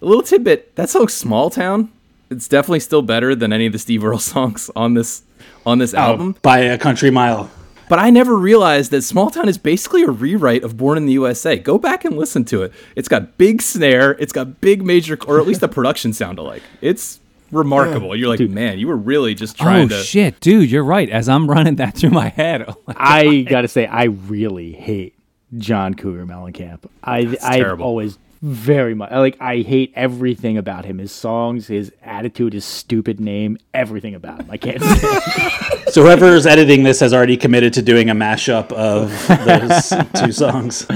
A 0.00 0.06
little 0.06 0.22
tidbit. 0.22 0.74
That 0.76 0.88
song, 0.88 1.08
Small 1.08 1.50
Town, 1.50 1.92
it's 2.30 2.48
definitely 2.48 2.80
still 2.80 3.02
better 3.02 3.34
than 3.34 3.52
any 3.52 3.66
of 3.66 3.74
the 3.74 3.78
Steve 3.78 4.02
Earle 4.06 4.18
songs 4.34 4.70
on 4.74 4.94
this 4.94 5.22
on 5.70 5.78
this 5.78 5.94
oh, 5.94 5.98
album. 5.98 6.36
by 6.42 6.58
a 6.58 6.76
country 6.78 7.10
mile. 7.10 7.50
But 7.88 7.98
I 7.98 8.10
never 8.10 8.36
realized 8.36 8.92
that 8.92 9.02
Small 9.02 9.30
Town 9.30 9.48
is 9.48 9.58
basically 9.58 10.02
a 10.04 10.10
rewrite 10.10 10.62
of 10.62 10.76
Born 10.76 10.96
in 10.96 11.06
the 11.06 11.12
USA. 11.14 11.58
Go 11.58 11.76
back 11.76 12.04
and 12.04 12.16
listen 12.16 12.44
to 12.46 12.62
it. 12.62 12.72
It's 12.94 13.08
got 13.08 13.36
big 13.36 13.60
snare, 13.62 14.12
it's 14.12 14.32
got 14.32 14.60
big 14.60 14.84
major, 14.84 15.18
or 15.26 15.40
at 15.40 15.46
least 15.46 15.60
the 15.60 15.68
production 15.78 16.12
sound 16.12 16.38
alike. 16.38 16.62
It's 16.80 17.18
remarkable. 17.50 18.14
You're 18.14 18.28
like, 18.28 18.38
man, 18.40 18.78
you 18.78 18.86
were 18.86 18.96
really 18.96 19.34
just 19.34 19.56
trying 19.58 19.86
Oh 19.86 19.88
to. 19.88 20.02
shit, 20.04 20.38
dude, 20.38 20.70
you're 20.70 20.84
right. 20.84 21.10
As 21.10 21.28
I'm 21.28 21.50
running 21.50 21.76
that 21.76 21.96
through 21.96 22.10
my 22.10 22.28
head, 22.28 22.64
oh 22.68 22.76
my 22.86 22.94
I 22.96 23.40
gotta 23.42 23.66
say, 23.66 23.86
I 23.86 24.04
really 24.04 24.70
hate 24.72 25.14
John 25.58 25.94
Cougar 25.94 26.26
Mellencamp. 26.26 26.84
I 27.02 27.18
I've 27.18 27.38
terrible. 27.40 27.84
always 27.86 28.18
very 28.42 28.94
much 28.94 29.10
like 29.10 29.36
I 29.40 29.58
hate 29.58 29.92
everything 29.94 30.56
about 30.56 30.84
him. 30.84 30.98
His 30.98 31.12
songs, 31.12 31.66
his 31.66 31.92
attitude, 32.02 32.52
his 32.54 32.64
stupid 32.64 33.20
name, 33.20 33.58
everything 33.74 34.14
about 34.14 34.40
him. 34.40 34.50
I 34.50 34.56
can't 34.56 34.82
say. 34.82 35.60
So 35.90 36.02
whoever's 36.02 36.46
editing 36.46 36.84
this 36.84 37.00
has 37.00 37.12
already 37.12 37.36
committed 37.36 37.72
to 37.72 37.82
doing 37.82 38.10
a 38.10 38.14
mashup 38.14 38.70
of 38.70 39.10
those 39.44 39.92
two 40.22 40.30
songs. 40.30 40.86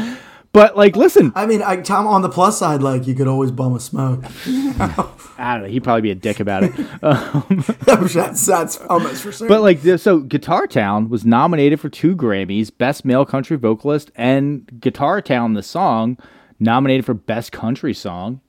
But 0.53 0.77
like, 0.77 0.95
listen, 0.95 1.33
I 1.35 1.47
mean, 1.47 1.63
I, 1.63 1.81
Tom, 1.81 2.07
on 2.07 2.23
the 2.23 2.29
plus 2.29 2.57
side, 2.61 2.81
like 2.81 3.09
you 3.09 3.15
could 3.17 3.27
always 3.27 3.51
bum 3.51 3.75
a 3.75 3.81
smoke. 3.81 4.23
I 4.47 5.55
don't 5.55 5.63
know. 5.63 5.69
He'd 5.69 5.83
probably 5.83 6.03
be 6.03 6.13
a 6.13 6.15
dick 6.15 6.39
about 6.39 6.63
it. 6.63 6.73
Um, 7.03 7.65
that's, 7.81 8.47
that's 8.47 8.77
almost 8.83 9.25
for 9.25 9.33
certain. 9.33 9.49
But 9.49 9.63
like, 9.63 9.81
so 9.99 10.21
Guitar 10.21 10.69
Town 10.69 11.09
was 11.09 11.25
nominated 11.25 11.81
for 11.81 11.89
two 11.89 12.15
Grammys: 12.15 12.71
Best 12.79 13.05
Male 13.05 13.27
Country 13.27 13.57
Vocalist, 13.57 14.13
and 14.15 14.81
Guitar 14.81 15.21
Town, 15.21 15.55
the 15.55 15.63
song, 15.65 16.19
nominated 16.65 17.05
for 17.05 17.15
Best 17.15 17.53
Country 17.53 17.95
Song. 17.95 18.41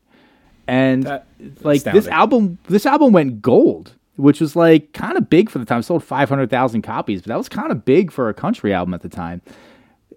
And 0.67 1.04
That- 1.04 1.28
like 1.62 1.84
this 1.84 2.08
album, 2.08 2.58
this 2.67 2.88
album 2.88 3.13
went 3.13 3.41
gold, 3.43 3.93
which 4.15 4.41
was 4.41 4.56
like 4.56 4.93
kind 4.93 5.15
of 5.17 5.30
big 5.30 5.49
for 5.51 5.60
the 5.60 5.65
time. 5.65 5.84
Sold 5.84 6.04
five 6.04 6.28
hundred 6.30 6.49
thousand 6.49 6.82
copies, 6.82 7.21
but 7.21 7.28
that 7.28 7.38
was 7.38 7.47
kind 7.49 7.71
of 7.71 7.86
big 7.86 8.12
for 8.12 8.30
a 8.30 8.34
country 8.34 8.73
album 8.73 8.93
at 8.95 9.01
the 9.01 9.10
time. 9.10 9.41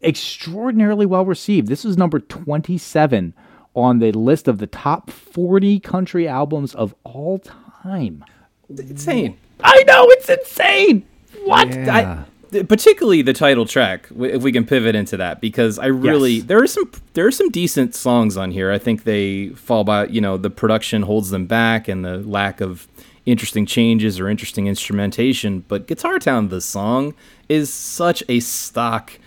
Extraordinarily 0.03 1.05
well 1.07 1.25
received. 1.27 1.67
This 1.69 1.85
was 1.85 1.99
number 1.99 2.21
twenty-seven 2.21 3.35
on 3.75 3.99
the 3.99 4.13
list 4.13 4.49
of 4.49 4.59
the 4.59 4.67
top 4.67 5.11
forty 5.11 5.81
country 5.81 6.27
albums 6.27 6.75
of 6.75 6.95
all 7.05 7.41
time. 7.83 8.25
Insane. 8.71 9.37
I 9.63 9.83
know 9.87 10.05
it's 10.11 10.29
insane. 10.29 11.05
What? 11.45 11.69
I, 11.69 12.05
th- 12.05 12.27
particularly 12.69 13.23
the 13.23 13.33
title 13.33 13.67
track, 13.67 14.09
if 14.21 14.43
we 14.43 14.53
can 14.53 14.65
pivot 14.67 14.95
into 14.95 15.17
that, 15.17 15.41
because 15.41 15.79
I 15.79 15.87
really 15.87 16.35
Yes. 16.35 16.45
there 16.47 16.63
are 16.63 16.67
some 16.67 16.91
there 17.15 17.27
are 17.27 17.31
some 17.31 17.51
decent 17.51 17.95
songs 17.95 18.37
on 18.37 18.51
here. 18.51 18.71
I 18.73 18.79
think 18.79 19.05
they 19.05 19.49
fall 19.51 19.85
by 19.85 20.07
you 20.07 20.21
know 20.21 20.37
the 20.37 20.51
production 20.51 21.03
holds 21.03 21.31
them 21.31 21.47
back 21.47 21.89
and 21.89 22.05
the 22.05 22.19
lack 22.19 22.61
of 22.61 22.87
interesting 23.27 23.67
changes 23.67 24.19
or 24.19 24.29
interesting 24.29 24.67
instrumentation. 24.67 25.65
But 25.69 25.87
Guitar 25.87 26.19
Town, 26.19 26.49
the 26.49 26.61
song, 26.61 27.15
is 27.49 27.73
such 27.73 28.23
a 28.29 28.41
stock 28.41 29.19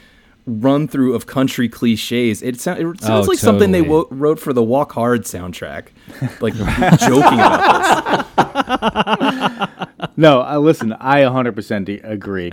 run 0.47 0.87
through 0.87 1.13
of 1.13 1.27
country 1.27 1.69
cliches. 1.69 2.41
It, 2.41 2.59
sound, 2.59 2.79
it 2.79 2.99
sounds 3.01 3.27
Oh, 3.27 3.29
like 3.29 3.37
something 3.37 3.71
they 3.71 3.83
wo- 3.83 4.07
wrote 4.09 4.39
for 4.39 4.53
the 4.53 4.63
Walk 4.63 4.91
Hard 4.93 5.21
soundtrack, 5.23 5.89
like 6.41 6.55
joking 6.99 7.39
about 7.39 8.25
this. 8.35 9.87
No, 10.17 10.41
uh, 10.41 10.57
listen, 10.57 10.93
I 10.99 11.21
100% 11.21 11.85
de- 11.85 11.99
agree. 11.99 12.51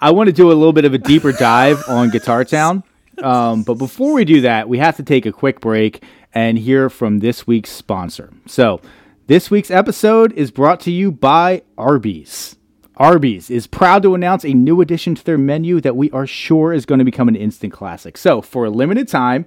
I 0.00 0.10
want 0.10 0.26
to 0.26 0.32
do 0.32 0.48
a 0.48 0.52
little 0.52 0.74
bit 0.74 0.84
of 0.84 0.92
a 0.92 0.98
deeper 0.98 1.32
dive 1.32 1.82
on 1.88 2.10
Guitar 2.10 2.44
Town. 2.44 2.82
Um, 3.22 3.62
but 3.62 3.74
before 3.74 4.12
we 4.12 4.26
do 4.26 4.42
that, 4.42 4.68
we 4.68 4.78
have 4.78 4.96
to 4.96 5.02
take 5.02 5.24
a 5.24 5.32
quick 5.32 5.60
break 5.60 6.02
and 6.34 6.58
hear 6.58 6.90
from 6.90 7.20
this 7.20 7.46
week's 7.46 7.70
sponsor. 7.70 8.30
So, 8.46 8.80
this 9.26 9.50
week's 9.50 9.70
episode 9.70 10.32
is 10.34 10.50
brought 10.50 10.80
to 10.80 10.90
you 10.90 11.10
by 11.10 11.62
Arby's. 11.78 12.56
Arby's 12.98 13.50
is 13.50 13.66
proud 13.66 14.02
to 14.02 14.14
announce 14.14 14.44
a 14.44 14.52
new 14.52 14.80
addition 14.80 15.14
to 15.14 15.24
their 15.24 15.38
menu 15.38 15.80
that 15.80 15.96
we 15.96 16.10
are 16.10 16.26
sure 16.26 16.72
is 16.72 16.86
going 16.86 16.98
to 16.98 17.04
become 17.04 17.28
an 17.28 17.34
instant 17.34 17.72
classic. 17.72 18.18
So, 18.18 18.42
for 18.42 18.66
a 18.66 18.70
limited 18.70 19.08
time, 19.08 19.46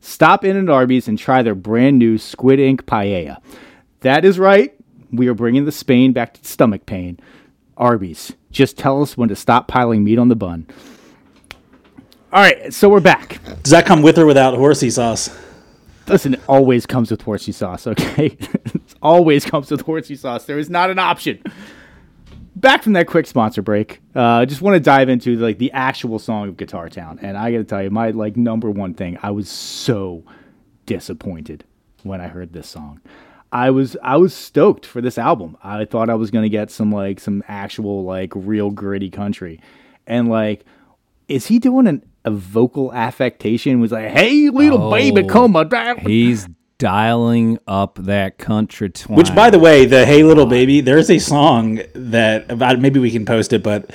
stop 0.00 0.44
in 0.44 0.56
at 0.56 0.70
Arby's 0.70 1.08
and 1.08 1.18
try 1.18 1.42
their 1.42 1.56
brand 1.56 1.98
new 1.98 2.18
Squid 2.18 2.60
Ink 2.60 2.86
Paella. 2.86 3.42
That 4.00 4.24
is 4.24 4.38
right. 4.38 4.74
We 5.10 5.26
are 5.26 5.34
bringing 5.34 5.64
the 5.64 5.72
Spain 5.72 6.12
back 6.12 6.34
to 6.34 6.44
stomach 6.44 6.86
pain. 6.86 7.18
Arby's, 7.76 8.32
just 8.50 8.78
tell 8.78 9.02
us 9.02 9.16
when 9.16 9.28
to 9.28 9.36
stop 9.36 9.68
piling 9.68 10.04
meat 10.04 10.18
on 10.18 10.28
the 10.28 10.36
bun. 10.36 10.66
All 12.32 12.42
right, 12.42 12.72
so 12.74 12.88
we're 12.88 13.00
back. 13.00 13.40
Does 13.62 13.70
that 13.70 13.86
come 13.86 14.02
with 14.02 14.18
or 14.18 14.26
without 14.26 14.54
horsey 14.54 14.90
sauce? 14.90 15.34
Listen, 16.06 16.34
it 16.34 16.40
always 16.48 16.86
comes 16.86 17.10
with 17.10 17.22
horsey 17.22 17.52
sauce, 17.52 17.86
okay? 17.86 18.26
it 18.40 18.94
always 19.02 19.44
comes 19.44 19.70
with 19.70 19.82
horsey 19.82 20.14
sauce. 20.14 20.44
There 20.44 20.58
is 20.58 20.68
not 20.68 20.90
an 20.90 20.98
option. 20.98 21.42
Back 22.56 22.82
from 22.82 22.94
that 22.94 23.06
quick 23.06 23.26
sponsor 23.26 23.62
break, 23.62 24.00
uh, 24.14 24.44
just 24.44 24.60
want 24.60 24.74
to 24.74 24.80
dive 24.80 25.08
into 25.08 25.36
like 25.36 25.58
the 25.58 25.72
actual 25.72 26.18
song 26.18 26.48
of 26.48 26.56
Guitar 26.56 26.88
Town, 26.88 27.18
and 27.22 27.36
I 27.36 27.52
got 27.52 27.58
to 27.58 27.64
tell 27.64 27.82
you, 27.82 27.90
my 27.90 28.10
like 28.10 28.36
number 28.36 28.70
one 28.70 28.94
thing, 28.94 29.18
I 29.22 29.30
was 29.30 29.48
so 29.48 30.24
disappointed 30.84 31.64
when 32.02 32.20
I 32.20 32.28
heard 32.28 32.52
this 32.52 32.68
song. 32.68 33.00
I 33.50 33.70
was 33.70 33.96
I 34.02 34.16
was 34.16 34.34
stoked 34.34 34.84
for 34.84 35.00
this 35.00 35.18
album. 35.18 35.56
I 35.62 35.84
thought 35.84 36.10
I 36.10 36.14
was 36.14 36.30
gonna 36.30 36.48
get 36.48 36.70
some 36.70 36.92
like 36.92 37.20
some 37.20 37.42
actual 37.48 38.04
like 38.04 38.32
real 38.34 38.70
gritty 38.70 39.10
country, 39.10 39.60
and 40.06 40.28
like, 40.28 40.64
is 41.28 41.46
he 41.46 41.58
doing 41.58 41.86
an, 41.86 42.02
a 42.24 42.30
vocal 42.30 42.92
affectation? 42.92 43.80
Was 43.80 43.92
like, 43.92 44.10
hey 44.10 44.50
little 44.50 44.90
baby, 44.90 45.22
Oh, 45.22 45.26
come 45.26 45.56
on 45.56 45.68
down. 45.68 45.98
He's 45.98 46.46
dialing 46.78 47.58
up 47.66 47.98
that 48.02 48.38
country 48.38 48.88
twang. 48.88 49.16
Which, 49.16 49.34
by 49.34 49.50
the 49.50 49.58
way, 49.58 49.84
the 49.84 50.06
"Hey 50.06 50.22
Little 50.22 50.46
Baby," 50.46 50.80
there's 50.80 51.10
a 51.10 51.18
song 51.18 51.80
that 51.94 52.50
about 52.50 52.78
maybe 52.80 53.00
we 53.00 53.10
can 53.10 53.24
post 53.24 53.52
it, 53.52 53.62
but 53.62 53.90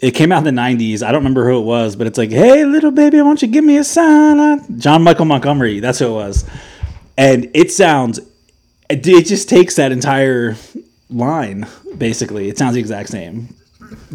it 0.00 0.12
came 0.12 0.30
out 0.32 0.46
in 0.46 0.54
the 0.54 0.60
'90s. 0.60 1.02
I 1.02 1.10
don't 1.12 1.20
remember 1.20 1.48
who 1.48 1.58
it 1.58 1.64
was, 1.64 1.96
but 1.96 2.06
it's 2.06 2.18
like, 2.18 2.30
"Hey 2.30 2.64
little 2.64 2.90
baby, 2.92 3.20
won't 3.22 3.42
you 3.42 3.48
give 3.48 3.64
me 3.64 3.76
a 3.76 3.84
sign?" 3.84 4.78
John 4.78 5.02
Michael 5.02 5.24
Montgomery, 5.24 5.80
that's 5.80 5.98
who 5.98 6.06
it 6.06 6.12
was, 6.12 6.44
and 7.18 7.50
it 7.54 7.72
sounds, 7.72 8.20
it, 8.88 9.06
it 9.06 9.26
just 9.26 9.48
takes 9.48 9.76
that 9.76 9.92
entire 9.92 10.56
line 11.10 11.66
basically. 11.96 12.48
It 12.48 12.58
sounds 12.58 12.74
the 12.74 12.80
exact 12.80 13.08
same. 13.08 13.54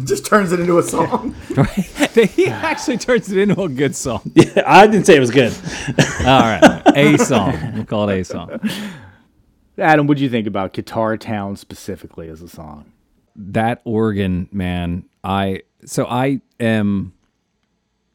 Just 0.04 0.26
turns 0.26 0.52
it 0.52 0.60
into 0.60 0.78
a 0.78 0.82
song. 0.82 1.34
he 2.14 2.48
actually 2.48 2.98
turns 2.98 3.30
it 3.30 3.38
into 3.38 3.62
a 3.62 3.68
good 3.68 3.94
song. 3.94 4.22
Yeah, 4.34 4.62
I 4.66 4.86
didn't 4.86 5.06
say 5.06 5.16
it 5.16 5.20
was 5.20 5.30
good. 5.30 5.52
All 6.20 6.40
right, 6.40 6.82
a 6.94 7.16
song. 7.18 7.56
We'll 7.74 7.84
call 7.84 8.08
it 8.08 8.20
a 8.20 8.24
song. 8.24 8.58
Adam, 9.76 10.08
what 10.08 10.16
do 10.16 10.24
you 10.24 10.30
think 10.30 10.48
about 10.48 10.72
Guitar 10.72 11.16
Town 11.16 11.54
specifically 11.54 12.28
as 12.28 12.42
a 12.42 12.48
song? 12.48 12.92
that 13.38 13.80
organ, 13.84 14.48
man, 14.50 15.04
I 15.22 15.62
so 15.86 16.04
I 16.06 16.40
am 16.58 17.14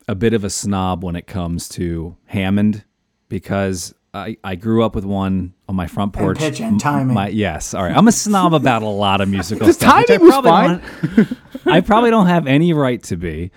a 0.08 0.16
bit 0.16 0.34
of 0.34 0.44
a 0.44 0.50
snob 0.50 1.04
when 1.04 1.16
it 1.16 1.28
comes 1.28 1.70
to 1.70 2.18
Hammond 2.26 2.84
because 3.30 3.96
I, 4.14 4.38
I 4.44 4.56
grew 4.56 4.84
up 4.84 4.94
with 4.94 5.06
one 5.06 5.54
on 5.68 5.76
my 5.76 5.88
front 5.88 6.14
porch. 6.14 6.38
pitch 6.38 6.60
and 6.60 6.80
timing. 6.80 7.16
My, 7.16 7.30
yes, 7.30 7.74
all 7.74 7.84
right. 7.84 7.96
I'm 7.98 8.08
a 8.08 8.12
snob 8.12 8.54
about 8.62 8.84
a 8.84 8.88
lot 8.88 9.22
of 9.22 9.28
musical 9.30 9.66
The 9.66 9.74
stuff. 9.74 10.02
which 10.02 10.10
I 10.12 10.18
timing 10.18 10.26
was 10.28 10.40
probably 10.42 11.26
don't- 11.26 11.38
I 11.68 11.82
probably 11.82 12.10
don't 12.12 12.28
have 12.28 12.46
any 12.46 12.74
right 12.74 13.02
to 13.04 13.18
be, 13.18 13.52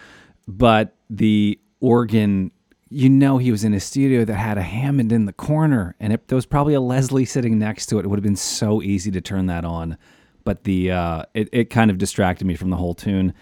but 0.49 0.95
the 1.11 1.59
organ, 1.81 2.53
you 2.89 3.11
know, 3.11 3.37
he 3.39 3.51
was 3.51 3.65
in 3.65 3.75
a 3.75 3.81
studio 3.81 4.25
that 4.25 4.35
had 4.35 4.57
a 4.59 4.63
Hammond 4.63 5.13
in 5.13 5.27
the 5.27 5.33
corner, 5.33 5.95
and 6.01 6.13
it, 6.13 6.29
there 6.29 6.37
was 6.37 6.47
probably 6.47 6.73
a 6.75 6.81
Leslie 6.81 7.25
sitting 7.27 7.59
next 7.59 7.87
to 7.87 7.99
it. 7.99 8.05
It 8.05 8.09
would 8.09 8.19
have 8.19 8.25
been 8.25 8.37
so 8.37 8.81
easy 8.81 9.11
to 9.11 9.21
turn 9.21 9.47
that 9.47 9.65
on, 9.65 9.99
but 10.45 10.65
the 10.65 10.91
uh, 10.93 11.23
it 11.35 11.49
it 11.53 11.65
kind 11.71 11.91
of 11.91 11.99
distracted 11.99 12.47
me 12.47 12.55
from 12.55 12.71
the 12.71 12.77
whole 12.77 12.95
tune. 12.95 13.35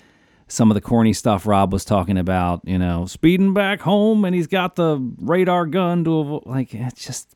Some 0.54 0.70
of 0.70 0.76
the 0.76 0.80
corny 0.80 1.12
stuff 1.12 1.46
Rob 1.46 1.72
was 1.72 1.84
talking 1.84 2.16
about, 2.16 2.60
you 2.64 2.78
know, 2.78 3.06
speeding 3.06 3.52
back 3.54 3.80
home, 3.80 4.24
and 4.24 4.34
he's 4.34 4.46
got 4.46 4.76
the 4.76 4.98
radar 5.18 5.66
gun 5.66 6.04
to 6.04 6.10
avo- 6.10 6.46
like 6.46 6.72
it's 6.72 7.04
just 7.04 7.28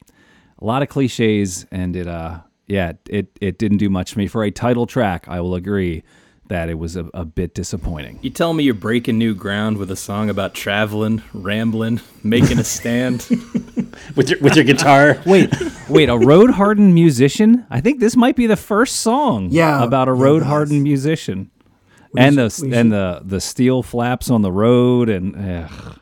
a 0.60 0.64
lot 0.64 0.82
of 0.82 0.88
cliches, 0.88 1.66
and 1.72 1.96
it 1.96 2.06
uh 2.06 2.40
yeah 2.68 2.92
it 3.10 3.36
it 3.40 3.58
didn't 3.58 3.78
do 3.78 3.90
much 3.90 4.12
for 4.12 4.20
me 4.20 4.28
for 4.28 4.44
a 4.44 4.50
title 4.52 4.86
track. 4.86 5.26
I 5.28 5.40
will 5.40 5.56
agree 5.56 6.04
that 6.46 6.68
it 6.70 6.78
was 6.78 6.94
a, 6.96 7.06
a 7.12 7.24
bit 7.24 7.54
disappointing. 7.54 8.18
You 8.22 8.30
tell 8.30 8.54
me 8.54 8.62
you're 8.64 8.72
breaking 8.72 9.18
new 9.18 9.34
ground 9.34 9.76
with 9.78 9.90
a 9.90 9.96
song 9.96 10.30
about 10.30 10.54
traveling, 10.54 11.20
rambling, 11.34 12.00
making 12.22 12.58
a 12.58 12.64
stand. 12.64 13.26
with 14.16 14.30
your 14.30 14.38
with 14.40 14.54
your 14.54 14.64
guitar. 14.64 15.20
Wait, 15.26 15.52
wait, 15.88 16.08
a 16.08 16.16
road 16.16 16.50
hardened 16.50 16.94
musician? 16.94 17.66
I 17.68 17.80
think 17.80 17.98
this 17.98 18.14
might 18.16 18.36
be 18.36 18.46
the 18.46 18.56
first 18.56 18.96
song 19.00 19.48
Yeah, 19.50 19.82
about 19.82 20.06
a 20.08 20.12
road 20.12 20.40
guys. 20.40 20.48
hardened 20.48 20.82
musician. 20.84 21.50
And 22.18 22.36
the 22.38 22.50
should- 22.50 22.64
we 22.66 22.74
and 22.74 22.92
the 22.92 23.22
the 23.24 23.40
steel 23.40 23.82
flaps 23.82 24.30
on 24.30 24.42
the 24.42 24.52
road 24.52 25.08
and 25.08 25.34
ugh. 25.36 25.98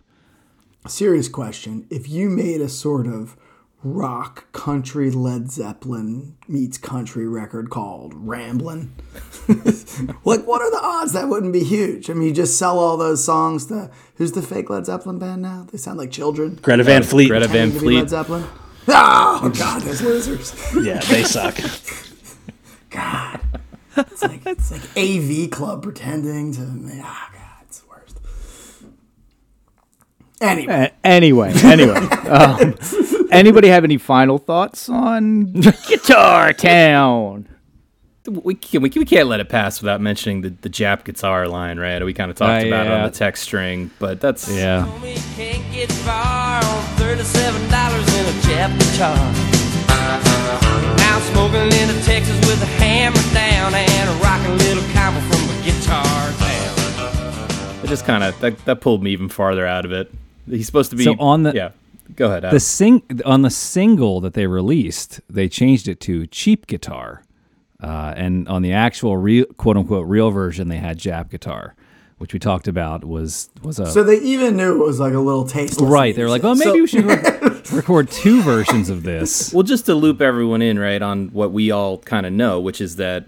Serious 0.89 1.29
question. 1.29 1.87
If 1.91 2.09
you 2.09 2.29
made 2.31 2.61
a 2.61 2.69
sort 2.69 3.07
of 3.07 3.37
rock 3.83 4.51
country 4.53 5.11
Led 5.11 5.51
Zeppelin 5.51 6.37
meets 6.49 6.79
country 6.79 7.27
record 7.29 7.71
called 7.71 8.12
Ramblin', 8.14 8.93
like 10.25 10.45
what 10.47 10.62
are 10.62 10.71
the 10.71 10.81
odds 10.83 11.12
that 11.12 11.29
wouldn't 11.29 11.53
be 11.53 11.62
huge? 11.64 12.09
I 12.09 12.14
mean, 12.14 12.29
you 12.29 12.35
just 12.35 12.59
sell 12.59 12.79
all 12.79 12.97
those 12.97 13.23
songs 13.25 13.67
to 13.67 13.91
who's 14.17 14.33
the 14.33 14.43
fake 14.43 14.71
Led 14.71 14.87
Zeppelin 14.87 15.19
band 15.19 15.43
now? 15.43 15.67
They 15.71 15.79
sound 15.79 15.99
like 15.99 16.11
children. 16.11 16.59
Greta 16.62 16.85
Van 16.85 17.03
Fleet. 17.03 17.29
Greta 17.29 17.49
Van 17.49 17.71
Pretending 17.71 17.79
to 17.81 17.87
be 17.87 17.95
Led 17.97 18.01
Fleet. 18.03 18.09
Zeppelin. 18.11 18.45
Oh 18.89 19.53
God, 19.59 19.83
those 19.83 20.01
losers. 20.01 20.55
Yeah, 20.81 21.01
they 21.01 21.25
suck. 21.25 21.59
God, 22.91 23.41
it's 23.97 24.22
like 24.22 24.42
it's 24.47 24.70
like 24.72 24.82
AV 24.97 25.51
Club 25.51 25.82
pretending 25.82 26.53
to. 26.53 27.01
Ah, 27.03 27.30
God, 27.32 27.64
it's 27.68 27.80
the 27.80 27.88
worst. 27.88 28.18
Anyway. 30.40 30.72
A- 31.03 31.07
anyway, 31.07 31.53
anyway, 31.64 31.94
um, 32.28 32.74
anybody 33.30 33.68
have 33.68 33.84
any 33.84 33.97
final 33.99 34.38
thoughts 34.38 34.88
on 34.88 35.53
Guitar 35.88 36.53
Town? 36.53 37.49
we, 38.28 38.55
can, 38.55 38.82
we, 38.82 38.90
we 38.90 39.05
can't 39.05 39.28
let 39.28 39.38
it 39.38 39.49
pass 39.49 39.80
without 39.80 40.01
mentioning 40.01 40.40
the, 40.40 40.51
the 40.51 40.68
Jap 40.68 41.05
guitar 41.05 41.47
line, 41.47 41.78
right? 41.78 42.05
We 42.05 42.12
kind 42.12 42.28
of 42.28 42.36
talked 42.36 42.64
Uh, 42.64 42.66
about 42.66 42.86
it 42.86 42.92
on 42.92 43.05
the 43.05 43.16
text 43.16 43.44
string, 43.44 43.92
but 44.01 44.20
that's 44.20 44.53
yeah. 44.53 44.84
Me 45.01 45.14
can't 45.36 45.72
get 45.72 45.92
far 45.92 46.57
on 46.64 46.84
thirty-seven 46.97 47.70
dollars 47.70 48.07
in 48.18 48.26
a 48.26 48.34
Jap 48.42 48.76
guitar. 48.80 49.16
Now 50.99 51.20
smoking 51.20 51.70
into 51.80 51.94
Texas 52.05 52.36
with 52.49 52.61
a 52.97 52.99
hammer 52.99 53.34
down 53.34 53.74
and 53.74 54.11
a 54.11 54.22
rocking 54.22 54.57
little 54.59 54.82
combo 54.92 55.20
from 55.20 55.51
a 55.51 55.62
guitar 55.64 56.32
town. 56.38 57.84
it 57.84 57.88
just 57.88 58.05
kind 58.05 58.24
of 58.24 58.38
that, 58.40 58.57
that 58.64 58.80
pulled 58.80 59.03
me 59.03 59.11
even 59.12 59.28
farther 59.28 59.66
out 59.66 59.84
of 59.84 59.92
it. 59.92 60.11
He's 60.49 60.66
supposed 60.66 60.90
to 60.90 60.97
be 60.97 61.05
So 61.05 61.14
on 61.18 61.42
the- 61.42 61.53
yeah. 61.55 61.70
Go 62.14 62.26
ahead. 62.26 62.44
Adam. 62.44 62.55
The 62.55 62.61
sing 62.61 63.03
on 63.24 63.42
the 63.42 63.51
single 63.51 64.20
that 64.20 64.34
they 64.34 64.47
released, 64.47 65.20
they 65.28 65.49
changed 65.49 65.88
it 65.88 65.99
to 66.03 66.24
cheap 66.28 66.68
guitar, 66.68 67.24
uh, 67.82 68.14
and 68.16 68.49
on 68.49 68.62
the 68.62 68.72
actual 68.72 69.16
real 69.16 69.44
quote 69.57 69.76
unquote 69.76 70.07
real 70.07 70.30
version, 70.30 70.68
they 70.68 70.76
had 70.76 70.99
Jap 71.01 71.30
guitar, 71.30 71.74
which 72.18 72.32
we 72.32 72.38
talked 72.38 72.68
about 72.68 73.05
was 73.05 73.51
was 73.61 73.80
a 73.80 73.86
So 73.90 74.05
they 74.05 74.20
even 74.20 74.57
knew 74.57 74.80
it 74.80 74.86
was 74.86 75.01
like 75.01 75.14
a 75.14 75.18
little 75.18 75.44
taste. 75.44 75.80
right. 75.80 76.14
They 76.14 76.22
were 76.22 76.30
like, 76.30 76.44
well, 76.44 76.55
maybe 76.55 76.70
So- 76.70 76.74
we 76.74 76.86
should 76.86 77.05
re- 77.53 77.56
record 77.73 78.11
two 78.11 78.43
versions 78.43 78.89
of 78.89 79.03
this. 79.03 79.53
Well, 79.57 79.62
just 79.62 79.87
to 79.87 79.95
loop 79.95 80.21
everyone 80.21 80.61
in, 80.62 80.79
right, 80.79 81.01
on 81.01 81.29
what 81.29 81.53
we 81.53 81.71
all 81.71 81.99
kind 81.99 82.27
of 82.27 82.33
know, 82.33 82.61
which 82.61 82.81
is 82.81 82.97
that 82.97 83.27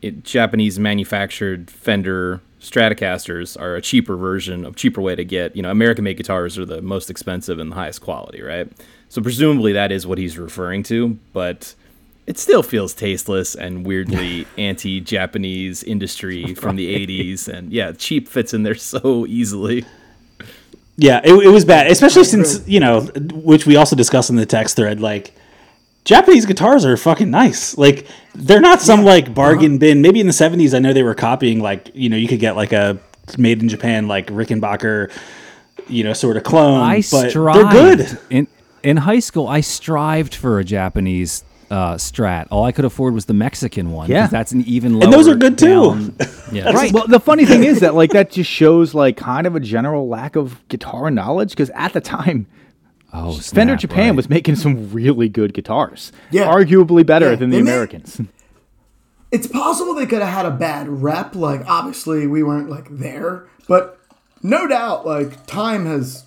it, 0.00 0.24
Japanese 0.24 0.78
manufactured 0.78 1.70
Fender 1.70 2.40
Stratocasters 2.60 3.60
are 3.60 3.74
a 3.74 3.82
cheaper 3.82 4.16
version, 4.16 4.64
a 4.64 4.72
cheaper 4.72 5.00
way 5.00 5.14
to 5.16 5.24
get, 5.24 5.54
you 5.56 5.62
know, 5.62 5.70
American 5.70 6.04
made 6.04 6.16
guitars 6.16 6.58
are 6.58 6.64
the 6.64 6.80
most 6.80 7.10
expensive 7.10 7.58
and 7.58 7.72
the 7.72 7.76
highest 7.76 8.00
quality, 8.00 8.42
right? 8.42 8.70
So 9.08 9.20
presumably 9.20 9.72
that 9.72 9.92
is 9.92 10.06
what 10.06 10.18
he's 10.18 10.38
referring 10.38 10.84
to, 10.84 11.18
but 11.32 11.74
it 12.26 12.38
still 12.38 12.62
feels 12.62 12.94
tasteless 12.94 13.54
and 13.54 13.84
weirdly 13.84 14.46
anti 14.58 15.00
Japanese 15.00 15.82
industry 15.82 16.54
from 16.54 16.76
the 16.76 17.06
80s. 17.06 17.48
And 17.48 17.72
yeah, 17.72 17.92
cheap 17.92 18.28
fits 18.28 18.54
in 18.54 18.62
there 18.62 18.74
so 18.74 19.26
easily. 19.26 19.84
Yeah, 21.02 21.20
it, 21.24 21.32
it 21.32 21.48
was 21.48 21.64
bad, 21.64 21.88
especially 21.88 22.22
since 22.22 22.66
you 22.68 22.78
know, 22.78 23.00
which 23.00 23.66
we 23.66 23.74
also 23.74 23.96
discussed 23.96 24.30
in 24.30 24.36
the 24.36 24.46
text 24.46 24.76
thread. 24.76 25.00
Like, 25.00 25.34
Japanese 26.04 26.46
guitars 26.46 26.84
are 26.84 26.96
fucking 26.96 27.28
nice. 27.28 27.76
Like, 27.76 28.06
they're 28.36 28.60
not 28.60 28.80
some 28.80 29.02
like 29.02 29.34
bargain 29.34 29.72
uh-huh. 29.72 29.78
bin. 29.78 30.00
Maybe 30.00 30.20
in 30.20 30.28
the 30.28 30.32
seventies, 30.32 30.74
I 30.74 30.78
know 30.78 30.92
they 30.92 31.02
were 31.02 31.16
copying 31.16 31.58
like 31.58 31.90
you 31.92 32.08
know 32.08 32.16
you 32.16 32.28
could 32.28 32.38
get 32.38 32.54
like 32.54 32.72
a 32.72 33.00
made 33.36 33.60
in 33.60 33.68
Japan 33.68 34.06
like 34.06 34.28
Rickenbacker, 34.28 35.10
you 35.88 36.04
know, 36.04 36.12
sort 36.12 36.36
of 36.36 36.44
clone. 36.44 36.80
I 36.80 37.02
but 37.10 37.30
strived 37.30 37.74
they're 37.74 37.96
good. 37.96 38.18
in 38.30 38.46
in 38.84 38.98
high 38.98 39.18
school. 39.18 39.48
I 39.48 39.60
strived 39.60 40.36
for 40.36 40.60
a 40.60 40.64
Japanese 40.64 41.42
uh, 41.72 41.94
Strat. 41.94 42.46
All 42.50 42.64
I 42.64 42.70
could 42.72 42.84
afford 42.84 43.14
was 43.14 43.24
the 43.24 43.34
Mexican 43.34 43.90
one. 43.92 44.08
Yeah. 44.10 44.26
that's 44.28 44.52
an 44.52 44.62
even 44.66 44.94
lower. 44.94 45.04
And 45.04 45.12
those 45.12 45.26
are 45.26 45.34
good, 45.34 45.58
too. 45.58 46.14
Yeah, 46.52 46.70
Right. 46.70 46.92
Well, 46.92 47.06
the 47.08 47.18
funny 47.18 47.46
thing 47.46 47.64
is 47.64 47.80
that 47.80 47.94
like 47.94 48.10
that 48.10 48.30
just 48.30 48.50
shows 48.50 48.92
like 48.92 49.16
kind 49.16 49.46
of 49.46 49.56
a 49.56 49.60
general 49.60 50.06
lack 50.06 50.36
of 50.36 50.60
guitar 50.68 51.10
knowledge 51.10 51.48
because 51.52 51.70
at 51.70 51.94
the 51.94 52.00
time 52.02 52.46
Oh, 53.14 53.32
Fender 53.38 53.74
Japan 53.74 54.08
right. 54.08 54.16
was 54.16 54.28
making 54.28 54.56
some 54.56 54.92
really 54.92 55.30
good 55.30 55.54
guitars. 55.54 56.12
Yeah. 56.30 56.44
Arguably 56.52 57.06
better 57.06 57.30
Yeah, 57.30 57.36
than 57.36 57.48
the 57.50 57.56
they 57.56 57.62
made- 57.62 57.70
Americans. 57.70 58.20
It's 59.30 59.46
possible 59.46 59.94
they 59.94 60.04
could 60.04 60.20
have 60.20 60.30
had 60.32 60.44
a 60.46 60.50
bad 60.50 60.88
rep. 60.90 61.34
Like, 61.34 61.62
obviously, 61.66 62.26
we 62.26 62.42
weren't 62.42 62.68
like 62.68 62.88
there, 62.90 63.46
but 63.66 63.98
no 64.42 64.66
doubt, 64.66 65.06
like, 65.06 65.46
time 65.46 65.86
has 65.86 66.24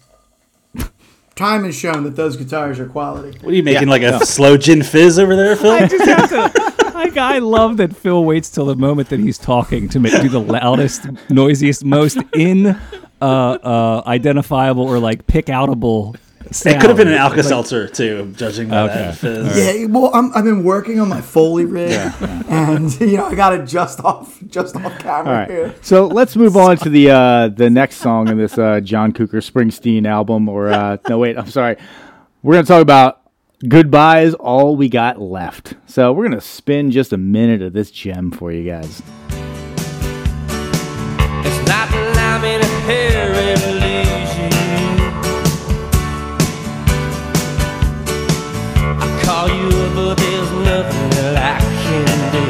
time 1.35 1.63
has 1.65 1.75
shown 1.75 2.03
that 2.03 2.15
those 2.15 2.37
guitars 2.37 2.79
are 2.79 2.87
quality. 2.87 3.37
What 3.39 3.53
are 3.53 3.55
you 3.55 3.63
making 3.63 3.87
like 3.87 4.01
a 4.01 4.25
slow 4.25 4.57
gin 4.57 4.83
fizz 4.83 5.19
over 5.19 5.35
there, 5.35 5.55
Phil? 5.55 5.71
I 5.71 5.87
just 5.87 6.05
have 6.05 6.75
Like 6.95 7.17
I 7.17 7.39
love 7.39 7.77
that 7.77 7.93
Phil 7.95 8.23
waits 8.23 8.49
till 8.49 8.65
the 8.65 8.75
moment 8.75 9.09
that 9.09 9.19
he's 9.19 9.37
talking 9.37 9.89
to 9.89 9.99
make 9.99 10.13
do 10.21 10.29
the 10.29 10.39
loudest, 10.39 11.05
noisiest, 11.29 11.83
most 11.83 12.17
in 12.33 12.67
uh, 12.67 12.77
uh, 13.21 14.01
identifiable 14.07 14.83
or 14.83 14.97
like 14.99 15.27
pick 15.27 15.47
outable 15.47 16.15
It 16.47 16.79
could 16.79 16.89
have 16.89 16.97
been 16.97 17.07
an 17.07 17.15
Alka 17.15 17.41
Seltzer 17.43 17.87
too, 17.87 18.31
judging 18.37 18.69
by 18.69 18.81
Okay. 18.81 18.93
that 18.93 19.17
fizz. 19.17 19.57
Yeah, 19.57 19.85
well, 19.87 20.11
I'm, 20.13 20.31
I've 20.35 20.43
been 20.43 20.63
working 20.63 20.99
on 20.99 21.09
my 21.09 21.19
Foley 21.21 21.65
rig, 21.65 21.91
and 22.47 22.91
you 23.01 23.17
know 23.17 23.25
I 23.25 23.35
got 23.35 23.53
it 23.59 23.65
just 23.65 23.99
off, 24.01 24.39
just 24.47 24.75
off 24.75 24.97
camera 24.99 25.27
All 25.31 25.39
right. 25.39 25.49
here. 25.49 25.75
So 25.81 26.07
let's 26.07 26.35
move 26.35 26.55
on 26.55 26.77
to 26.77 26.89
the 26.89 27.09
uh, 27.11 27.47
the 27.49 27.69
next 27.69 27.97
song 27.97 28.27
in 28.29 28.37
this 28.37 28.57
uh, 28.57 28.79
John 28.81 29.11
Cougar 29.11 29.39
Springsteen 29.41 30.05
album. 30.07 30.47
Or 30.47 30.69
uh, 30.71 30.97
no, 31.09 31.17
wait, 31.19 31.37
I'm 31.37 31.49
sorry. 31.49 31.77
We're 32.43 32.53
gonna 32.53 32.65
talk 32.67 32.81
about 32.81 33.21
"Goodbye 33.67 34.21
Is 34.21 34.33
All 34.35 34.75
We 34.75 34.87
Got 34.87 35.19
Left." 35.19 35.73
So 35.87 36.13
we're 36.13 36.25
gonna 36.29 36.41
spin 36.41 36.91
just 36.91 37.11
a 37.11 37.17
minute 37.17 37.61
of 37.61 37.73
this 37.73 37.89
gem 37.91 38.29
for 38.31 38.51
you 38.51 38.69
guys. 38.69 39.01
It's 41.43 41.67
not 41.67 41.89
but 50.05 50.17
there's 50.17 50.51
nothing 50.51 51.09
that 51.17 51.35
I 51.35 51.57
can 51.81 52.05
do. 52.31 52.45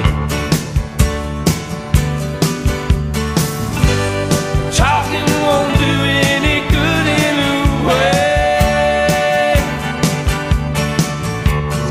Talking 4.75 5.27
won't 5.41 5.73
do 5.79 5.93
any 6.33 6.57
good 6.67 7.05
anyway. 7.23 8.25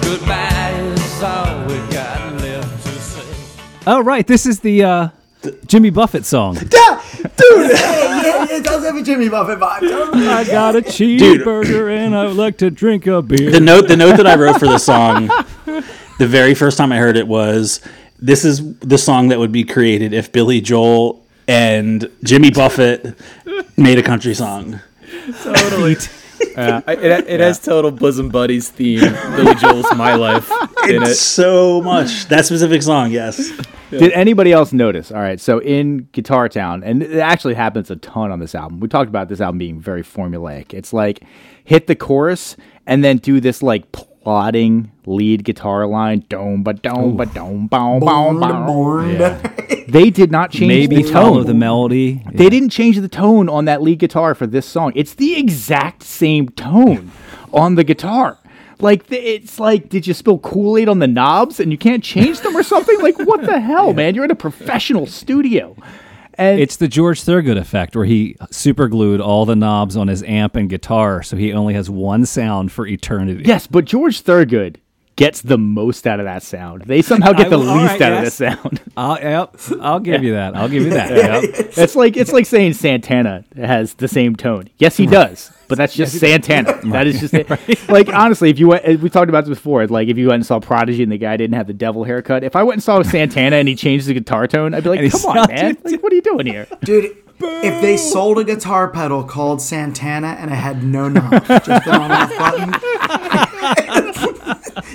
Goodbye 0.03 0.77
is 0.93 1.23
all 1.23 1.65
we 1.65 1.77
got 1.91 2.21
left 2.43 2.85
to 2.85 2.91
say. 3.01 3.25
Oh 3.87 4.03
right, 4.03 4.27
this 4.27 4.45
is 4.45 4.61
the 4.61 4.85
uh, 4.85 5.09
Jimmy 5.67 5.89
Buffett 5.89 6.27
song. 6.27 6.59
Dude, 7.37 7.71
yeah, 7.71 8.47
it 8.51 8.65
does 8.65 8.85
have 8.85 8.97
a 8.97 9.03
Jimmy 9.03 9.29
Buffett 9.29 9.59
vibe. 9.59 9.83
I 10.29 10.45
got 10.45 10.77
a 10.77 10.83
cheeseburger 10.83 11.97
and 11.97 12.15
I 12.15 12.27
would 12.27 12.37
like 12.37 12.59
to 12.59 12.71
drink 12.71 13.07
a 13.07 13.23
beer. 13.23 13.51
The 13.51 13.61
note, 13.61 13.89
the 13.89 13.97
note 13.97 14.17
that 14.19 14.27
I 14.27 14.37
wrote 14.37 14.59
for 14.59 14.67
the 14.67 14.79
song, 14.79 15.29
the 16.19 16.27
very 16.27 16.55
first 16.55 16.79
time 16.79 16.93
I 16.93 16.99
heard 16.99 17.17
it 17.17 17.27
was, 17.29 17.81
"This 18.19 18.45
is 18.45 18.77
the 18.81 18.99
song 18.99 19.29
that 19.29 19.39
would 19.39 19.53
be 19.53 19.65
created 19.65 20.13
if 20.13 20.33
Billy 20.33 20.61
Joel 20.61 21.23
and 21.49 22.09
Jimmy 22.23 22.51
Buffett 22.51 23.17
made 23.77 23.99
a 23.99 24.03
country 24.03 24.35
song." 24.35 24.81
Totally. 25.43 25.97
I, 26.57 26.61
uh, 26.61 26.83
it 26.89 27.27
it 27.29 27.41
has 27.41 27.59
total 27.61 27.91
bosom 27.91 28.29
buddies 28.29 28.69
theme. 28.69 29.01
Billy 29.37 29.55
Joel's 29.57 29.87
"My 29.97 30.15
Life" 30.15 30.51
in 30.89 31.03
It's 31.03 31.13
it. 31.13 31.15
so 31.17 31.81
much 31.83 32.27
that 32.29 32.45
specific 32.47 32.83
song. 32.83 33.11
Yes, 33.11 33.51
Did 33.91 34.13
anybody 34.13 34.53
else 34.53 34.73
notice? 34.73 35.11
All 35.13 35.21
right, 35.21 35.41
so 35.41 35.59
in 35.61 36.09
Guitar 36.13 36.49
Town, 36.49 36.83
and 36.83 37.03
it 37.03 37.19
actually 37.19 37.55
happens 37.55 37.91
a 37.91 37.97
ton 37.97 38.31
on 38.31 38.41
this 38.41 38.55
album. 38.55 38.81
We 38.81 38.89
talked 38.89 39.09
about 39.09 39.29
this 39.29 39.41
album 39.41 39.59
being 39.59 39.81
very 39.81 40.03
formulaic. 40.03 40.75
It's 40.75 40.93
like 40.93 41.21
hit 41.65 41.87
the 41.87 41.95
chorus 41.95 42.57
and 42.87 43.03
then 43.05 43.19
do 43.19 43.41
this 43.41 43.63
like 43.63 43.85
plodding 44.25 44.91
lead 45.07 45.45
guitar 45.45 45.87
line, 45.87 46.25
dome 46.29 46.63
ba 46.63 46.73
dome 46.73 47.17
ba 47.17 47.27
dome 47.27 47.69
boom 47.69 48.01
boom 48.01 48.41
boom. 48.41 49.41
They 49.87 50.09
did 50.09 50.33
not 50.33 50.51
change 50.51 50.69
Maybe 50.69 51.03
the 51.03 51.11
tone. 51.11 51.39
Of 51.39 51.47
the 51.47 51.55
melody. 51.55 52.25
They 52.33 52.49
didn't 52.49 52.71
change 52.71 52.99
the 52.99 53.09
tone 53.09 53.49
on 53.51 53.67
that 53.67 53.83
lead 53.83 53.99
guitar 53.99 54.35
for 54.35 54.47
this 54.47 54.65
song. 54.67 54.93
It's 54.97 55.15
the 55.15 55.37
exact 55.37 56.03
same 56.03 56.49
tone 56.49 57.13
on 57.53 57.75
the 57.75 57.85
guitar. 57.85 58.39
Like 58.81 59.07
th- 59.09 59.23
it's 59.43 59.61
like, 59.61 59.91
did 59.91 60.07
you 60.07 60.15
spill 60.15 60.39
Kool 60.39 60.79
Aid 60.79 60.89
on 60.89 60.99
the 60.99 61.07
knobs 61.07 61.61
and 61.61 61.71
you 61.71 61.79
can't 61.79 62.03
change 62.03 62.41
them 62.41 62.57
or 62.57 62.63
something? 62.63 62.99
Like 63.01 63.19
what 63.19 63.43
the 63.43 63.61
hell, 63.61 63.93
man? 63.99 64.15
You're 64.15 64.25
in 64.25 64.31
a 64.31 64.35
professional 64.35 65.07
studio, 65.07 65.77
and 66.39 66.61
It's 66.61 66.77
the 66.77 66.89
George 66.89 67.23
Thorogood 67.23 67.57
effect, 67.57 67.95
where 67.97 68.05
he 68.05 68.37
superglued 68.51 69.21
all 69.21 69.45
the 69.47 69.57
knobs 69.57 69.97
on 69.97 70.09
his 70.09 70.23
amp 70.23 70.57
and 70.57 70.69
guitar, 70.69 71.23
so 71.23 71.37
he 71.37 71.53
only 71.53 71.75
has 71.75 71.89
one 71.91 72.27
sound 72.27 72.73
for 72.73 72.87
eternity. 72.87 73.43
yes, 73.47 73.67
but 73.67 73.85
George 73.85 74.21
Thorogood 74.21 74.81
gets 75.17 75.43
the 75.43 75.59
most 75.59 76.07
out 76.07 76.21
of 76.21 76.27
that 76.27 76.43
sound. 76.43 76.83
They 76.83 77.03
somehow 77.03 77.33
get 77.33 77.51
the 77.51 77.59
will- 77.59 77.67
least 77.67 77.93
right, 77.93 78.03
out 78.03 78.13
of 78.13 78.25
yes. 78.25 78.25
this 78.25 78.35
sound. 78.35 78.81
I'll, 78.97 79.19
yep, 79.19 79.57
I'll 79.81 80.01
give 80.01 80.25
you 80.25 80.33
that. 80.35 80.57
I'll 80.57 80.69
give 80.69 80.83
you 80.85 80.91
that. 80.91 81.05
Yep. 81.15 81.45
It's 81.77 81.97
like 81.97 82.17
it's 82.17 82.33
like 82.33 82.47
saying 82.47 82.75
Santana 82.75 83.45
has 83.57 83.95
the 83.95 84.09
same 84.09 84.37
tone. 84.37 84.69
Yes, 84.79 84.97
he 84.97 85.07
does, 85.07 85.53
but 85.69 85.79
that's 85.79 85.95
just 85.95 86.19
Santana. 86.19 86.81
That 86.95 87.07
is 87.07 87.21
just 87.21 87.35
it. 87.35 87.49
like 87.89 88.09
honestly, 88.09 88.51
if 88.51 88.59
you 88.59 88.69
went, 88.69 89.01
we 89.01 89.09
talked 89.11 89.29
about 89.29 89.47
this 89.47 89.59
before. 89.59 89.87
Like 89.87 90.09
if 90.09 90.19
you 90.19 90.29
went 90.29 90.37
and 90.37 90.47
saw 90.47 90.61
Prodigy 90.61 91.03
and 91.03 91.11
the 91.11 91.19
guy 91.19 91.37
didn't 91.37 91.57
have 91.57 91.67
the 91.67 91.73
devil 91.73 92.05
haircut, 92.05 92.45
if 92.45 92.57
I 92.57 92.63
went 92.63 92.75
and 92.77 92.83
saw 92.83 93.03
Santana 93.03 93.57
and 93.57 93.69
he 93.69 93.75
changed 93.75 94.07
the 94.07 94.15
guitar 94.15 94.47
tone, 94.47 94.75
I'd 94.75 94.85
be 94.85 94.91
like, 94.91 95.01
And 95.01 95.13
come 95.13 95.39
on, 95.39 95.49
man, 95.49 95.77
like 95.85 96.03
what 96.03 96.13
are 96.13 96.17
you 96.17 96.23
doing 96.23 96.47
here? 96.47 96.67
Dude, 96.83 97.17
if 97.41 97.83
they 97.83 97.97
sold 97.97 98.39
a 98.39 98.45
guitar 98.45 98.89
pedal 98.89 99.25
called 99.25 99.61
Santana 99.61 100.37
and 100.39 100.51
it 100.51 100.55
had 100.55 100.83
no 100.85 101.09
knob, 101.09 101.45
just 101.47 101.69
an 101.69 101.95
on-off 102.01 102.39
button, 102.39 102.73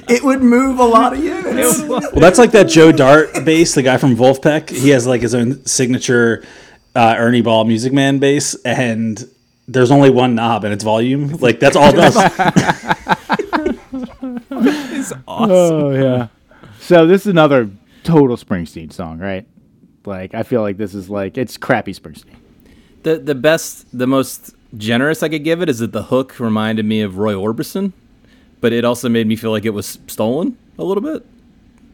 it 0.09 0.23
would 0.23 0.41
move 0.41 0.79
a 0.79 0.83
lot 0.85 1.13
of 1.13 1.23
units. 1.23 1.81
well, 1.83 2.01
that's 2.15 2.39
like 2.39 2.51
that 2.51 2.67
Joe 2.67 2.91
Dart 2.91 3.33
bass, 3.45 3.75
the 3.75 3.83
guy 3.83 3.97
from 3.97 4.15
Vulfpeck. 4.15 4.69
He 4.69 4.89
has 4.89 5.05
like 5.07 5.21
his 5.21 5.33
own 5.35 5.65
signature 5.65 6.43
uh, 6.95 7.15
Ernie 7.17 7.41
Ball 7.41 7.63
Music 7.65 7.93
Man 7.93 8.19
bass, 8.19 8.55
and 8.65 9.23
there's 9.67 9.91
only 9.91 10.09
one 10.09 10.35
knob 10.35 10.63
and 10.63 10.73
it's 10.73 10.83
volume. 10.83 11.29
Like 11.37 11.59
that's 11.59 11.75
all 11.75 11.89
it 11.89 11.95
does. 11.95 12.15
Oh 15.27 15.91
yeah. 15.91 16.27
So 16.79 17.05
this 17.07 17.21
is 17.21 17.27
another 17.27 17.69
total 18.03 18.35
Springsteen 18.35 18.91
song, 18.91 19.19
right? 19.19 19.47
Like 20.05 20.33
I 20.33 20.43
feel 20.43 20.61
like 20.61 20.77
this 20.77 20.93
is 20.93 21.09
like 21.09 21.37
it's 21.37 21.57
crappy 21.57 21.93
Springsteen. 21.93 22.35
The 23.03 23.17
the 23.17 23.35
best, 23.35 23.85
the 23.97 24.07
most 24.07 24.53
generous 24.77 25.23
I 25.23 25.29
could 25.29 25.43
give 25.43 25.61
it 25.61 25.69
is 25.69 25.79
that 25.79 25.91
the 25.93 26.03
hook 26.03 26.39
reminded 26.39 26.85
me 26.85 27.01
of 27.01 27.17
Roy 27.17 27.33
Orbison, 27.33 27.93
but 28.61 28.73
it 28.73 28.85
also 28.85 29.09
made 29.09 29.27
me 29.27 29.35
feel 29.35 29.51
like 29.51 29.65
it 29.65 29.71
was 29.71 29.99
stolen 30.07 30.57
a 30.77 30.83
little 30.83 31.03
bit. 31.03 31.25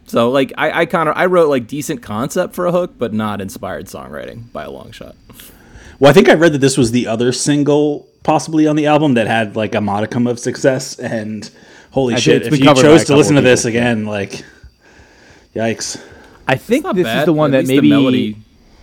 So 0.07 0.29
like 0.29 0.53
I, 0.57 0.81
I 0.81 0.85
kind 0.85 1.09
of 1.09 1.17
I 1.17 1.25
wrote 1.25 1.49
like 1.49 1.67
decent 1.67 2.01
concept 2.01 2.53
for 2.53 2.65
a 2.65 2.71
hook, 2.71 2.93
but 2.97 3.13
not 3.13 3.41
inspired 3.41 3.87
songwriting 3.87 4.51
by 4.51 4.63
a 4.63 4.71
long 4.71 4.91
shot. 4.91 5.15
Well, 5.99 6.09
I 6.09 6.13
think 6.13 6.29
I 6.29 6.33
read 6.33 6.53
that 6.53 6.59
this 6.59 6.77
was 6.77 6.91
the 6.91 7.07
other 7.07 7.31
single 7.31 8.07
possibly 8.23 8.67
on 8.67 8.75
the 8.75 8.87
album 8.87 9.13
that 9.13 9.27
had 9.27 9.55
like 9.55 9.73
a 9.75 9.81
modicum 9.81 10.27
of 10.27 10.39
success. 10.39 10.99
And 10.99 11.49
holy 11.91 12.15
I 12.15 12.19
shit, 12.19 12.43
if 12.45 12.57
you 12.57 12.63
covered 12.65 12.83
by 12.83 12.89
a 12.89 12.91
chose 12.97 13.05
to 13.05 13.15
listen 13.15 13.35
to 13.35 13.41
this 13.41 13.61
people, 13.63 13.77
again, 13.79 14.05
like, 14.05 14.43
yikes. 15.55 16.01
I 16.47 16.57
think 16.57 16.85
this 16.93 17.03
bad. 17.03 17.19
is 17.19 17.25
the 17.25 17.33
one 17.33 17.53
At 17.53 17.65
that 17.65 17.67
maybe 17.67 18.35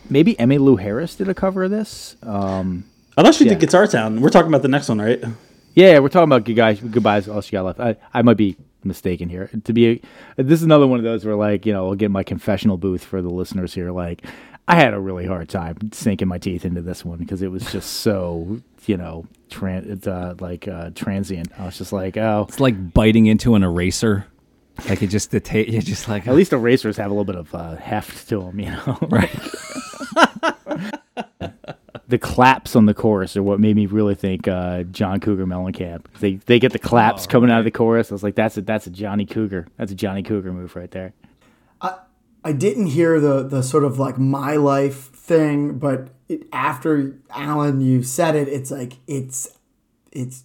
maybe 0.09 0.35
Emmylou 0.35 0.81
Harris 0.81 1.15
did 1.15 1.29
a 1.29 1.35
cover 1.35 1.65
of 1.65 1.71
this. 1.71 2.17
Um, 2.23 2.85
Unless 3.17 3.37
she 3.37 3.45
Yeah. 3.45 3.51
did 3.51 3.61
Guitar 3.61 3.87
Town. 3.87 4.21
We're 4.21 4.31
talking 4.31 4.49
about 4.49 4.63
the 4.63 4.69
next 4.69 4.89
one, 4.89 5.01
right? 5.01 5.23
Yeah, 5.75 5.99
we're 6.01 6.09
talking 6.09 6.25
about 6.29 6.45
goodbyes. 6.45 6.81
Goodbyes. 6.81 7.29
All 7.29 7.41
she 7.41 7.53
got 7.53 7.65
left. 7.65 7.81
I, 7.81 7.97
I 8.13 8.23
might 8.23 8.37
be 8.37 8.57
mistaken 8.85 9.29
here. 9.29 9.49
To 9.65 9.73
be, 9.73 10.03
this 10.37 10.61
is 10.61 10.65
another 10.65 10.87
one 10.87 10.99
of 10.99 11.05
those 11.05 11.25
where, 11.25 11.37
like, 11.37 11.65
you 11.67 11.73
know, 11.73 11.87
I'll 11.89 11.95
get 11.95 12.11
my 12.11 12.23
confessional 12.23 12.77
booth 12.77 13.05
for 13.05 13.23
the 13.23 13.31
listeners 13.31 13.73
here. 13.73 13.91
Like, 13.91 14.25
I 14.69 14.77
had 14.77 14.93
a 14.95 15.01
really 15.01 15.27
hard 15.27 15.49
time 15.49 15.79
sinking 15.93 16.29
my 16.29 16.39
teeth 16.39 16.65
into 16.65 16.83
this 16.83 17.05
one 17.05 17.19
because 17.19 17.43
it 17.43 17.49
was 17.51 17.71
just 17.73 17.91
so, 18.01 18.61
you 18.87 18.97
know, 18.97 19.27
tran- 19.51 19.89
it's, 19.89 20.07
uh, 20.07 20.35
like 20.41 20.69
uh, 20.69 20.91
transient. 20.95 21.49
I 21.59 21.67
was 21.67 21.79
just 21.79 21.93
like, 21.93 22.17
oh, 22.17 22.47
It's 22.49 22.61
like 22.61 22.93
biting 22.93 23.27
into 23.27 23.55
an 23.55 23.63
eraser. 23.63 24.27
Like 24.89 25.03
it 25.03 25.09
just 25.09 25.31
the 25.31 25.39
ta- 25.41 25.59
you 25.59 25.83
just 25.83 26.09
like 26.09 26.27
at 26.27 26.35
least 26.35 26.53
erasers 26.53 26.97
have 26.97 27.11
a 27.11 27.15
little 27.15 27.27
bit 27.27 27.37
of 27.37 27.55
uh, 27.55 27.77
heft 27.77 28.29
to 28.31 28.41
them, 28.41 28.59
you 28.59 28.71
know. 28.71 28.99
Right. 29.03 29.31
the 32.13 32.19
claps 32.19 32.77
on 32.77 32.85
the 32.85 32.93
chorus 32.93 33.39
are 33.39 33.43
what 33.43 33.59
made 33.59 33.75
me 33.75 33.87
really 33.87 34.15
think 34.15 34.47
uh, 34.47 34.83
John 34.83 35.19
Cougar 35.19 35.47
Mellencamp. 35.47 36.05
They 36.21 36.35
they 36.35 36.59
get 36.59 36.73
the 36.73 36.79
claps 36.79 37.27
coming 37.27 37.51
out 37.51 37.61
of 37.61 37.65
the 37.65 37.71
chorus. 37.71 38.13
I 38.13 38.15
was 38.15 38.23
like, 38.23 38.35
that's 38.35 38.59
a 38.59 38.61
that's 38.61 38.87
a 38.87 38.91
Johnny 38.91 39.25
Cougar. 39.25 39.67
That's 39.79 39.93
a 39.93 39.95
Johnny 39.95 40.23
Cougar 40.23 40.53
move 40.53 40.77
right 40.77 40.91
there. 40.91 41.15
I 41.81 41.95
I 42.45 42.53
didn't 42.53 42.89
hear 42.89 43.19
the 43.19 43.43
the 43.43 43.63
sort 43.63 43.85
of 43.85 43.99
like 43.99 44.19
my 44.19 44.57
life 44.57 45.09
thing, 45.15 45.79
but 45.79 46.09
it, 46.29 46.43
after 46.53 47.19
Alan 47.31 47.81
you 47.81 48.03
said 48.03 48.37
it, 48.37 48.47
it's 48.47 48.71
like 48.71 48.99
it's 49.07 49.49
it's 50.13 50.45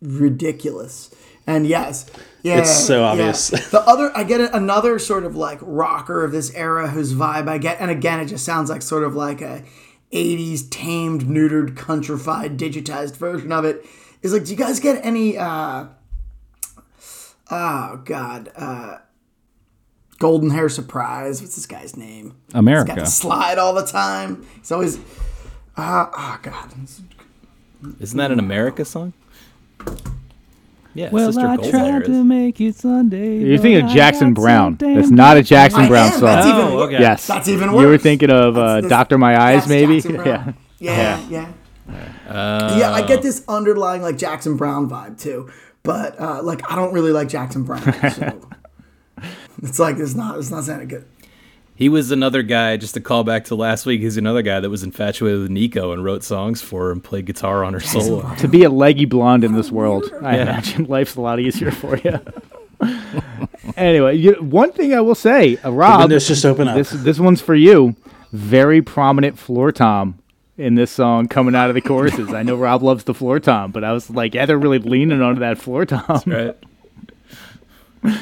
ridiculous. 0.00 1.12
And 1.48 1.66
yes, 1.66 2.08
yeah, 2.42 2.58
It's 2.58 2.70
so 2.70 3.00
yeah. 3.00 3.06
obvious. 3.06 3.48
The 3.70 3.80
other, 3.80 4.12
I 4.14 4.22
get 4.22 4.54
another 4.54 4.98
sort 4.98 5.24
of 5.24 5.34
like 5.34 5.58
rocker 5.62 6.22
of 6.22 6.30
this 6.30 6.54
era 6.54 6.88
whose 6.88 7.14
vibe 7.14 7.48
I 7.48 7.56
get, 7.56 7.80
and 7.80 7.90
again, 7.90 8.20
it 8.20 8.26
just 8.26 8.44
sounds 8.44 8.68
like 8.70 8.82
sort 8.82 9.02
of 9.02 9.16
like 9.16 9.40
a 9.40 9.64
'80s 10.12 10.68
tamed, 10.70 11.22
neutered, 11.22 11.76
countrified, 11.76 12.58
digitized 12.58 13.16
version 13.16 13.52
of 13.52 13.64
it. 13.64 13.84
Is 14.22 14.32
like, 14.32 14.44
do 14.44 14.50
you 14.50 14.56
guys 14.56 14.80
get 14.80 15.04
any? 15.04 15.36
uh 15.38 15.86
Oh 17.50 18.02
God. 18.04 18.50
uh 18.56 18.98
Golden 20.18 20.50
Hair 20.50 20.68
Surprise. 20.70 21.40
What's 21.40 21.54
this 21.54 21.66
guy's 21.66 21.96
name? 21.96 22.34
He's 22.46 22.52
got 22.54 22.58
America. 22.58 23.06
slide 23.06 23.56
all 23.58 23.72
the 23.72 23.86
time. 23.86 24.44
He's 24.58 24.72
always. 24.72 24.98
Uh, 25.76 26.06
oh 26.12 26.38
God. 26.42 26.72
Isn't 28.00 28.18
that 28.18 28.32
an 28.32 28.40
America 28.40 28.84
song? 28.84 29.12
Yeah, 30.94 31.10
Well, 31.10 31.32
Sister 31.32 31.46
I 31.46 31.56
Golden 31.56 31.70
tried 31.70 32.04
to 32.06 32.24
make 32.24 32.60
it 32.60 32.74
Sunday. 32.74 33.38
You're 33.38 33.58
thinking 33.58 33.84
of 33.84 33.90
Jackson 33.90 34.34
Browne. 34.34 34.78
so 34.80 34.94
That's 34.94 35.10
not 35.10 35.36
a. 35.36 35.42
Jackson 35.42 35.82
I 35.82 35.88
Browne 35.88 36.06
am. 36.06 36.12
song. 36.12 36.22
That's 36.22 36.46
even, 36.46 36.60
Oh, 36.60 36.82
okay. 36.84 36.98
Yes, 37.00 37.26
That's 37.26 37.48
even 37.48 37.70
You 37.70 37.86
were 37.86 37.98
thinking 37.98 38.30
of 38.30 38.56
uh, 38.58 38.80
Doctor 38.80 39.18
My 39.18 39.40
Eyes, 39.40 39.68
maybe. 39.68 40.00
Jackson 40.00 40.14
Yeah. 40.16 40.22
Browne. 40.22 40.54
Yeah, 40.80 41.20
yeah. 41.28 41.52
yeah, 42.78 42.92
I 42.92 43.02
get 43.06 43.20
this 43.22 43.42
underlying 43.48 44.00
like 44.02 44.16
Jackson 44.16 44.56
Browne 44.56 44.88
vibe 44.88 45.18
too, 45.20 45.50
but 45.82 46.20
uh, 46.20 46.40
like 46.42 46.70
I 46.70 46.76
don't 46.76 46.92
really 46.92 47.10
like 47.12 47.28
Jackson 47.28 47.64
Browne. 47.64 47.82
So 48.12 48.48
it's 49.62 49.78
like 49.80 49.96
it's 49.98 50.14
not 50.14 50.38
it's 50.38 50.50
not 50.50 50.64
sounding 50.64 50.86
good. 50.88 51.04
He 51.78 51.88
was 51.88 52.10
another 52.10 52.42
guy, 52.42 52.76
just 52.76 52.94
to 52.94 53.00
call 53.00 53.22
back 53.22 53.44
to 53.44 53.54
last 53.54 53.86
week, 53.86 54.00
he's 54.00 54.16
another 54.16 54.42
guy 54.42 54.58
that 54.58 54.68
was 54.68 54.82
infatuated 54.82 55.42
with 55.42 55.50
Nico 55.52 55.92
and 55.92 56.02
wrote 56.04 56.24
songs 56.24 56.60
for 56.60 56.86
her 56.86 56.90
and 56.90 57.04
played 57.04 57.26
guitar 57.26 57.62
on 57.62 57.72
her 57.72 57.78
solo. 57.78 58.34
To 58.38 58.48
be 58.48 58.64
a 58.64 58.68
leggy 58.68 59.04
blonde 59.04 59.44
in 59.44 59.52
this 59.52 59.70
world, 59.70 60.12
I 60.20 60.38
imagine 60.38 60.86
life's 60.86 61.14
a 61.14 61.20
lot 61.20 61.38
easier 61.38 61.70
for 61.70 61.96
you. 61.98 62.18
anyway, 63.76 64.16
you, 64.16 64.32
one 64.40 64.72
thing 64.72 64.92
I 64.92 65.00
will 65.00 65.14
say, 65.14 65.56
uh, 65.58 65.70
Rob, 65.70 66.00
windows 66.00 66.26
just 66.26 66.44
open 66.44 66.66
up. 66.66 66.74
This 66.74 66.90
this 66.90 67.20
one's 67.20 67.40
for 67.40 67.54
you. 67.54 67.94
Very 68.32 68.82
prominent 68.82 69.38
floor 69.38 69.70
tom 69.70 70.18
in 70.56 70.74
this 70.74 70.90
song 70.90 71.28
coming 71.28 71.54
out 71.54 71.70
of 71.70 71.74
the 71.74 71.80
choruses. 71.80 72.34
I 72.34 72.42
know 72.42 72.56
Rob 72.56 72.82
loves 72.82 73.04
the 73.04 73.14
floor 73.14 73.38
tom, 73.38 73.70
but 73.70 73.84
I 73.84 73.92
was 73.92 74.10
like, 74.10 74.34
yeah, 74.34 74.46
they're 74.46 74.58
really 74.58 74.80
leaning 74.80 75.22
onto 75.22 75.38
that 75.42 75.58
floor 75.58 75.86
tom. 75.86 76.22
Right? 76.26 76.56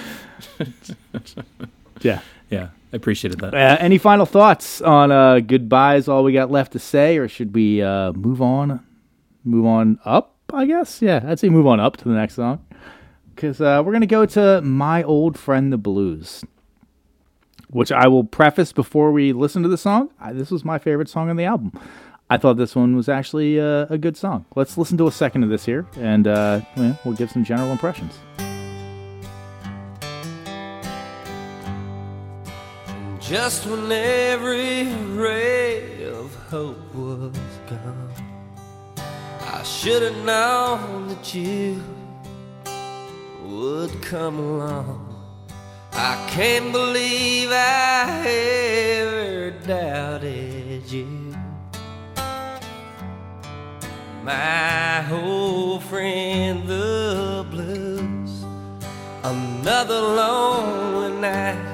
Yeah. 2.03 2.21
Yeah, 2.51 2.69
I 2.97 2.99
appreciated 2.99 3.41
that. 3.41 3.55
Uh, 3.55 3.77
any 3.79 3.99
final 3.99 4.25
thoughts 4.25 4.81
on 4.81 5.13
uh, 5.13 5.41
goodbye? 5.41 5.97
Is 5.97 6.09
all 6.09 6.25
we 6.25 6.33
got 6.33 6.51
left 6.51 6.73
to 6.73 6.79
say, 6.79 7.19
or 7.19 7.29
should 7.29 7.55
we 7.55 7.83
uh, 7.83 8.13
move 8.15 8.41
on? 8.41 8.83
Move 9.45 9.67
on 9.67 9.99
up, 10.07 10.35
I 10.51 10.65
guess. 10.65 11.03
Yeah, 11.03 11.23
I'd 11.27 11.39
say 11.39 11.51
move 11.51 11.67
on 11.67 11.79
up 11.79 11.99
to 11.99 12.05
the 12.05 12.15
next 12.15 12.37
song 12.37 12.65
because 13.35 13.61
uh, 13.61 13.83
we're 13.85 13.93
gonna 13.93 14.07
go 14.07 14.25
to 14.25 14.63
"My 14.63 15.03
Old 15.03 15.39
Friend 15.39 15.71
the 15.71 15.77
Blues," 15.77 16.43
which 17.69 17.93
I 17.93 18.09
will 18.09 18.25
preface 18.25 18.73
before 18.73 19.13
we 19.13 19.35
listen 19.35 19.63
to 19.63 19.69
the 19.69 19.77
song. 19.77 20.09
I, 20.19 20.33
this 20.33 20.51
was 20.51 20.65
my 20.65 20.79
favorite 20.79 21.11
song 21.11 21.29
on 21.29 21.37
the 21.37 21.45
album. 21.45 21.79
I 22.31 22.39
thought 22.39 22.57
this 22.57 22.75
one 22.75 22.97
was 22.97 23.11
actually 23.11 23.61
uh, 23.61 23.89
a 23.91 23.99
good 23.99 24.17
song. 24.17 24.47
Let's 24.57 24.79
listen 24.79 24.97
to 24.97 25.07
a 25.07 25.13
second 25.13 25.43
of 25.45 25.51
this 25.51 25.67
here, 25.67 25.87
and 25.99 26.27
uh, 26.27 26.63
we'll 27.05 27.15
give 27.15 27.31
some 27.31 27.45
general 27.45 27.71
impressions. 27.71 28.15
Just 33.29 33.67
when 33.67 33.91
every 33.91 34.85
ray 35.17 36.05
of 36.05 36.33
hope 36.49 36.95
was 36.95 37.37
gone, 37.69 38.13
I 39.41 39.65
should 39.65 40.01
have 40.01 40.25
known 40.25 41.09
that 41.09 41.35
you 41.35 41.83
would 43.45 43.91
come 44.01 44.39
along. 44.39 45.13
I 45.93 46.25
can't 46.31 46.71
believe 46.71 47.51
I 47.51 48.29
ever 48.29 49.51
doubted 49.67 50.89
you. 50.89 51.35
My 54.23 55.05
old 55.11 55.83
friend, 55.83 56.65
the 56.69 57.45
blues, 57.51 58.45
another 59.25 60.01
lonely 60.01 61.21
night 61.21 61.66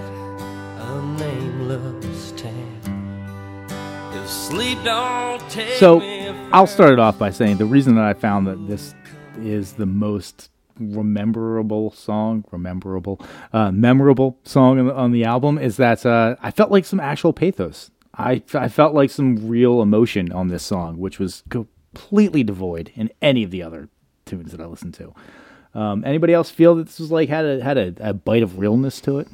nameless 1.69 2.33
town. 2.33 3.67
If 4.15 4.29
sleep 4.29 4.79
don't 4.85 5.41
take 5.51 5.75
So 5.75 6.01
me 6.01 6.29
I'll 6.53 6.67
start 6.67 6.93
it 6.93 6.99
off 6.99 7.19
by 7.19 7.31
saying 7.31 7.57
the 7.57 7.65
reason 7.65 7.95
that 7.95 8.05
I 8.05 8.13
found 8.13 8.47
that 8.47 8.67
this 8.67 8.95
is 9.39 9.73
the 9.73 9.87
most 9.87 10.51
rememberable 10.79 11.93
song, 11.93 12.45
rememberable, 12.51 13.21
uh, 13.53 13.71
memorable 13.71 14.39
song 14.45 14.79
on 14.79 14.87
the, 14.87 14.95
on 14.95 15.13
the 15.13 15.25
album 15.25 15.59
is 15.59 15.79
that 15.79 16.05
uh, 16.05 16.37
I 16.43 16.51
felt 16.51 16.71
like 16.71 16.85
some 16.85 17.01
actual 17.01 17.33
pathos. 17.33 17.91
I, 18.15 18.43
I 18.53 18.69
felt 18.69 18.95
like 18.95 19.09
some 19.11 19.49
real 19.49 19.81
emotion 19.81 20.31
on 20.33 20.49
this 20.49 20.63
song, 20.63 20.99
which 20.99 21.19
was 21.19 21.43
completely 21.49 22.43
devoid 22.43 22.93
in 22.95 23.11
any 23.23 23.43
of 23.45 23.51
the 23.51 23.63
other 23.63 23.89
tunes 24.27 24.53
that 24.53 24.61
I 24.61 24.67
listened 24.67 24.95
to. 24.95 25.15
Um, 25.75 26.05
anybody 26.05 26.35
else 26.35 26.51
feel 26.51 26.75
that 26.75 26.87
this 26.87 27.01
was 27.01 27.11
like 27.11 27.31
had 27.31 27.47
a 27.47 27.65
had 27.65 27.79
a, 27.79 27.95
a 27.99 28.13
bite 28.13 28.43
of 28.43 28.59
realness 28.59 29.01
to 29.03 29.21
it? 29.21 29.29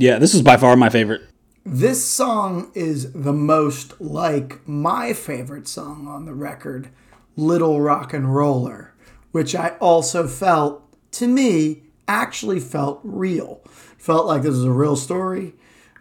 Yeah, 0.00 0.18
this 0.18 0.34
is 0.34 0.40
by 0.40 0.56
far 0.56 0.76
my 0.76 0.88
favorite. 0.88 1.20
This 1.62 2.02
song 2.02 2.72
is 2.74 3.12
the 3.12 3.34
most 3.34 4.00
like 4.00 4.66
my 4.66 5.12
favorite 5.12 5.68
song 5.68 6.08
on 6.08 6.24
the 6.24 6.32
record, 6.32 6.88
Little 7.36 7.82
Rock 7.82 8.14
and 8.14 8.34
Roller, 8.34 8.94
which 9.32 9.54
I 9.54 9.76
also 9.78 10.26
felt, 10.26 10.82
to 11.12 11.28
me, 11.28 11.82
actually 12.08 12.60
felt 12.60 13.00
real. 13.04 13.60
Felt 13.98 14.24
like 14.26 14.40
this 14.40 14.52
was 14.52 14.64
a 14.64 14.72
real 14.72 14.96
story, 14.96 15.52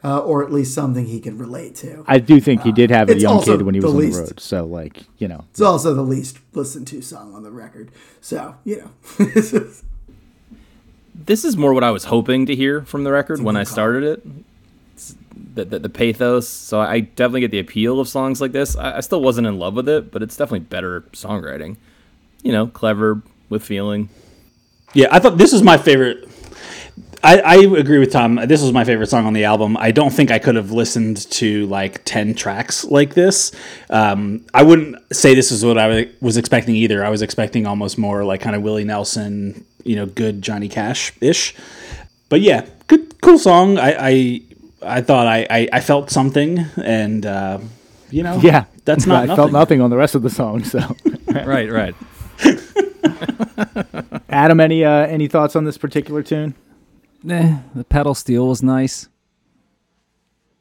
uh, 0.01 0.19
or 0.19 0.45
at 0.45 0.53
least 0.53 0.73
something 0.73 1.05
he 1.05 1.19
could 1.19 1.37
relate 1.37 1.75
to. 1.75 2.05
I 2.07 2.19
do 2.19 2.39
think 2.39 2.61
he 2.61 2.71
did 2.71 2.91
have 2.91 3.09
a 3.09 3.19
young 3.19 3.43
kid 3.43 3.63
when 3.63 3.75
he 3.75 3.81
the 3.81 3.87
was 3.87 3.95
on 3.95 3.99
least- 3.99 4.17
the 4.17 4.23
road, 4.23 4.39
so 4.39 4.65
like 4.65 5.03
you 5.17 5.27
know, 5.27 5.43
It's 5.49 5.59
also 5.59 5.93
the 5.93 6.03
least 6.03 6.39
listened 6.53 6.87
to 6.87 7.01
song 7.01 7.35
on 7.35 7.43
the 7.43 7.51
record. 7.51 7.91
So, 8.21 8.55
you 8.63 8.77
know. 9.17 9.25
This 11.25 11.43
is 11.43 11.57
more 11.57 11.73
what 11.73 11.83
I 11.83 11.91
was 11.91 12.05
hoping 12.05 12.45
to 12.45 12.55
hear 12.55 12.83
from 12.83 13.03
the 13.03 13.11
record 13.11 13.41
when 13.41 13.57
I 13.57 13.63
started 13.63 14.03
it. 14.03 15.55
The, 15.55 15.65
the, 15.65 15.79
the 15.79 15.89
pathos. 15.89 16.47
So 16.47 16.79
I 16.79 17.01
definitely 17.01 17.41
get 17.41 17.51
the 17.51 17.59
appeal 17.59 17.99
of 17.99 18.07
songs 18.07 18.39
like 18.39 18.51
this. 18.51 18.75
I, 18.77 18.97
I 18.97 18.99
still 19.01 19.21
wasn't 19.21 19.47
in 19.47 19.59
love 19.59 19.73
with 19.73 19.89
it, 19.89 20.11
but 20.11 20.23
it's 20.23 20.37
definitely 20.37 20.59
better 20.59 21.01
songwriting. 21.11 21.77
You 22.43 22.51
know, 22.53 22.67
clever 22.67 23.21
with 23.49 23.63
feeling. 23.63 24.09
Yeah, 24.93 25.07
I 25.11 25.19
thought 25.19 25.37
this 25.37 25.51
was 25.51 25.61
my 25.61 25.77
favorite. 25.77 26.27
I, 27.21 27.39
I 27.39 27.55
agree 27.55 27.99
with 27.99 28.11
Tom. 28.13 28.35
This 28.35 28.61
was 28.61 28.71
my 28.71 28.85
favorite 28.85 29.07
song 29.07 29.25
on 29.25 29.33
the 29.33 29.43
album. 29.43 29.75
I 29.77 29.91
don't 29.91 30.11
think 30.11 30.31
I 30.31 30.39
could 30.39 30.55
have 30.55 30.71
listened 30.71 31.29
to 31.31 31.65
like 31.67 32.05
10 32.05 32.33
tracks 32.33 32.85
like 32.85 33.13
this. 33.13 33.51
Um, 33.89 34.45
I 34.53 34.63
wouldn't 34.63 34.95
say 35.13 35.35
this 35.35 35.51
is 35.51 35.65
what 35.65 35.77
I 35.77 36.09
was 36.21 36.37
expecting 36.37 36.75
either. 36.75 37.03
I 37.03 37.09
was 37.09 37.21
expecting 37.21 37.67
almost 37.67 37.97
more 37.97 38.23
like 38.23 38.39
kind 38.39 38.55
of 38.55 38.61
Willie 38.61 38.85
Nelson, 38.85 39.65
you 39.83 39.95
know, 39.95 40.05
good 40.05 40.41
Johnny 40.41 40.69
Cash 40.69 41.13
ish. 41.21 41.55
But 42.29 42.41
yeah, 42.41 42.65
good, 42.87 43.19
cool 43.21 43.39
song. 43.39 43.77
I, 43.77 43.95
I, 43.99 44.41
I 44.81 45.01
thought 45.01 45.27
I, 45.27 45.47
I, 45.49 45.69
I 45.73 45.79
felt 45.79 46.09
something, 46.11 46.59
and 46.83 47.25
uh, 47.25 47.59
you 48.11 48.23
know, 48.23 48.37
yeah, 48.41 48.65
that's 48.85 49.05
not 49.05 49.23
I 49.23 49.25
nothing. 49.25 49.35
felt 49.35 49.51
nothing 49.51 49.81
on 49.81 49.89
the 49.89 49.97
rest 49.97 50.15
of 50.15 50.21
the 50.21 50.29
song. 50.29 50.63
So, 50.63 50.79
right, 51.27 51.71
right. 51.71 51.95
Adam, 54.29 54.59
any 54.59 54.83
uh, 54.85 55.07
any 55.07 55.27
thoughts 55.27 55.55
on 55.55 55.63
this 55.65 55.77
particular 55.77 56.23
tune? 56.23 56.53
Eh, 57.29 57.57
the 57.75 57.83
pedal 57.83 58.13
steel 58.15 58.47
was 58.47 58.63
nice. 58.63 59.09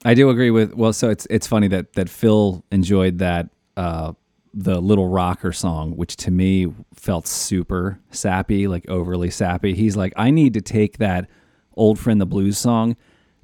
I 0.04 0.14
do 0.14 0.30
agree 0.30 0.50
with 0.50 0.74
well, 0.74 0.92
so 0.92 1.10
it's 1.10 1.26
it's 1.30 1.46
funny 1.46 1.68
that 1.68 1.92
that 1.94 2.08
Phil 2.08 2.64
enjoyed 2.70 3.18
that 3.18 3.48
uh 3.76 4.12
the 4.61 4.80
little 4.80 5.09
rocker 5.09 5.52
song, 5.52 5.92
which 5.96 6.16
to 6.16 6.30
me 6.30 6.66
felt 6.94 7.26
super 7.28 8.00
sappy, 8.11 8.66
like 8.66 8.88
overly 8.88 9.30
sappy. 9.30 9.74
He's 9.74 9.96
like, 9.96 10.12
I 10.16 10.30
need 10.30 10.54
to 10.54 10.61
take 10.61 10.98
that 10.98 11.28
old 11.76 11.98
friend 11.98 12.20
the 12.20 12.26
blues 12.26 12.59
song 12.59 12.96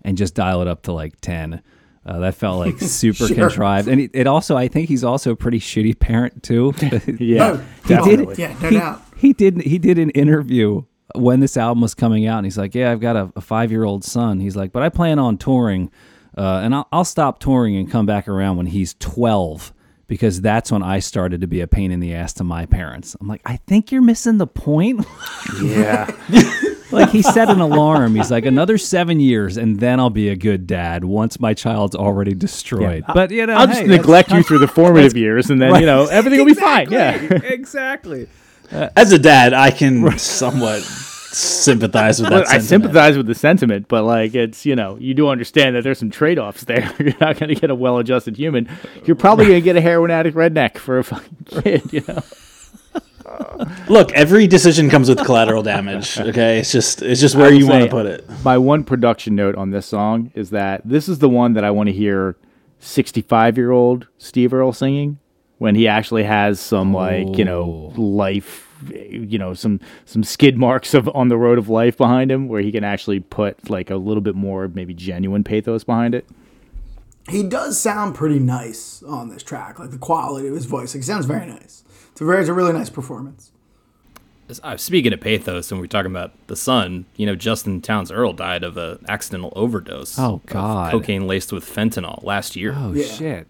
and 0.02 0.16
just 0.18 0.34
dial 0.34 0.60
it 0.60 0.68
up 0.68 0.82
to 0.82 0.92
like 0.92 1.20
ten. 1.20 1.62
Uh, 2.04 2.18
that 2.18 2.34
felt 2.34 2.58
like 2.58 2.78
super 2.80 3.26
Sure. 3.28 3.34
contrived, 3.48 3.88
and 3.88 4.00
it, 4.00 4.10
it 4.12 4.26
also 4.26 4.56
I 4.56 4.68
think 4.68 4.88
he's 4.88 5.04
also 5.04 5.30
a 5.30 5.36
pretty 5.36 5.60
shitty 5.60 5.98
parent 5.98 6.42
too. 6.42 6.72
Yeah, 7.18 7.62
No, 7.88 8.04
He 8.04 8.16
did. 8.16 8.38
Yeah, 8.38 8.56
no 8.60 8.68
he, 8.70 8.76
doubt. 8.76 9.02
He 9.16 9.32
did. 9.32 9.62
He 9.62 9.78
did 9.78 9.98
an 9.98 10.10
interview 10.10 10.82
when 11.14 11.40
this 11.40 11.56
album 11.56 11.80
was 11.80 11.94
coming 11.94 12.26
out, 12.26 12.38
and 12.38 12.46
he's 12.46 12.58
like, 12.58 12.74
"Yeah, 12.74 12.90
I've 12.92 13.00
got 13.00 13.14
a, 13.16 13.32
a 13.36 13.40
five-year-old 13.40 14.04
son." 14.04 14.40
He's 14.40 14.56
like, 14.56 14.72
"But 14.72 14.82
I 14.82 14.88
plan 14.90 15.18
on 15.18 15.38
touring, 15.38 15.90
uh, 16.36 16.60
and 16.64 16.74
I'll, 16.74 16.88
I'll 16.92 17.04
stop 17.04 17.38
touring 17.38 17.76
and 17.76 17.88
come 17.90 18.04
back 18.04 18.26
around 18.28 18.56
when 18.58 18.66
he's 18.66 18.94
12 18.94 19.72
because 20.14 20.40
that's 20.40 20.70
when 20.70 20.80
I 20.80 21.00
started 21.00 21.40
to 21.40 21.48
be 21.48 21.60
a 21.60 21.66
pain 21.66 21.90
in 21.90 21.98
the 21.98 22.14
ass 22.14 22.32
to 22.34 22.44
my 22.44 22.66
parents." 22.66 23.16
I'm 23.20 23.26
like, 23.26 23.42
"I 23.44 23.56
think 23.66 23.90
you're 23.90 24.00
missing 24.00 24.38
the 24.38 24.46
point." 24.46 25.04
Yeah, 25.60 26.10
like 26.90 27.10
he 27.10 27.20
set 27.20 27.50
an 27.50 27.60
alarm. 27.60 28.14
He's 28.14 28.30
like, 28.30 28.46
"Another 28.46 28.78
seven 28.78 29.18
years, 29.18 29.56
and 29.56 29.80
then 29.80 29.98
I'll 29.98 30.10
be 30.10 30.28
a 30.28 30.36
good 30.36 30.66
dad 30.66 31.04
once 31.04 31.40
my 31.40 31.52
child's 31.52 31.96
already 31.96 32.34
destroyed." 32.34 33.04
But 33.12 33.32
you 33.32 33.44
know, 33.46 33.54
I'll 33.54 33.66
just 33.66 33.80
hey, 33.80 33.86
neglect 33.88 34.30
you 34.30 34.44
through 34.44 34.60
the 34.60 34.68
formative 34.68 35.16
years, 35.16 35.50
and 35.50 35.60
then 35.60 35.80
you 35.80 35.86
know 35.86 36.06
everything 36.06 36.38
will 36.38 36.46
be 36.46 36.54
fine. 36.54 36.90
Yeah, 36.92 37.14
exactly. 37.16 38.28
As 38.70 39.12
a 39.12 39.18
dad, 39.18 39.52
I 39.52 39.72
can 39.72 40.16
somewhat 40.18 40.82
sympathize 41.34 42.20
with 42.20 42.30
that. 42.30 42.40
I 42.48 42.58
sentiment. 42.58 42.64
sympathize 42.68 43.16
with 43.16 43.26
the 43.26 43.34
sentiment, 43.34 43.88
but 43.88 44.04
like 44.04 44.34
it's 44.34 44.64
you 44.64 44.76
know 44.76 44.96
you 44.98 45.14
do 45.14 45.28
understand 45.28 45.76
that 45.76 45.84
there's 45.84 45.98
some 45.98 46.10
trade 46.10 46.38
offs 46.38 46.64
there. 46.64 46.92
You're 46.98 47.14
not 47.20 47.38
going 47.38 47.48
to 47.48 47.54
get 47.54 47.70
a 47.70 47.74
well-adjusted 47.74 48.36
human. 48.36 48.68
You're 49.04 49.16
probably 49.16 49.46
going 49.46 49.58
to 49.58 49.64
get 49.64 49.76
a 49.76 49.80
heroin 49.80 50.10
addict 50.10 50.36
redneck 50.36 50.78
for 50.78 50.98
a 50.98 51.04
fucking 51.04 51.62
kid. 51.62 51.92
You 51.92 52.04
know. 52.06 52.22
Look, 53.88 54.12
every 54.12 54.46
decision 54.46 54.88
comes 54.88 55.08
with 55.08 55.24
collateral 55.24 55.62
damage. 55.62 56.18
Okay, 56.18 56.58
it's 56.58 56.72
just 56.72 57.02
it's 57.02 57.20
just 57.20 57.34
where 57.34 57.52
you 57.52 57.66
want 57.66 57.84
to 57.84 57.90
put 57.90 58.06
it. 58.06 58.28
My 58.44 58.58
one 58.58 58.84
production 58.84 59.34
note 59.34 59.56
on 59.56 59.70
this 59.70 59.86
song 59.86 60.30
is 60.34 60.50
that 60.50 60.82
this 60.84 61.08
is 61.08 61.18
the 61.18 61.28
one 61.28 61.54
that 61.54 61.64
I 61.64 61.70
want 61.70 61.88
to 61.88 61.92
hear 61.92 62.36
65 62.80 63.56
year 63.56 63.70
old 63.70 64.08
Steve 64.18 64.52
Earle 64.52 64.72
singing 64.72 65.18
when 65.58 65.74
he 65.74 65.88
actually 65.88 66.24
has 66.24 66.60
some 66.60 66.92
like 66.92 67.38
you 67.38 67.44
know 67.44 67.92
oh. 67.96 68.00
life 68.00 68.68
you 68.90 69.38
know 69.38 69.54
some 69.54 69.80
some 70.04 70.22
skid 70.24 70.56
marks 70.56 70.94
of 70.94 71.08
on 71.14 71.28
the 71.28 71.36
road 71.36 71.58
of 71.58 71.68
life 71.68 71.96
behind 71.96 72.30
him 72.30 72.48
where 72.48 72.60
he 72.60 72.70
can 72.72 72.84
actually 72.84 73.20
put 73.20 73.70
like 73.70 73.90
a 73.90 73.96
little 73.96 74.20
bit 74.20 74.34
more 74.34 74.68
maybe 74.68 74.94
genuine 74.94 75.44
pathos 75.44 75.84
behind 75.84 76.14
it 76.14 76.26
he 77.28 77.42
does 77.42 77.80
sound 77.80 78.14
pretty 78.14 78.38
nice 78.38 79.02
on 79.02 79.30
this 79.30 79.42
track. 79.42 79.78
Like 79.78 79.90
the 79.90 79.96
quality 79.96 80.46
of 80.46 80.54
his 80.54 80.66
voice, 80.66 80.94
like, 80.94 81.02
he 81.02 81.06
sounds 81.06 81.24
very 81.24 81.46
nice. 81.46 81.82
It's 82.12 82.20
a 82.20 82.24
very, 82.26 82.40
it's 82.40 82.50
a 82.50 82.52
really 82.52 82.74
nice 82.74 82.90
performance. 82.90 83.50
Uh, 84.62 84.76
speaking 84.76 85.10
of 85.14 85.20
pathos, 85.22 85.72
and 85.72 85.80
we're 85.80 85.86
talking 85.86 86.10
about 86.10 86.32
the 86.48 86.54
son, 86.56 87.06
you 87.16 87.24
know, 87.24 87.34
Justin 87.34 87.80
Townes 87.80 88.12
Earle 88.12 88.34
died 88.34 88.62
of 88.62 88.76
an 88.76 89.02
accidental 89.08 89.54
overdose. 89.56 90.18
Oh, 90.18 90.42
God. 90.44 90.90
cocaine 90.90 91.26
laced 91.26 91.50
with 91.50 91.64
fentanyl 91.64 92.22
last 92.22 92.56
year. 92.56 92.74
Oh 92.76 92.92
Yeah. 92.92 93.06
shit. 93.06 93.46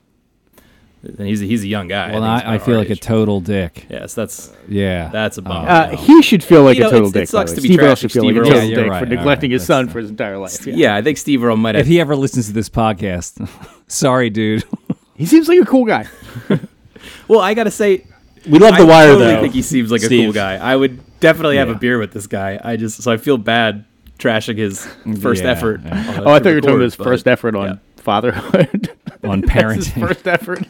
And 1.07 1.21
he's 1.29 1.43
a, 1.43 1.45
he's 1.45 1.63
a 1.63 1.67
young 1.67 1.89
guy. 1.89 2.13
Well, 2.13 2.23
think 2.23 2.43
he's 2.45 2.51
I, 2.51 2.55
I 2.55 2.59
feel 2.59 2.75
our 2.77 2.81
like 2.81 2.91
a 2.91 2.97
total 2.97 3.41
dick. 3.41 3.87
Yes, 3.91 4.15
that's 4.15 4.53
Yeah. 4.69 5.11
that's 5.13 5.37
a 5.39 5.43
bummer. 5.43 5.69
Uh, 5.69 5.97
he 5.97 6.23
should 6.23 6.43
feel 6.43 6.63
like 6.63 6.79
You 6.79 6.87
a 6.87 6.91
total 6.91 7.09
it's- 7.09 7.11
it 7.11 7.19
dick. 7.21 7.29
by 7.33 7.41
sucks 7.41 7.53
to 7.53 7.61
be 7.61 7.69
Steve 7.69 7.81
Earle 7.81 7.95
should 7.95 8.13
feel 8.13 8.23
Steve 8.23 8.37
like 8.37 8.47
a 8.47 8.49
total 8.49 8.63
Yeah, 8.63 8.69
you're 8.69 8.83
dick 8.85 8.91
right. 8.91 8.99
for 9.01 9.05
All 9.05 9.11
right, 9.11 9.19
neglecting 9.19 9.51
his 9.51 9.67
that's- 9.67 9.87
son 9.87 9.93
for 9.93 9.99
his 10.01 10.11
entire 10.11 10.39
life. 10.39 10.67
Yeah. 10.67 10.75
yeah, 10.77 10.97
I 10.97 11.03
think 11.03 11.19
Steve 11.19 11.45
Earle 11.45 11.57
might 11.57 11.75
have. 11.75 11.83
if 11.83 11.87
he 11.89 12.01
ever 12.01 12.17
listens 12.17 12.47
to 12.47 12.53
this 12.53 12.69
podcast, 12.71 13.49
sorry, 13.87 14.31
dude. 14.31 14.65
He 15.17 15.27
seems 15.27 15.47
like 15.49 15.61
a 15.61 15.65
cool 15.65 15.85
guy. 15.85 16.09
well, 17.29 17.39
I 17.41 17.55
gotta 17.55 17.71
say, 17.71 18.05
We 18.49 18.59
love 18.59 18.75
I 18.75 18.81
the 18.81 18.87
wire 18.87 19.07
totally 19.13 19.27
though. 19.35 19.41
think 19.43 19.55
he 19.55 19.63
seems 19.63 19.93
like 19.93 20.03
a 20.03 20.09
cool 20.09 20.33
guy. 20.33 20.55
I 20.57 20.75
would 20.75 21.01
definitely 21.21 21.57
have 21.59 21.69
a 21.69 21.77
beer 21.77 21.99
with 22.01 22.13
this 22.13 22.27
guy. 22.27 22.61
I 22.63 22.77
just 22.77 23.01
so 23.01 23.13
I 23.13 23.17
feel 23.17 23.39
bad 23.39 23.85
trashing 24.19 24.59
his 24.59 24.85
first 25.21 25.45
Yeah, 25.45 25.51
effort. 25.53 25.83
yeah. 25.85 26.21
Oh, 26.25 26.33
I 26.33 26.41
thought 26.41 26.49
you 26.49 26.55
were 26.57 26.61
talking 26.61 26.75
about 26.77 26.83
his 26.83 26.95
first 26.97 27.29
effort 27.29 27.55
on 27.55 27.79
fatherhood. 27.97 28.91
On 29.23 29.41
parenting. 29.43 30.01
first 30.07 30.27
effort. 30.27 30.65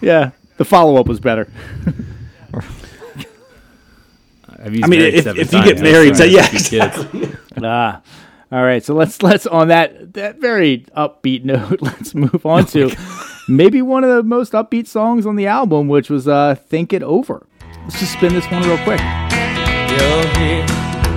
Yeah, 0.00 0.30
the 0.56 0.64
follow 0.64 0.96
up 1.00 1.06
was 1.06 1.20
better. 1.20 1.50
If 4.62 4.72
he's 4.74 4.84
I 4.84 4.86
mean, 4.88 5.00
married 5.00 5.14
if- 5.14 5.24
seven 5.24 5.40
if 5.40 5.52
you 5.52 5.58
times, 5.58 5.72
get 5.72 5.82
married, 5.82 6.16
so- 6.16 6.24
yeah, 6.24 6.44
a 6.44 6.48
few 6.48 6.80
kids. 6.80 7.36
Ah, 7.62 8.00
all 8.52 8.62
right. 8.62 8.82
So 8.84 8.94
let's 8.94 9.22
let's 9.22 9.46
on 9.46 9.68
that 9.68 10.12
that 10.14 10.38
very 10.40 10.84
upbeat 10.96 11.44
note. 11.44 11.80
Let's 11.82 12.14
move 12.14 12.44
on 12.46 12.64
to 12.66 12.90
maybe 13.48 13.82
one 13.82 14.02
of 14.04 14.10
the 14.10 14.22
most 14.22 14.52
upbeat 14.52 14.86
songs 14.86 15.26
on 15.26 15.36
the 15.36 15.46
album, 15.46 15.88
which 15.88 16.08
was 16.10 16.26
uh, 16.28 16.54
"Think 16.54 16.92
It 16.92 17.02
Over." 17.02 17.46
Let's 17.82 17.98
just 18.00 18.12
spin 18.12 18.32
this 18.34 18.44
one 18.50 18.62
real 18.62 18.78
quick. 18.78 19.00
You're 19.00 20.26
here, 20.38 20.66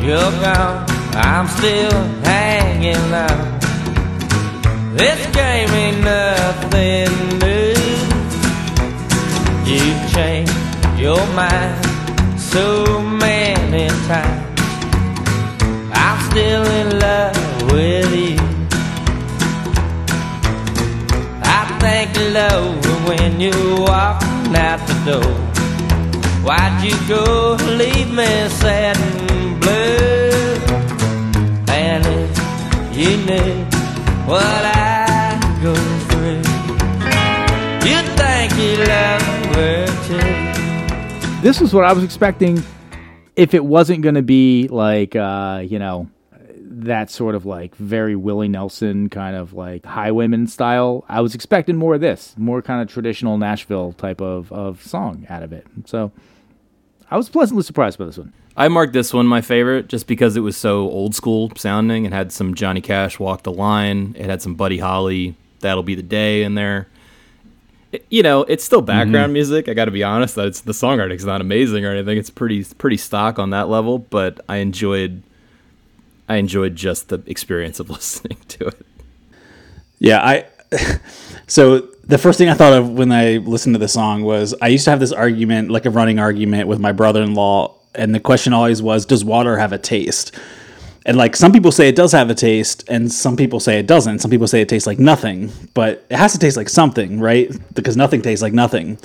you're 0.01 0.31
gone. 0.41 0.85
I'm 1.15 1.47
still 1.47 1.91
hanging 2.23 2.95
on. 3.13 3.59
This 4.97 5.19
game 5.35 5.69
ain't 5.69 6.03
nothing 6.03 7.39
new. 7.39 7.42
You've 9.65 10.11
changed 10.11 10.53
your 10.97 11.25
mind 11.27 11.85
so 12.37 13.01
many 13.01 13.87
times. 14.07 14.59
I'm 15.93 16.19
still 16.29 16.65
in 16.79 16.99
love 16.99 17.71
with 17.71 18.13
you. 18.13 18.37
I 21.43 21.61
think 21.79 22.11
it 22.17 22.35
over 22.35 22.93
when 23.07 23.39
you're 23.39 23.79
walking 23.79 24.53
out 24.53 24.85
the 24.85 24.97
door. 25.09 25.33
Why'd 26.43 26.83
you 26.83 26.95
go 27.07 27.55
leave 27.77 28.11
me 28.11 28.49
sad 28.59 28.97
and 28.97 29.61
blue? 29.61 30.33
And 31.71 32.05
if 32.05 32.97
you 32.97 33.15
knew 33.27 33.63
what 34.27 34.43
I 34.43 35.39
go 35.63 35.73
through, 36.09 36.43
you'd 37.89 38.09
think 38.19 38.51
you 38.57 38.85
too. 38.85 39.22
This 41.41 41.59
was 41.59 41.73
what 41.73 41.83
I 41.83 41.91
was 41.91 42.03
expecting. 42.03 42.63
If 43.35 43.53
it 43.53 43.65
wasn't 43.65 44.01
going 44.01 44.15
to 44.15 44.21
be 44.21 44.67
like 44.69 45.15
uh, 45.15 45.63
you 45.65 45.77
know 45.77 46.09
that 46.57 47.11
sort 47.11 47.35
of 47.35 47.45
like 47.45 47.75
very 47.75 48.15
Willie 48.15 48.47
Nelson 48.47 49.09
kind 49.09 49.35
of 49.35 49.53
like 49.53 49.85
highwayman 49.85 50.47
style, 50.47 51.05
I 51.09 51.21
was 51.21 51.35
expecting 51.35 51.75
more 51.75 51.95
of 51.95 52.01
this, 52.01 52.33
more 52.37 52.61
kind 52.61 52.81
of 52.81 52.87
traditional 52.87 53.37
Nashville 53.37 53.93
type 53.93 54.21
of 54.21 54.51
of 54.51 54.81
song 54.81 55.25
out 55.29 55.43
of 55.43 55.51
it. 55.51 55.67
So 55.85 56.11
I 57.11 57.17
was 57.17 57.29
pleasantly 57.29 57.63
surprised 57.63 57.99
by 57.99 58.05
this 58.05 58.17
one. 58.17 58.33
I 58.55 58.67
marked 58.67 58.93
this 58.93 59.13
one 59.13 59.27
my 59.27 59.41
favorite 59.41 59.87
just 59.87 60.07
because 60.07 60.37
it 60.37 60.41
was 60.41 60.55
so 60.55 60.89
old 60.89 61.15
school 61.15 61.51
sounding. 61.55 62.05
It 62.05 62.13
had 62.13 62.31
some 62.31 62.53
Johnny 62.53 62.81
Cash 62.81 63.19
Walk 63.19 63.43
the 63.43 63.51
Line. 63.51 64.15
It 64.17 64.25
had 64.25 64.41
some 64.41 64.55
Buddy 64.55 64.77
Holly 64.77 65.35
That'll 65.59 65.83
Be 65.83 65.95
the 65.95 66.03
Day 66.03 66.43
in 66.43 66.55
there. 66.55 66.87
You 68.09 68.23
know, 68.23 68.41
it's 68.43 68.63
still 68.63 68.79
mm-hmm. 68.79 68.87
background 68.87 69.33
music. 69.33 69.69
I 69.69 69.73
got 69.73 69.85
to 69.85 69.91
be 69.91 70.03
honest 70.03 70.35
that 70.35 70.47
it's 70.47 70.61
the 70.61 70.73
songwriting's 70.73 71.25
not 71.25 71.41
amazing 71.41 71.85
or 71.85 71.91
anything. 71.91 72.17
It's 72.17 72.29
pretty 72.29 72.63
pretty 72.77 72.97
stock 72.97 73.39
on 73.39 73.51
that 73.51 73.69
level, 73.69 73.99
but 73.99 74.39
I 74.49 74.57
enjoyed 74.57 75.23
I 76.27 76.37
enjoyed 76.37 76.75
just 76.75 77.09
the 77.09 77.21
experience 77.25 77.79
of 77.79 77.89
listening 77.89 78.37
to 78.49 78.67
it. 78.67 78.85
Yeah, 79.99 80.19
I. 80.23 80.45
So 81.45 81.81
the 82.05 82.17
first 82.17 82.37
thing 82.37 82.49
I 82.49 82.53
thought 82.53 82.73
of 82.73 82.89
when 82.89 83.11
I 83.11 83.37
listened 83.37 83.75
to 83.75 83.79
the 83.79 83.87
song 83.87 84.23
was 84.23 84.55
I 84.61 84.69
used 84.69 84.85
to 84.85 84.91
have 84.91 84.99
this 84.99 85.11
argument, 85.11 85.69
like 85.69 85.85
a 85.85 85.89
running 85.89 86.17
argument, 86.17 86.67
with 86.67 86.79
my 86.79 86.93
brother-in-law, 86.93 87.75
and 87.93 88.15
the 88.15 88.19
question 88.19 88.53
always 88.53 88.81
was, 88.81 89.05
"Does 89.05 89.23
water 89.25 89.57
have 89.57 89.73
a 89.73 89.77
taste?" 89.77 90.31
And 91.05 91.17
like 91.17 91.35
some 91.35 91.51
people 91.51 91.71
say 91.71 91.89
it 91.89 91.95
does 91.95 92.13
have 92.13 92.29
a 92.29 92.35
taste, 92.35 92.85
and 92.87 93.11
some 93.11 93.35
people 93.35 93.59
say 93.59 93.79
it 93.79 93.87
doesn't. 93.87 94.19
Some 94.19 94.31
people 94.31 94.47
say 94.47 94.61
it 94.61 94.69
tastes 94.69 94.87
like 94.87 94.99
nothing, 94.99 95.51
but 95.73 96.05
it 96.09 96.15
has 96.15 96.31
to 96.33 96.39
taste 96.39 96.55
like 96.55 96.69
something, 96.69 97.19
right? 97.19 97.51
Because 97.73 97.97
nothing 97.97 98.21
tastes 98.21 98.41
like 98.41 98.53
nothing. 98.53 98.97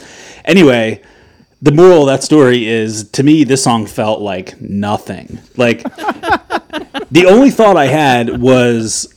Anyway, 0.44 1.02
the 1.60 1.72
moral 1.72 2.02
of 2.02 2.06
that 2.06 2.22
story 2.22 2.68
is 2.68 3.08
to 3.10 3.22
me, 3.22 3.44
this 3.44 3.64
song 3.64 3.86
felt 3.86 4.20
like 4.20 4.60
nothing. 4.60 5.40
Like 5.56 5.82
the 7.10 7.26
only 7.28 7.50
thought 7.50 7.76
I 7.76 7.86
had 7.86 8.40
was 8.40 9.12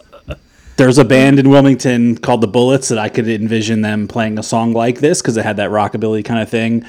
there's 0.78 0.98
a 0.98 1.06
band 1.06 1.38
in 1.38 1.50
Wilmington 1.50 2.18
called 2.18 2.42
the 2.42 2.48
Bullets 2.48 2.88
that 2.88 2.98
I 2.98 3.10
could 3.10 3.28
envision 3.28 3.82
them 3.82 4.08
playing 4.08 4.40
a 4.40 4.44
song 4.44 4.74
like 4.74 5.00
this 5.00 5.22
because 5.22 5.38
it 5.38 5.46
had 5.46 5.58
that 5.58 5.70
rockabilly 5.70 6.26
kind 6.26 6.42
of 6.42 6.50
thing. 6.50 6.84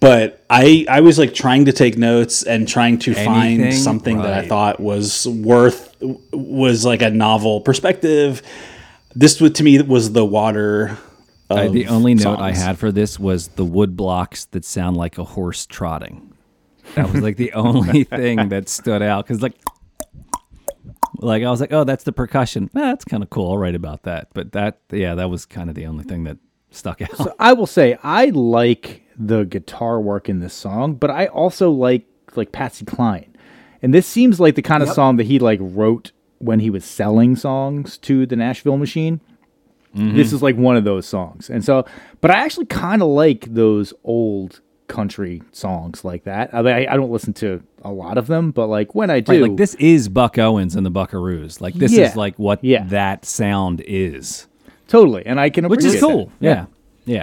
But 0.00 0.44
I 0.48 0.86
I 0.88 1.00
was 1.02 1.18
like 1.18 1.34
trying 1.34 1.66
to 1.66 1.72
take 1.72 1.98
notes 1.98 2.42
and 2.42 2.66
trying 2.66 2.98
to 3.00 3.14
find 3.14 3.60
Anything? 3.60 3.72
something 3.72 4.18
that 4.18 4.32
I 4.32 4.48
thought 4.48 4.80
was 4.80 5.26
worth 5.26 5.94
was 6.32 6.84
like 6.86 7.02
a 7.02 7.10
novel 7.10 7.60
perspective. 7.60 8.42
This 9.14 9.40
was- 9.40 9.52
to 9.52 9.62
me 9.62 9.80
was 9.82 10.12
the 10.12 10.24
water. 10.24 10.96
I- 11.50 11.64
of 11.64 11.72
the 11.72 11.88
only 11.88 12.14
note 12.14 12.38
I 12.38 12.52
had 12.52 12.78
for 12.78 12.90
this 12.92 13.18
was 13.18 13.48
the 13.48 13.64
wood 13.64 13.96
blocks 13.96 14.46
that 14.46 14.64
sound 14.64 14.96
like 14.96 15.18
a 15.18 15.24
horse 15.24 15.66
trotting. 15.66 16.32
That 16.94 17.12
was 17.12 17.20
like 17.22 17.36
the 17.36 17.52
only 17.54 18.04
thing 18.04 18.48
that 18.48 18.68
stood 18.68 19.02
out 19.02 19.26
because 19.26 19.42
like, 19.42 19.54
like 21.18 21.42
I 21.42 21.50
was 21.50 21.60
like, 21.60 21.72
oh, 21.72 21.84
that's 21.84 22.04
the 22.04 22.12
percussion. 22.12 22.64
Eh, 22.74 22.80
that's 22.80 23.04
kind 23.04 23.22
of 23.22 23.30
cool. 23.30 23.50
I'll 23.50 23.58
write 23.58 23.74
about 23.74 24.04
that. 24.04 24.28
But 24.32 24.52
that, 24.52 24.78
yeah, 24.90 25.14
that 25.16 25.28
was 25.28 25.44
kind 25.44 25.68
of 25.68 25.74
the 25.74 25.86
only 25.86 26.04
thing 26.04 26.24
that 26.24 26.38
stuck 26.70 27.02
out. 27.02 27.34
I 27.38 27.52
will 27.52 27.66
say 27.66 27.98
I 28.02 28.26
like 28.26 29.02
the 29.22 29.44
guitar 29.44 30.00
work 30.00 30.28
in 30.28 30.40
this 30.40 30.54
song, 30.54 30.94
but 30.94 31.10
I 31.10 31.26
also 31.26 31.70
like 31.70 32.06
like 32.36 32.52
Patsy 32.52 32.84
Cline. 32.84 33.36
And 33.82 33.92
this 33.94 34.06
seems 34.06 34.40
like 34.40 34.54
the 34.54 34.62
kind 34.62 34.82
of 34.82 34.88
song 34.88 35.16
that 35.16 35.26
he 35.26 35.38
like 35.38 35.58
wrote 35.62 36.12
when 36.38 36.60
he 36.60 36.70
was 36.70 36.84
selling 36.84 37.36
songs 37.36 37.98
to 37.98 38.24
the 38.26 38.36
Nashville 38.36 38.76
Machine. 38.78 39.20
Mm-hmm. 39.96 40.16
This 40.16 40.32
is 40.32 40.42
like 40.42 40.56
one 40.56 40.76
of 40.76 40.84
those 40.84 41.06
songs. 41.06 41.50
And 41.50 41.64
so 41.64 41.84
but 42.20 42.30
I 42.30 42.34
actually 42.44 42.66
kind 42.66 43.02
of 43.02 43.08
like 43.08 43.52
those 43.52 43.92
old 44.04 44.60
country 44.86 45.42
songs 45.52 46.04
like 46.04 46.24
that. 46.24 46.50
I 46.52 46.62
mean, 46.62 46.74
I, 46.74 46.86
I 46.92 46.96
don't 46.96 47.10
listen 47.12 47.32
to 47.34 47.62
a 47.82 47.92
lot 47.92 48.16
of 48.18 48.26
them, 48.26 48.50
but 48.52 48.66
like 48.68 48.94
when 48.94 49.10
I 49.10 49.20
do, 49.20 49.32
Right, 49.32 49.42
like 49.42 49.56
this 49.56 49.74
is 49.76 50.08
Buck 50.08 50.38
Owens 50.38 50.74
and 50.76 50.84
the 50.86 50.90
Buckaroos. 50.90 51.60
Like 51.60 51.74
this 51.74 51.92
Yeah. 51.92 52.08
is 52.08 52.16
like 52.16 52.36
what 52.38 52.62
Yeah. 52.64 52.84
that 52.86 53.24
sound 53.24 53.82
is, 53.86 54.46
totally, 54.88 55.24
and 55.26 55.38
I 55.40 55.50
can 55.50 55.68
which 55.68 55.84
is 55.84 56.00
cool. 56.00 56.26
that. 56.26 56.32
Yeah, 56.40 56.50
yeah. 56.54 56.66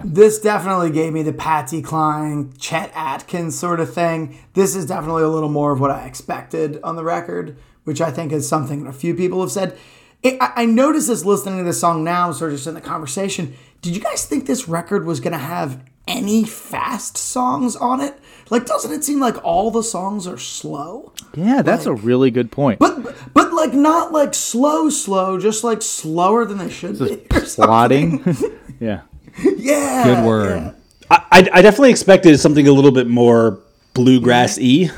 This 0.03 0.39
definitely 0.39 0.91
gave 0.91 1.13
me 1.13 1.23
the 1.23 1.33
Patsy 1.33 1.81
Cline, 1.81 2.53
Chet 2.57 2.91
Atkins 2.93 3.57
sort 3.57 3.79
of 3.79 3.93
thing. 3.93 4.37
This 4.53 4.75
is 4.75 4.85
definitely 4.85 5.23
a 5.23 5.29
little 5.29 5.49
more 5.49 5.71
of 5.71 5.79
what 5.79 5.91
I 5.91 6.05
expected 6.05 6.79
on 6.83 6.95
the 6.95 7.03
record, 7.03 7.57
which 7.83 8.01
I 8.01 8.11
think 8.11 8.31
is 8.31 8.47
something 8.47 8.85
a 8.87 8.93
few 8.93 9.15
people 9.15 9.41
have 9.41 9.51
said. 9.51 9.77
It, 10.23 10.37
I, 10.41 10.53
I 10.55 10.65
noticed 10.65 11.07
this 11.07 11.23
listening 11.23 11.59
to 11.59 11.63
this 11.63 11.79
song 11.79 12.03
now, 12.03 12.31
sort 12.31 12.51
of 12.51 12.57
just 12.57 12.67
in 12.67 12.73
the 12.73 12.81
conversation. 12.81 13.55
Did 13.81 13.95
you 13.95 14.01
guys 14.01 14.25
think 14.25 14.45
this 14.45 14.67
record 14.67 15.05
was 15.05 15.19
going 15.19 15.33
to 15.33 15.37
have 15.37 15.83
any 16.07 16.43
fast 16.43 17.17
songs 17.17 17.75
on 17.75 18.01
it? 18.01 18.17
Like, 18.49 18.65
doesn't 18.65 18.91
it 18.91 19.03
seem 19.03 19.19
like 19.19 19.43
all 19.43 19.71
the 19.71 19.83
songs 19.83 20.25
are 20.25 20.37
slow? 20.37 21.13
Yeah, 21.35 21.61
that's 21.61 21.85
a 21.85 21.93
really 21.93 22.31
good 22.31 22.51
point. 22.51 22.79
But 22.79 23.15
but 23.33 23.53
like 23.53 23.73
not 23.73 24.11
like 24.11 24.33
slow, 24.33 24.89
slow, 24.89 25.37
just 25.37 25.63
like 25.63 25.81
slower 25.81 26.45
than 26.45 26.57
they 26.57 26.69
should 26.69 26.97
be. 26.97 27.17
or. 27.29 27.41
Plotting. 27.67 28.23
yeah. 28.79 29.01
Yeah. 29.57 30.03
Good 30.03 30.25
word. 30.25 30.61
yeah. 30.61 30.71
I, 31.09 31.23
I 31.31 31.49
I 31.53 31.61
definitely 31.61 31.91
expected 31.91 32.39
something 32.39 32.67
a 32.67 32.71
little 32.71 32.91
bit 32.91 33.07
more 33.07 33.59
bluegrass 33.93 34.57
y 34.59 34.89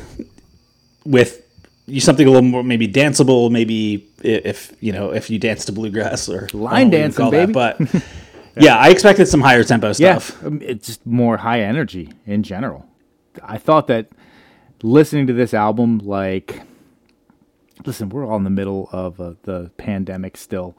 with 1.06 1.42
something 2.00 2.28
a 2.28 2.30
little 2.30 2.48
more 2.48 2.64
maybe 2.64 2.88
danceable, 2.88 3.50
maybe 3.52 4.08
if 4.24 4.74
you 4.80 4.92
know 4.92 5.12
if 5.12 5.30
you 5.30 5.40
dance 5.40 5.66
to 5.66 5.72
bluegrass 5.72 6.30
or 6.30 6.46
I 6.46 6.48
don't 6.48 6.54
know 6.54 6.66
Line 6.66 6.88
what 6.88 6.94
you 6.94 7.00
dancing, 7.04 7.22
call 7.24 7.32
that, 7.32 7.52
baby. 7.52 7.54
But 7.54 8.04
yeah, 8.64 8.78
I 8.78 8.90
expected 8.90 9.28
some 9.28 9.42
higher 9.42 9.64
tempo 9.64 9.94
stuff. 9.94 10.44
um, 10.46 10.62
it's 10.62 10.88
just 10.88 11.06
more 11.06 11.38
high 11.38 11.62
energy 11.62 12.12
in 12.26 12.44
general. 12.44 12.86
I 13.44 13.58
thought 13.58 13.88
that 13.88 14.10
listening 14.84 15.28
to 15.28 15.34
this 15.34 15.54
album, 15.54 16.00
like, 16.00 16.62
listen, 17.86 18.10
we're 18.10 18.26
all 18.26 18.38
in 18.38 18.44
the 18.44 18.50
middle 18.50 18.90
of 18.92 19.20
uh, 19.20 19.34
the 19.44 19.72
pandemic 19.78 20.38
still, 20.38 20.76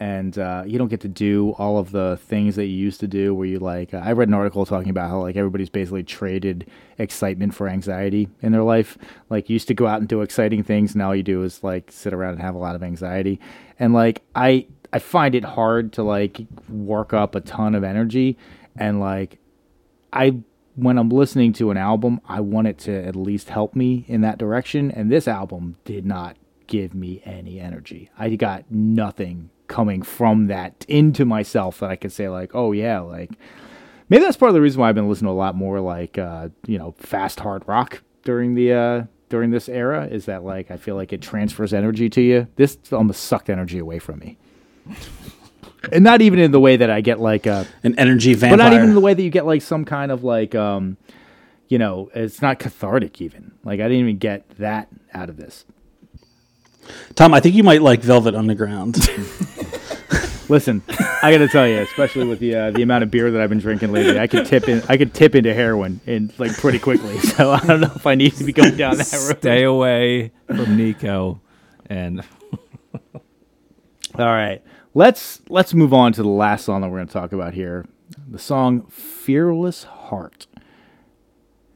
and 0.00 0.38
uh, 0.38 0.62
you 0.64 0.78
don't 0.78 0.88
get 0.88 1.00
to 1.00 1.08
do 1.08 1.50
all 1.58 1.78
of 1.78 1.90
the 1.90 2.18
things 2.22 2.56
that 2.56 2.66
you 2.66 2.76
used 2.76 3.00
to 3.00 3.08
do. 3.08 3.34
Where 3.34 3.46
you 3.46 3.58
like, 3.58 3.92
uh, 3.92 3.98
I 3.98 4.12
read 4.12 4.28
an 4.28 4.34
article 4.34 4.64
talking 4.64 4.90
about 4.90 5.10
how 5.10 5.20
like 5.20 5.36
everybody's 5.36 5.70
basically 5.70 6.04
traded 6.04 6.70
excitement 6.98 7.54
for 7.54 7.68
anxiety 7.68 8.28
in 8.40 8.52
their 8.52 8.62
life. 8.62 8.96
Like 9.28 9.48
you 9.48 9.54
used 9.54 9.68
to 9.68 9.74
go 9.74 9.86
out 9.86 10.00
and 10.00 10.08
do 10.08 10.20
exciting 10.20 10.62
things, 10.62 10.94
now 10.94 11.08
all 11.08 11.16
you 11.16 11.22
do 11.22 11.42
is 11.42 11.64
like 11.64 11.90
sit 11.90 12.12
around 12.12 12.34
and 12.34 12.42
have 12.42 12.54
a 12.54 12.58
lot 12.58 12.76
of 12.76 12.82
anxiety. 12.82 13.40
And 13.78 13.92
like 13.92 14.22
I, 14.34 14.66
I 14.92 15.00
find 15.00 15.34
it 15.34 15.44
hard 15.44 15.92
to 15.94 16.02
like 16.02 16.40
work 16.68 17.12
up 17.12 17.34
a 17.34 17.40
ton 17.40 17.74
of 17.74 17.82
energy, 17.84 18.38
and 18.76 19.00
like 19.00 19.38
I 20.12 20.38
when 20.76 20.96
I'm 20.96 21.08
listening 21.08 21.52
to 21.54 21.72
an 21.72 21.76
album, 21.76 22.20
I 22.28 22.38
want 22.38 22.68
it 22.68 22.78
to 22.80 23.04
at 23.04 23.16
least 23.16 23.48
help 23.48 23.74
me 23.74 24.04
in 24.06 24.20
that 24.20 24.38
direction. 24.38 24.92
And 24.92 25.10
this 25.10 25.26
album 25.26 25.76
did 25.84 26.06
not 26.06 26.36
give 26.68 26.94
me 26.94 27.20
any 27.24 27.58
energy. 27.58 28.10
I 28.16 28.30
got 28.36 28.70
nothing 28.70 29.50
coming 29.68 30.02
from 30.02 30.46
that 30.48 30.84
into 30.88 31.24
myself 31.24 31.80
that 31.80 31.90
I 31.90 31.96
could 31.96 32.12
say 32.12 32.28
like, 32.28 32.54
oh 32.54 32.72
yeah, 32.72 33.00
like 33.00 33.30
maybe 34.08 34.24
that's 34.24 34.36
part 34.36 34.48
of 34.48 34.54
the 34.54 34.60
reason 34.60 34.80
why 34.80 34.88
I've 34.88 34.94
been 34.94 35.08
listening 35.08 35.28
to 35.28 35.32
a 35.32 35.34
lot 35.34 35.54
more 35.54 35.80
like 35.80 36.18
uh, 36.18 36.48
you 36.66 36.78
know 36.78 36.92
fast 36.98 37.40
hard 37.40 37.62
rock 37.68 38.02
during 38.24 38.54
the 38.54 38.72
uh, 38.72 39.04
during 39.28 39.50
this 39.50 39.68
era. 39.68 40.06
Is 40.06 40.24
that 40.26 40.42
like 40.42 40.70
I 40.70 40.76
feel 40.76 40.96
like 40.96 41.12
it 41.12 41.22
transfers 41.22 41.72
energy 41.72 42.08
to 42.10 42.20
you. 42.20 42.48
This 42.56 42.76
almost 42.92 43.24
sucked 43.24 43.50
energy 43.50 43.78
away 43.78 43.98
from 43.98 44.18
me. 44.18 44.36
And 45.92 46.02
not 46.02 46.20
even 46.22 46.40
in 46.40 46.50
the 46.50 46.58
way 46.58 46.76
that 46.76 46.90
I 46.90 47.00
get 47.00 47.20
like 47.20 47.46
a 47.46 47.64
An 47.84 47.96
energy 47.98 48.34
vampire. 48.34 48.56
but 48.58 48.64
not 48.64 48.72
even 48.72 48.88
in 48.88 48.94
the 48.96 49.00
way 49.00 49.14
that 49.14 49.22
you 49.22 49.30
get 49.30 49.46
like 49.46 49.62
some 49.62 49.84
kind 49.84 50.10
of 50.10 50.24
like 50.24 50.56
um 50.56 50.96
you 51.68 51.78
know 51.78 52.10
it's 52.14 52.42
not 52.42 52.58
cathartic 52.58 53.20
even 53.20 53.52
like 53.62 53.78
i 53.78 53.84
didn't 53.84 54.00
even 54.00 54.18
get 54.18 54.48
that 54.58 54.88
out 55.14 55.30
of 55.30 55.36
this 55.36 55.64
Tom, 57.14 57.34
I 57.34 57.40
think 57.40 57.54
you 57.54 57.62
might 57.62 57.82
like 57.82 58.00
Velvet 58.00 58.34
Underground. 58.34 58.96
listen 60.48 60.82
i 61.22 61.30
gotta 61.30 61.48
tell 61.48 61.66
you 61.66 61.78
especially 61.78 62.26
with 62.26 62.38
the 62.38 62.54
uh, 62.54 62.70
the 62.70 62.82
amount 62.82 63.02
of 63.02 63.10
beer 63.10 63.30
that 63.30 63.40
i've 63.40 63.50
been 63.50 63.58
drinking 63.58 63.92
lately 63.92 64.18
i 64.18 64.26
could 64.26 64.46
tip 64.46 64.68
in 64.68 64.82
i 64.88 64.96
could 64.96 65.12
tip 65.14 65.34
into 65.34 65.52
heroin 65.52 66.00
in 66.06 66.32
like 66.38 66.52
pretty 66.56 66.78
quickly. 66.78 67.18
So 67.38 67.52
i 67.52 67.60
don't 67.60 67.80
know 67.80 67.92
if 67.94 68.06
i 68.06 68.14
need 68.14 68.34
to 68.36 68.44
be 68.44 68.52
going 68.52 68.76
down 68.76 68.96
that 68.96 69.12
road. 69.28 69.38
Stay 69.38 69.62
away 69.62 70.32
from 70.46 70.76
Nico. 70.76 71.40
And 71.88 72.20
all 73.14 74.26
right. 74.26 74.62
Let's 74.94 75.40
let's 75.48 75.74
move 75.74 75.92
on 75.94 76.12
to 76.14 76.22
the 76.22 76.28
last 76.28 76.64
song 76.64 76.80
that 76.80 76.88
we're 76.88 76.98
going 76.98 77.06
to 77.06 77.12
talk 77.12 77.32
about 77.32 77.54
here. 77.54 77.86
The 78.28 78.38
song 78.38 78.86
fearless 78.88 79.84
heart. 79.84 80.46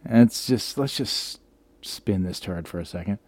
And 0.04 0.22
it's 0.22 0.46
just 0.46 0.76
let's 0.78 0.96
just 0.96 1.40
spin 1.82 2.22
this 2.24 2.40
turd 2.40 2.66
for 2.68 2.80
a 2.80 2.86
second 2.86 3.18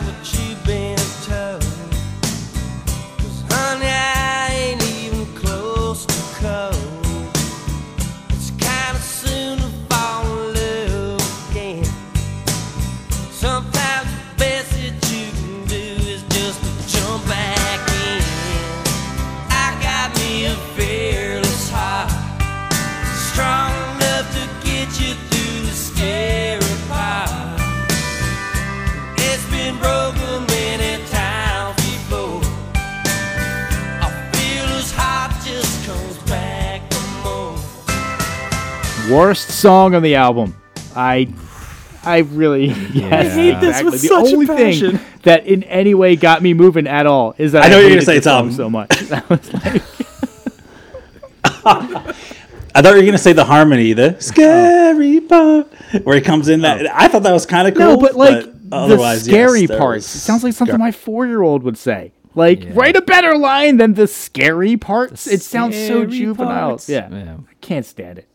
worry 0.00 0.10
about 0.10 0.37
worst 39.18 39.48
song 39.48 39.96
on 39.96 40.02
the 40.02 40.14
album. 40.14 40.54
I 40.94 41.28
I 42.04 42.18
really 42.18 42.66
yes, 42.92 43.34
hate 43.34 43.60
this 43.60 43.80
exactly. 43.80 43.84
with 43.84 44.00
the 44.00 44.08
such 44.08 44.32
a 44.32 44.34
only 44.34 44.46
passion. 44.46 44.98
thing 44.98 45.06
that 45.22 45.46
in 45.46 45.64
any 45.64 45.92
way 45.92 46.14
got 46.14 46.40
me 46.40 46.54
moving 46.54 46.86
at 46.86 47.06
all 47.06 47.34
is 47.36 47.50
that 47.52 47.64
I 47.64 47.68
know 47.68 47.76
what 47.78 47.80
you're 47.80 47.90
gonna 47.90 48.02
say, 48.02 48.14
this 48.16 48.24
Tom. 48.24 48.52
so 48.52 48.70
much. 48.70 48.90
That 49.08 49.28
was 49.28 49.52
like, 49.52 49.82
I 52.74 52.82
thought 52.82 52.92
you 52.92 53.00
were 53.00 53.06
gonna 53.06 53.18
say 53.18 53.32
the 53.32 53.44
harmony, 53.44 53.92
the 53.92 54.14
oh. 54.14 54.20
scary 54.20 55.20
part, 55.20 55.66
where 56.04 56.14
he 56.14 56.22
comes 56.22 56.48
in. 56.48 56.60
That 56.60 56.86
oh. 56.86 56.90
I 56.92 57.08
thought 57.08 57.24
that 57.24 57.32
was 57.32 57.44
kind 57.44 57.66
of 57.66 57.74
cool. 57.74 57.84
no, 57.84 57.96
but 57.96 58.14
like 58.14 58.44
the 58.44 58.76
otherwise, 58.76 59.24
scary 59.24 59.62
yes, 59.62 59.76
parts. 59.76 60.14
It 60.14 60.20
sounds 60.20 60.44
like 60.44 60.52
something 60.52 60.76
scar- 60.76 60.78
my 60.78 60.92
four 60.92 61.26
year 61.26 61.42
old 61.42 61.64
would 61.64 61.76
say. 61.78 62.12
Like, 62.34 62.62
write 62.70 62.94
a 62.94 63.02
better 63.02 63.36
line 63.36 63.78
than 63.78 63.94
the 63.94 64.06
scary 64.06 64.76
parts. 64.76 65.26
it 65.26 65.42
sounds 65.42 65.76
so 65.76 66.06
juvenile. 66.06 66.68
parts. 66.68 66.88
Yeah. 66.88 67.08
Yeah. 67.10 67.38
I 67.50 67.54
can't 67.60 67.84
stand 67.84 68.18
it. 68.18 68.28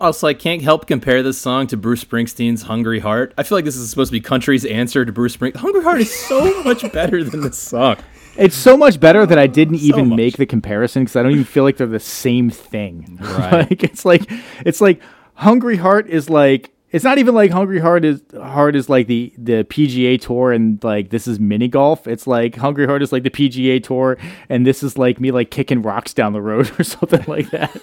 Also, 0.00 0.28
I 0.28 0.34
can't 0.34 0.62
help 0.62 0.86
compare 0.86 1.22
this 1.22 1.40
song 1.40 1.66
to 1.68 1.76
Bruce 1.76 2.04
Springsteen's 2.04 2.62
"Hungry 2.62 3.00
Heart." 3.00 3.34
I 3.36 3.42
feel 3.42 3.58
like 3.58 3.64
this 3.64 3.76
is 3.76 3.90
supposed 3.90 4.10
to 4.10 4.12
be 4.12 4.20
country's 4.20 4.64
answer 4.64 5.04
to 5.04 5.10
Bruce 5.12 5.36
Springsteen. 5.36 5.56
"Hungry 5.56 5.82
Heart" 5.82 6.00
is 6.02 6.14
so 6.14 6.62
much 6.64 6.90
better 6.92 7.24
than 7.24 7.40
this 7.40 7.58
song. 7.58 7.96
It's 8.36 8.56
so 8.56 8.76
much 8.76 8.98
better 9.00 9.26
that 9.26 9.38
I 9.38 9.46
didn't 9.46 9.76
even 9.76 10.08
much. 10.08 10.16
make 10.16 10.36
the 10.36 10.46
comparison 10.46 11.02
because 11.02 11.16
I 11.16 11.22
don't 11.22 11.32
even 11.32 11.44
feel 11.44 11.64
like 11.64 11.76
they're 11.78 11.86
the 11.86 12.00
same 12.00 12.48
thing. 12.48 13.18
Right. 13.22 13.70
like 13.70 13.82
it's 13.82 14.04
like 14.04 14.22
it's 14.64 14.80
like 14.80 15.02
Hungry 15.34 15.76
Heart 15.76 16.08
is 16.08 16.30
like 16.30 16.70
it's 16.92 17.04
not 17.04 17.18
even 17.18 17.34
like 17.34 17.50
Hungry 17.50 17.80
Heart 17.80 18.04
is 18.04 18.22
Heart 18.34 18.76
is 18.76 18.88
like 18.88 19.06
the 19.08 19.32
the 19.36 19.64
PGA 19.64 20.20
Tour 20.20 20.52
and 20.52 20.82
like 20.84 21.10
this 21.10 21.26
is 21.26 21.40
mini 21.40 21.66
golf. 21.68 22.06
It's 22.06 22.26
like 22.28 22.54
Hungry 22.56 22.86
Heart 22.86 23.02
is 23.02 23.10
like 23.12 23.24
the 23.24 23.30
PGA 23.30 23.82
Tour 23.82 24.16
and 24.48 24.64
this 24.66 24.82
is 24.82 24.96
like 24.96 25.18
me 25.20 25.30
like 25.32 25.50
kicking 25.50 25.82
rocks 25.82 26.14
down 26.14 26.32
the 26.32 26.40
road 26.42 26.70
or 26.78 26.84
something 26.84 27.24
like 27.26 27.50
that. 27.50 27.76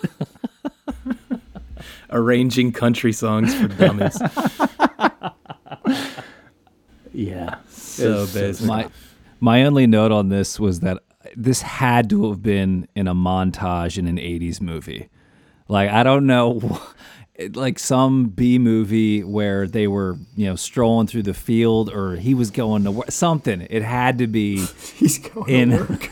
Arranging 2.12 2.72
country 2.72 3.14
songs 3.14 3.54
for 3.54 3.68
dummies. 3.68 4.20
yeah. 7.14 7.58
so 7.70 8.26
basic. 8.28 8.66
my 8.66 8.90
my 9.40 9.64
only 9.64 9.88
note 9.88 10.12
on 10.12 10.30
this 10.30 10.60
was 10.60 10.80
that 10.82 11.00
this 11.36 11.62
had 11.62 12.10
to 12.10 12.30
have 12.30 12.42
been 12.42 12.88
in 12.96 13.08
a 13.08 13.16
montage 13.16 13.98
in 13.98 14.08
an 14.08 14.18
80s 14.18 14.62
movie. 14.62 15.10
Like 15.68 15.90
I 15.90 16.04
don't 16.04 16.26
know 16.26 16.82
like 17.54 17.80
some 17.80 18.30
B 18.30 18.60
movie 18.60 19.24
where 19.24 19.68
they 19.68 19.88
were, 19.88 20.18
you 20.36 20.48
know, 20.48 20.56
strolling 20.56 21.08
through 21.08 21.24
the 21.24 21.34
field 21.34 21.90
or 21.90 22.16
he 22.16 22.34
was 22.34 22.52
going 22.52 22.84
to 22.84 22.92
work 22.92 23.12
something. 23.12 23.66
It 23.70 23.84
had 23.84 24.18
to 24.18 24.28
be 24.28 24.66
He's 24.96 25.20
going 25.20 25.50
in 25.50 25.70
to 25.70 25.78
work. 25.78 26.04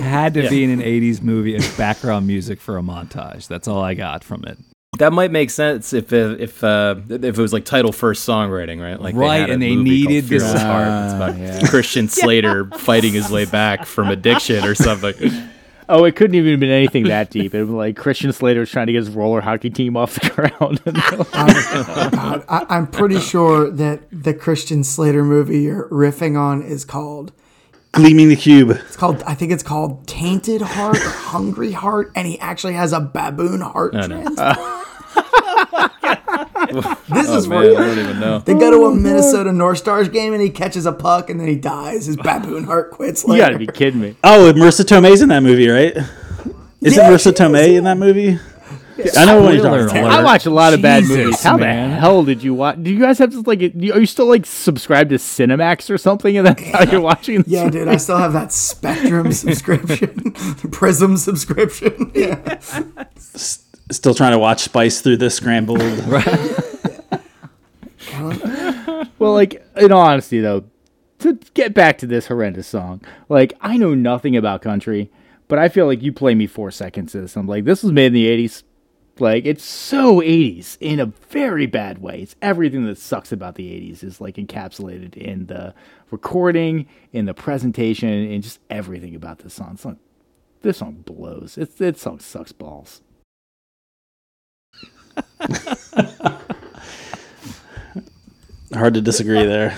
had 0.00 0.34
to 0.34 0.48
be 0.48 0.64
in 0.64 0.70
an 0.70 0.80
80s 0.80 1.22
movie 1.22 1.54
as 1.54 1.76
background 1.76 2.26
music 2.26 2.60
for 2.60 2.78
a 2.78 2.82
montage. 2.82 3.46
That's 3.46 3.68
all 3.68 3.82
I 3.82 3.94
got 3.94 4.24
from 4.24 4.44
it. 4.44 4.58
That 4.98 5.12
might 5.12 5.30
make 5.30 5.50
sense 5.50 5.92
if 5.92 6.12
it, 6.12 6.40
if 6.40 6.62
uh, 6.62 6.96
if 7.08 7.24
it 7.24 7.36
was 7.38 7.52
like 7.52 7.64
title 7.64 7.92
first 7.92 8.26
songwriting, 8.28 8.80
right? 8.80 9.00
Like 9.00 9.14
Right, 9.14 9.40
had 9.40 9.50
a 9.50 9.54
and 9.54 9.62
they 9.62 9.74
needed 9.74 10.24
this- 10.24 10.42
Fearless 10.42 10.62
Heart. 10.62 10.88
It's 11.04 11.14
about 11.14 11.64
Christian 11.70 12.08
Slater 12.08 12.66
fighting 12.78 13.12
his 13.12 13.30
way 13.30 13.44
back 13.44 13.86
from 13.86 14.08
addiction 14.08 14.64
or 14.64 14.74
something. 14.74 15.48
Oh, 15.86 16.04
it 16.04 16.16
couldn't 16.16 16.34
even 16.36 16.52
have 16.52 16.60
been 16.60 16.70
anything 16.70 17.04
that 17.08 17.30
deep. 17.30 17.54
It 17.54 17.60
was 17.64 17.68
like 17.70 17.96
Christian 17.96 18.32
Slater's 18.32 18.70
trying 18.70 18.86
to 18.86 18.92
get 18.92 19.00
his 19.00 19.10
roller 19.10 19.42
hockey 19.42 19.68
team 19.68 19.98
off 19.98 20.14
the 20.14 20.30
ground. 20.30 20.80
God, 21.32 22.44
I, 22.48 22.66
I'm 22.70 22.86
pretty 22.86 23.20
sure 23.20 23.70
that 23.70 24.00
the 24.10 24.32
Christian 24.32 24.82
Slater 24.82 25.22
movie 25.24 25.60
you're 25.60 25.88
riffing 25.90 26.38
on 26.38 26.62
is 26.62 26.86
called. 26.86 27.32
gleaming 27.92 28.30
the 28.30 28.36
cube. 28.36 28.70
It's 28.70 28.96
called. 28.96 29.22
I 29.24 29.34
think 29.34 29.52
it's 29.52 29.62
called 29.62 30.06
Tainted 30.06 30.62
Heart 30.62 30.96
or 30.96 31.10
Hungry 31.10 31.72
Heart, 31.72 32.12
and 32.16 32.26
he 32.26 32.38
actually 32.38 32.72
has 32.74 32.94
a 32.94 33.00
baboon 33.00 33.60
heart 33.60 33.92
no. 33.92 34.06
transplant. 34.06 34.58
this 37.08 37.28
oh, 37.28 37.36
is 37.36 37.48
Man, 37.48 37.60
I 37.60 37.86
don't 37.86 37.98
even 37.98 38.20
know. 38.20 38.38
They 38.40 38.54
go 38.54 38.70
to 38.70 38.86
a 38.86 38.94
Minnesota 38.94 39.52
North 39.52 39.78
Stars 39.78 40.08
game 40.08 40.32
and 40.32 40.42
he 40.42 40.50
catches 40.50 40.86
a 40.86 40.92
puck 40.92 41.30
and 41.30 41.40
then 41.40 41.48
he 41.48 41.56
dies. 41.56 42.06
His 42.06 42.16
baboon 42.16 42.64
heart 42.64 42.90
quits 42.90 43.24
you 43.26 43.36
gotta 43.36 43.58
be 43.58 43.66
kidding 43.66 44.00
me. 44.00 44.16
Oh, 44.24 44.52
Marisa 44.54 44.84
Tomei's 44.84 45.22
in 45.22 45.28
that 45.30 45.42
movie, 45.42 45.68
right? 45.68 45.96
Is 46.80 46.96
Yeah, 46.96 47.08
it 47.08 47.12
Marisa 47.12 47.22
she 47.22 47.30
is, 47.30 47.34
Tomei 47.34 47.78
in 47.78 47.84
that 47.84 47.96
movie? 47.96 48.38
I 49.16 49.24
know 49.24 49.42
what 49.42 49.54
you're 49.54 49.62
talking 49.62 49.98
about. 49.98 50.12
I 50.12 50.22
watch 50.22 50.46
a 50.46 50.50
lot 50.50 50.72
of 50.72 50.80
bad 50.80 51.02
Jesus, 51.02 51.16
movies. 51.16 51.42
How 51.42 51.56
man. 51.56 51.90
the 51.90 51.96
hell 51.96 52.22
did 52.22 52.42
you 52.42 52.54
watch? 52.54 52.80
Do 52.80 52.92
you 52.92 53.00
guys 53.00 53.18
have 53.18 53.32
to 53.32 53.40
like? 53.40 53.60
Are 53.60 53.98
you 54.00 54.06
still 54.06 54.26
like 54.26 54.46
subscribed 54.46 55.10
to 55.10 55.16
Cinemax 55.16 55.90
or 55.90 55.98
something? 55.98 56.36
And 56.36 56.46
that's 56.46 56.62
how 56.70 56.84
you're 56.84 57.00
watching. 57.00 57.38
This 57.42 57.48
Yeah, 57.48 57.68
dude, 57.70 57.88
I 57.88 57.96
still 57.96 58.18
have 58.18 58.32
that 58.34 58.52
Spectrum 58.52 59.32
subscription, 59.32 60.32
Prism 60.70 61.16
subscription. 61.16 62.12
Yeah, 62.14 62.60
Still 63.90 64.14
trying 64.14 64.32
to 64.32 64.38
watch 64.38 64.62
Spice 64.62 65.00
through 65.00 65.18
the 65.18 65.30
scrambled. 65.30 65.80
Well, 69.18 69.32
like 69.32 69.66
in 69.76 69.90
all 69.90 70.02
honesty, 70.02 70.40
though, 70.40 70.64
to 71.20 71.38
get 71.54 71.72
back 71.72 71.96
to 71.98 72.06
this 72.06 72.26
horrendous 72.26 72.66
song, 72.66 73.00
like 73.30 73.54
I 73.62 73.78
know 73.78 73.94
nothing 73.94 74.36
about 74.36 74.60
country, 74.60 75.10
but 75.48 75.58
I 75.58 75.70
feel 75.70 75.86
like 75.86 76.02
you 76.02 76.12
play 76.12 76.34
me 76.34 76.46
four 76.46 76.70
seconds 76.70 77.14
of 77.14 77.22
this. 77.22 77.34
I'm 77.34 77.46
like, 77.46 77.64
this 77.64 77.82
was 77.82 77.92
made 77.92 78.08
in 78.08 78.12
the 78.12 78.26
'80s. 78.26 78.64
Like 79.18 79.46
it's 79.46 79.64
so 79.64 80.20
80s 80.20 80.76
in 80.80 81.00
a 81.00 81.06
very 81.06 81.66
bad 81.66 81.98
way. 82.02 82.20
It's 82.20 82.36
everything 82.42 82.84
that 82.86 82.98
sucks 82.98 83.30
about 83.30 83.54
the 83.54 83.64
80s 83.64 84.02
is 84.02 84.20
like 84.20 84.34
encapsulated 84.34 85.16
in 85.16 85.46
the 85.46 85.72
recording, 86.10 86.86
in 87.12 87.24
the 87.24 87.32
presentation, 87.32 88.08
and 88.10 88.42
just 88.42 88.58
everything 88.68 89.14
about 89.14 89.38
this 89.38 89.54
song. 89.54 89.72
This 89.72 89.80
song, 89.82 89.98
this 90.62 90.78
song 90.78 91.02
blows. 91.06 91.56
It's 91.56 91.76
this 91.76 92.02
song 92.02 92.18
sucks 92.18 92.52
balls. 92.52 93.02
Hard 98.72 98.94
to 98.94 99.00
disagree 99.00 99.44
there. 99.44 99.76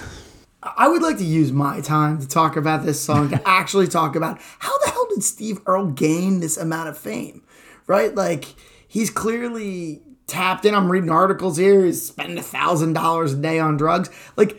I 0.63 0.89
would 0.89 1.03
like 1.03 1.19
to 1.19 1.25
use 1.25 1.53
my 1.53 1.81
time 1.81 2.19
to 2.19 2.27
talk 2.27 2.57
about 2.57 2.85
this 2.85 3.01
song 3.01 3.29
to 3.31 3.41
actually 3.49 3.89
talk 3.89 4.17
about 4.17 4.41
how 4.59 4.77
the 4.85 4.91
hell 4.91 5.07
did 5.11 5.23
Steve 5.23 5.61
Earle 5.67 5.87
gain 5.87 6.41
this 6.41 6.57
amount 6.57 6.89
of 6.89 6.99
fame, 6.99 7.43
right? 7.87 8.15
Like 8.15 8.55
he's 8.89 9.11
clearly 9.11 10.03
tapped 10.27 10.65
in. 10.65 10.75
I'm 10.75 10.91
reading 10.91 11.11
articles 11.11 11.57
here. 11.57 11.85
He's 11.85 12.07
spending 12.07 12.39
a 12.39 12.43
thousand 12.43 12.95
dollars 12.95 13.35
a 13.35 13.37
day 13.37 13.59
on 13.59 13.77
drugs. 13.77 14.11
Like 14.37 14.57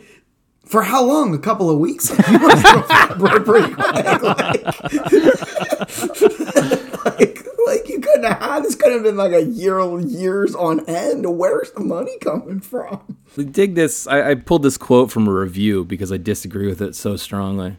for 0.64 0.82
how 0.82 1.02
long? 1.02 1.34
A 1.34 1.38
couple 1.38 1.70
of 1.70 1.78
weeks? 1.78 2.08
He 2.28 2.38
must 2.38 2.66
have 2.66 3.18
pretty 3.18 3.74
quick. 3.74 4.22
Like, 4.22 4.64
like, 7.08 7.46
like 7.66 7.88
you 7.88 8.00
couldn't 8.00 8.24
have 8.24 8.40
had 8.40 8.64
this. 8.64 8.74
Could 8.74 8.92
have 8.92 9.02
been 9.02 9.16
like 9.16 9.32
a 9.32 9.44
year, 9.44 9.78
years 10.00 10.54
on 10.54 10.84
end. 10.86 11.38
Where's 11.38 11.70
the 11.72 11.80
money 11.80 12.16
coming 12.20 12.60
from? 12.60 13.16
dig 13.36 13.74
this. 13.74 14.06
I, 14.06 14.30
I 14.30 14.34
pulled 14.34 14.62
this 14.62 14.76
quote 14.76 15.10
from 15.10 15.28
a 15.28 15.32
review 15.32 15.84
because 15.84 16.12
I 16.12 16.16
disagree 16.16 16.66
with 16.66 16.82
it 16.82 16.94
so 16.94 17.16
strongly 17.16 17.76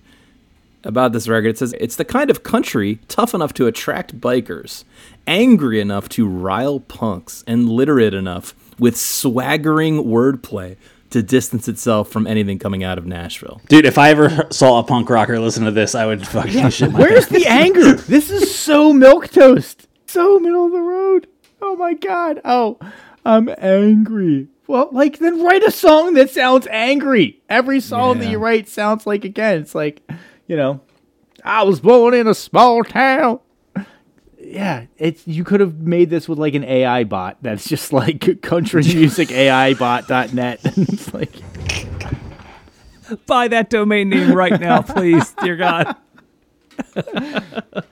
about 0.84 1.12
this 1.12 1.28
record. 1.28 1.50
It 1.50 1.58
says 1.58 1.76
it's 1.80 1.96
the 1.96 2.06
kind 2.06 2.30
of 2.30 2.44
country 2.44 3.00
tough 3.08 3.34
enough 3.34 3.54
to 3.56 3.68
attract 3.68 4.20
bikers, 4.20 4.84
angry 5.28 5.80
enough 5.80 6.10
to 6.10 6.28
rile 6.28 6.80
punks, 6.80 7.44
and 7.48 7.70
literate 7.70 8.14
enough 8.14 8.54
with 8.78 8.96
swaggering 8.96 10.06
wordplay 10.06 10.78
to 11.12 11.24
distance 11.24 11.68
itself 11.68 12.10
from 12.10 12.28
anything 12.28 12.60
coming 12.60 12.84
out 12.84 12.98
of 12.98 13.06
Nashville. 13.06 13.62
Dude, 13.68 13.86
if 13.86 13.98
I 13.98 14.10
ever 14.10 14.48
saw 14.52 14.80
a 14.80 14.84
punk 14.84 15.10
rocker 15.10 15.40
listen 15.40 15.66
to 15.66 15.72
this, 15.72 15.96
I 15.96 16.06
would 16.06 16.28
fucking 16.28 16.70
shit 16.70 16.92
my 16.92 17.00
Where's 17.00 17.28
the 17.28 17.46
anger? 17.48 17.94
This 17.94 18.30
is 18.30 18.54
so 18.54 18.94
milk 18.94 19.30
toast. 19.30 19.88
So 20.08 20.40
middle 20.40 20.66
of 20.66 20.72
the 20.72 20.80
road. 20.80 21.28
Oh 21.62 21.76
my 21.76 21.94
god. 21.94 22.42
Oh, 22.46 22.80
I'm 23.26 23.50
angry. 23.58 24.48
Well, 24.68 24.90
like 24.92 25.20
then 25.20 25.44
write 25.44 25.64
a 25.64 25.72
song 25.72 26.14
that 26.14 26.30
sounds 26.30 26.68
angry. 26.70 27.42
Every 27.50 27.80
song 27.80 28.20
that 28.20 28.30
you 28.30 28.38
write 28.38 28.70
sounds 28.70 29.08
like 29.08 29.26
again. 29.26 29.62
It's 29.62 29.74
like, 29.76 30.02
you 30.48 30.56
know, 30.56 30.82
I 31.44 31.64
was 31.64 31.80
born 31.80 32.14
in 32.14 32.28
a 32.28 32.36
small 32.36 32.84
town. 32.84 33.40
Yeah, 34.42 34.86
it's 34.98 35.28
you 35.28 35.44
could 35.44 35.60
have 35.60 35.80
made 35.80 36.10
this 36.10 36.28
with 36.30 36.40
like 36.40 36.54
an 36.56 36.64
AI 36.64 37.04
bot 37.04 37.38
that's 37.42 37.68
just 37.68 37.92
like 37.94 38.42
country 38.42 38.84
music 38.84 39.32
AI 39.32 39.74
bot 39.74 40.08
dot 40.08 40.28
bot.net. 40.30 40.60
it's 40.64 41.14
like 41.14 41.34
Buy 43.26 43.48
that 43.48 43.70
domain 43.70 44.10
name 44.10 44.34
right 44.34 44.60
now, 44.60 44.82
please, 44.82 45.34
dear 45.42 45.56
God. 45.56 45.96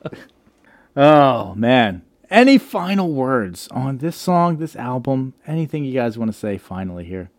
Oh 0.98 1.54
man. 1.54 2.02
Any 2.30 2.58
final 2.58 3.12
words 3.14 3.68
on 3.70 4.00
this 4.00 4.16
song, 4.18 4.58
this 4.58 4.76
album? 4.76 5.36
Anything 5.46 5.86
you 5.86 5.94
guys 5.94 6.18
want 6.18 6.32
to 6.32 6.38
say 6.38 6.58
finally 6.58 7.06
here? 7.06 7.30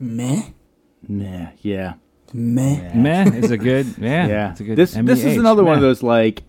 Meh, 0.00 0.42
Nah, 1.06 1.50
yeah. 1.62 1.94
meh. 2.32 2.92
Meh 2.94 3.30
is 3.36 3.52
a 3.52 3.56
good, 3.56 3.86
yeah, 3.98 4.26
Yeah. 4.26 4.50
It's 4.50 4.60
a 4.60 4.64
good 4.64 4.76
this 4.76 4.94
this 4.94 5.20
is 5.24 5.36
MEH, 5.36 5.40
another 5.40 5.64
one 5.64 5.76
of 5.76 5.80
those 5.80 6.02
like 6.02 6.42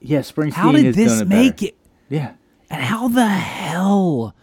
yeah, 0.00 0.20
Springsteen 0.20 0.52
How 0.52 0.72
did 0.72 0.94
this 0.94 1.24
make 1.24 1.56
better. 1.58 1.66
it? 1.66 1.76
Yeah. 2.08 2.32
And 2.70 2.82
how 2.82 3.08
the 3.08 3.26
hell 3.28 4.34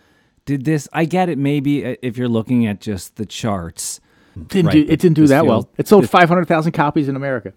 did 0.45 0.65
this? 0.65 0.87
I 0.93 1.05
get 1.05 1.29
it. 1.29 1.37
Maybe 1.37 1.85
uh, 1.85 1.95
if 2.01 2.17
you're 2.17 2.27
looking 2.29 2.65
at 2.65 2.81
just 2.81 3.15
the 3.15 3.25
charts, 3.25 3.99
Didn't 4.35 4.67
Right, 4.67 4.73
do, 4.87 4.91
it 4.93 4.99
didn't 4.99 5.15
do 5.15 5.27
that 5.27 5.41
feels- 5.43 5.47
well. 5.65 5.69
It 5.77 5.87
sold 5.87 6.09
500,000 6.09 6.71
copies 6.73 7.07
in 7.09 7.15
America. 7.15 7.53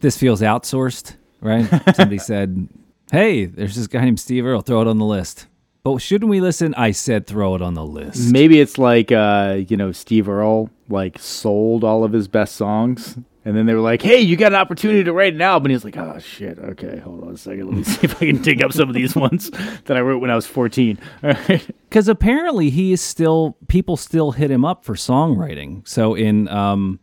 this 0.00 0.16
feels 0.16 0.40
outsourced, 0.40 1.16
right? 1.40 1.66
Somebody 1.94 2.18
said, 2.18 2.68
"Hey, 3.12 3.44
there's 3.46 3.74
this 3.76 3.86
guy 3.86 4.04
named 4.04 4.20
Steve 4.20 4.44
Earle. 4.46 4.60
Throw 4.62 4.80
it 4.82 4.88
on 4.88 4.98
the 4.98 5.04
list." 5.06 5.46
But 5.82 5.98
shouldn't 5.98 6.30
we 6.30 6.40
listen? 6.40 6.72
I 6.78 6.92
said, 6.92 7.26
throw 7.26 7.54
it 7.56 7.60
on 7.60 7.74
the 7.74 7.84
list. 7.84 8.32
Maybe 8.32 8.58
it's 8.58 8.78
like 8.78 9.12
uh, 9.12 9.60
you 9.68 9.76
know, 9.76 9.92
Steve 9.92 10.30
Earle 10.30 10.70
like 10.88 11.18
sold 11.18 11.84
all 11.84 12.04
of 12.04 12.12
his 12.12 12.26
best 12.26 12.56
songs 12.56 13.18
and 13.44 13.56
then 13.56 13.66
they 13.66 13.74
were 13.74 13.80
like, 13.80 14.00
"Hey, 14.00 14.20
you 14.20 14.36
got 14.36 14.52
an 14.52 14.58
opportunity 14.58 15.04
to 15.04 15.12
write 15.12 15.34
an 15.34 15.42
album." 15.42 15.66
And 15.66 15.72
he's 15.72 15.84
like, 15.84 15.96
"Oh 15.96 16.18
shit. 16.18 16.58
Okay, 16.58 16.98
hold 16.98 17.24
on 17.24 17.34
a 17.34 17.36
second. 17.36 17.66
Let 17.66 17.76
me 17.76 17.82
see 17.84 18.00
if 18.02 18.16
I 18.16 18.26
can 18.26 18.42
dig 18.42 18.62
up 18.62 18.72
some 18.72 18.88
of 18.88 18.94
these 18.94 19.14
ones 19.16 19.50
that 19.84 19.96
I 19.96 20.00
wrote 20.00 20.20
when 20.20 20.30
I 20.30 20.34
was 20.34 20.46
14." 20.46 20.98
Because 21.22 22.08
apparently 22.08 22.70
he 22.70 22.92
is 22.92 23.00
still 23.00 23.56
people 23.68 23.96
still 23.96 24.32
hit 24.32 24.50
him 24.50 24.64
up 24.64 24.84
for 24.84 24.94
songwriting. 24.94 25.86
So 25.86 26.14
in 26.14 26.48
um, 26.48 27.00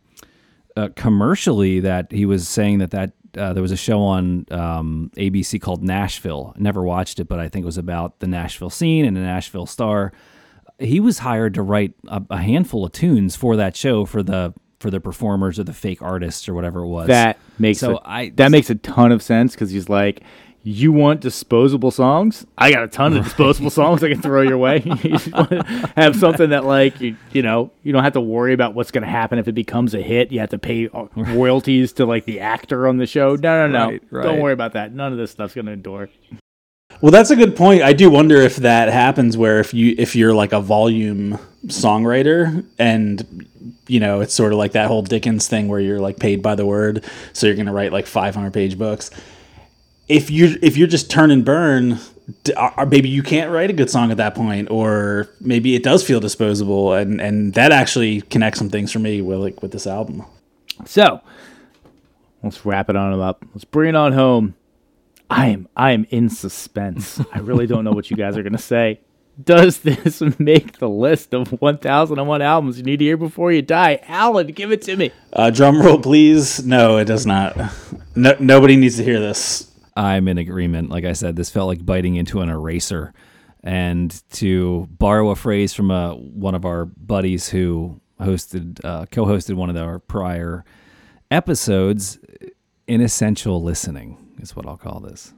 uh, 0.75 0.89
commercially, 0.95 1.79
that 1.81 2.11
he 2.11 2.25
was 2.25 2.47
saying 2.47 2.79
that 2.79 2.91
that 2.91 3.13
uh, 3.37 3.53
there 3.53 3.61
was 3.61 3.71
a 3.71 3.77
show 3.77 4.01
on 4.01 4.45
um, 4.51 5.11
ABC 5.15 5.61
called 5.61 5.83
Nashville. 5.83 6.53
Never 6.57 6.83
watched 6.83 7.19
it, 7.19 7.25
but 7.25 7.39
I 7.39 7.49
think 7.49 7.63
it 7.63 7.67
was 7.67 7.77
about 7.77 8.19
the 8.19 8.27
Nashville 8.27 8.69
scene 8.69 9.05
and 9.05 9.15
the 9.15 9.21
Nashville 9.21 9.65
star. 9.65 10.11
He 10.79 10.99
was 10.99 11.19
hired 11.19 11.53
to 11.53 11.61
write 11.61 11.93
a, 12.07 12.23
a 12.31 12.37
handful 12.37 12.83
of 12.83 12.91
tunes 12.91 13.35
for 13.35 13.55
that 13.55 13.75
show 13.75 14.05
for 14.05 14.23
the 14.23 14.53
for 14.81 14.89
the 14.91 14.99
performers 14.99 15.59
or 15.59 15.63
the 15.63 15.73
fake 15.73 16.01
artists 16.01 16.49
or 16.49 16.53
whatever 16.53 16.79
it 16.81 16.87
was. 16.87 17.07
That 17.07 17.37
makes 17.59 17.79
So 17.79 17.97
a, 17.97 18.01
I- 18.03 18.29
that 18.35 18.51
makes 18.51 18.69
a 18.69 18.75
ton 18.75 19.11
of 19.11 19.21
sense 19.23 19.53
because 19.53 19.71
he's 19.71 19.87
like, 19.89 20.21
"You 20.63 20.91
want 20.91 21.21
disposable 21.21 21.91
songs? 21.91 22.45
I 22.57 22.71
got 22.71 22.83
a 22.83 22.87
ton 22.87 23.15
of 23.15 23.23
disposable 23.23 23.69
songs 23.69 24.03
I 24.03 24.09
can 24.09 24.21
throw 24.21 24.41
your 24.41 24.57
way. 24.57 24.81
you 25.03 25.17
have 25.95 26.15
something 26.15 26.49
that 26.49 26.65
like 26.65 26.99
you, 26.99 27.15
you 27.31 27.41
know 27.41 27.71
you 27.83 27.93
don't 27.93 28.03
have 28.03 28.13
to 28.13 28.21
worry 28.21 28.53
about 28.53 28.73
what's 28.73 28.91
going 28.91 29.03
to 29.03 29.09
happen 29.09 29.39
if 29.39 29.47
it 29.47 29.53
becomes 29.53 29.93
a 29.93 30.01
hit. 30.01 30.31
You 30.31 30.39
have 30.39 30.49
to 30.49 30.59
pay 30.59 30.89
uh, 30.93 31.05
royalties 31.15 31.93
to 31.93 32.05
like 32.05 32.25
the 32.25 32.39
actor 32.41 32.87
on 32.87 32.97
the 32.97 33.05
show. 33.07 33.35
No, 33.35 33.67
no, 33.67 33.67
no. 33.67 33.85
Right, 33.91 34.03
right. 34.09 34.23
Don't 34.23 34.39
worry 34.39 34.53
about 34.53 34.73
that. 34.73 34.93
None 34.93 35.11
of 35.11 35.17
this 35.17 35.31
stuff's 35.31 35.53
going 35.53 35.67
to 35.67 35.71
endure. 35.71 36.09
Well, 36.99 37.11
that's 37.11 37.31
a 37.31 37.35
good 37.35 37.55
point. 37.55 37.81
I 37.83 37.93
do 37.93 38.11
wonder 38.11 38.35
if 38.35 38.57
that 38.57 38.89
happens 38.89 39.37
where 39.37 39.59
if 39.59 39.73
you 39.73 39.95
if 39.97 40.15
you're 40.15 40.33
like 40.33 40.51
a 40.51 40.59
volume 40.61 41.39
songwriter 41.67 42.65
and 42.77 43.47
you 43.87 43.99
know 43.99 44.21
it's 44.21 44.33
sort 44.33 44.51
of 44.53 44.57
like 44.57 44.73
that 44.73 44.87
whole 44.87 45.01
Dickens 45.01 45.47
thing 45.47 45.67
where 45.67 45.79
you're 45.79 45.99
like 45.99 46.19
paid 46.19 46.41
by 46.41 46.55
the 46.55 46.65
word, 46.65 47.05
so 47.33 47.47
you're 47.47 47.55
gonna 47.55 47.73
write 47.73 47.91
like 47.91 48.07
500 48.07 48.53
page 48.53 48.77
books. 48.77 49.11
If 50.07 50.29
you 50.29 50.57
if 50.61 50.77
you're 50.77 50.87
just 50.87 51.09
turn 51.09 51.31
and 51.31 51.45
burn, 51.45 51.93
or 51.93 51.97
or 52.57 52.57
uh, 52.57 52.71
uh, 52.77 52.85
maybe 52.85 53.09
you 53.09 53.23
can't 53.23 53.51
write 53.51 53.69
a 53.69 53.73
good 53.73 53.89
song 53.89 54.11
at 54.11 54.17
that 54.17 54.35
point, 54.35 54.69
or 54.69 55.29
maybe 55.39 55.75
it 55.75 55.83
does 55.83 56.03
feel 56.05 56.19
disposable, 56.19 56.93
and 56.93 57.21
and 57.21 57.53
that 57.53 57.71
actually 57.71 58.21
connects 58.21 58.59
some 58.59 58.69
things 58.69 58.91
for 58.91 58.99
me 58.99 59.21
with 59.21 59.39
like 59.39 59.61
with 59.61 59.71
this 59.71 59.87
album. 59.87 60.25
So 60.85 61.21
let's 62.43 62.65
wrap 62.65 62.89
it 62.89 62.95
on 62.95 63.19
up. 63.19 63.45
Let's 63.53 63.65
bring 63.65 63.89
it 63.89 63.95
on 63.95 64.13
home. 64.13 64.55
I 65.29 65.47
am 65.47 65.67
I 65.75 65.91
am 65.91 66.05
in 66.09 66.29
suspense. 66.29 67.21
I 67.33 67.39
really 67.39 67.67
don't 67.67 67.83
know 67.83 67.93
what 67.93 68.09
you 68.09 68.17
guys 68.17 68.37
are 68.37 68.43
gonna 68.43 68.57
say. 68.57 68.99
Does 69.41 69.79
this 69.79 70.21
make 70.39 70.79
the 70.79 70.89
list 70.89 71.33
of 71.33 71.61
1001 71.61 72.41
albums 72.41 72.77
you 72.77 72.83
need 72.83 72.97
to 72.97 73.05
hear 73.05 73.17
before 73.17 73.51
you 73.51 73.61
die? 73.61 73.99
Alan, 74.07 74.47
give 74.47 74.71
it 74.71 74.81
to 74.83 74.95
me. 74.95 75.11
Uh, 75.33 75.49
drum 75.49 75.81
roll, 75.81 75.99
please. 75.99 76.65
No, 76.65 76.97
it 76.97 77.05
does 77.05 77.25
not. 77.25 77.57
No, 78.15 78.35
nobody 78.39 78.75
needs 78.75 78.97
to 78.97 79.03
hear 79.03 79.19
this. 79.19 79.71
I'm 79.95 80.27
in 80.27 80.37
agreement. 80.37 80.89
Like 80.89 81.05
I 81.05 81.13
said, 81.13 81.35
this 81.35 81.49
felt 81.49 81.67
like 81.67 81.85
biting 81.85 82.15
into 82.15 82.41
an 82.41 82.49
eraser. 82.49 83.13
And 83.63 84.21
to 84.31 84.87
borrow 84.91 85.29
a 85.29 85.35
phrase 85.35 85.73
from 85.73 85.91
uh, 85.91 86.15
one 86.15 86.55
of 86.55 86.65
our 86.65 86.85
buddies 86.85 87.49
who 87.49 88.01
hosted, 88.19 88.83
uh, 88.83 89.05
co-hosted 89.11 89.55
one 89.55 89.69
of 89.69 89.77
our 89.77 89.99
prior 89.99 90.65
episodes, 91.29 92.19
inessential 92.87 93.61
listening 93.61 94.17
is 94.39 94.55
what 94.55 94.65
I'll 94.65 94.77
call 94.77 94.99
this. 94.99 95.33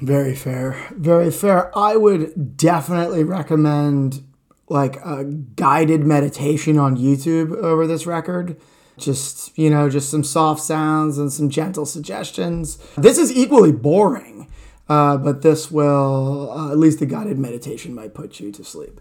Very 0.00 0.34
fair. 0.34 0.76
Very 0.92 1.30
fair. 1.30 1.76
I 1.76 1.96
would 1.96 2.56
definitely 2.56 3.24
recommend 3.24 4.22
like 4.68 4.96
a 5.04 5.24
guided 5.24 6.04
meditation 6.04 6.78
on 6.78 6.96
YouTube 6.96 7.56
over 7.56 7.86
this 7.86 8.06
record. 8.06 8.60
Just, 8.96 9.56
you 9.56 9.70
know, 9.70 9.88
just 9.88 10.10
some 10.10 10.24
soft 10.24 10.60
sounds 10.60 11.18
and 11.18 11.32
some 11.32 11.50
gentle 11.50 11.86
suggestions. 11.86 12.78
This 12.96 13.16
is 13.16 13.32
equally 13.32 13.72
boring, 13.72 14.50
uh, 14.88 15.16
but 15.16 15.42
this 15.42 15.70
will, 15.70 16.50
uh, 16.52 16.72
at 16.72 16.78
least 16.78 16.98
the 16.98 17.06
guided 17.06 17.38
meditation 17.38 17.94
might 17.94 18.14
put 18.14 18.40
you 18.40 18.50
to 18.52 18.64
sleep. 18.64 19.00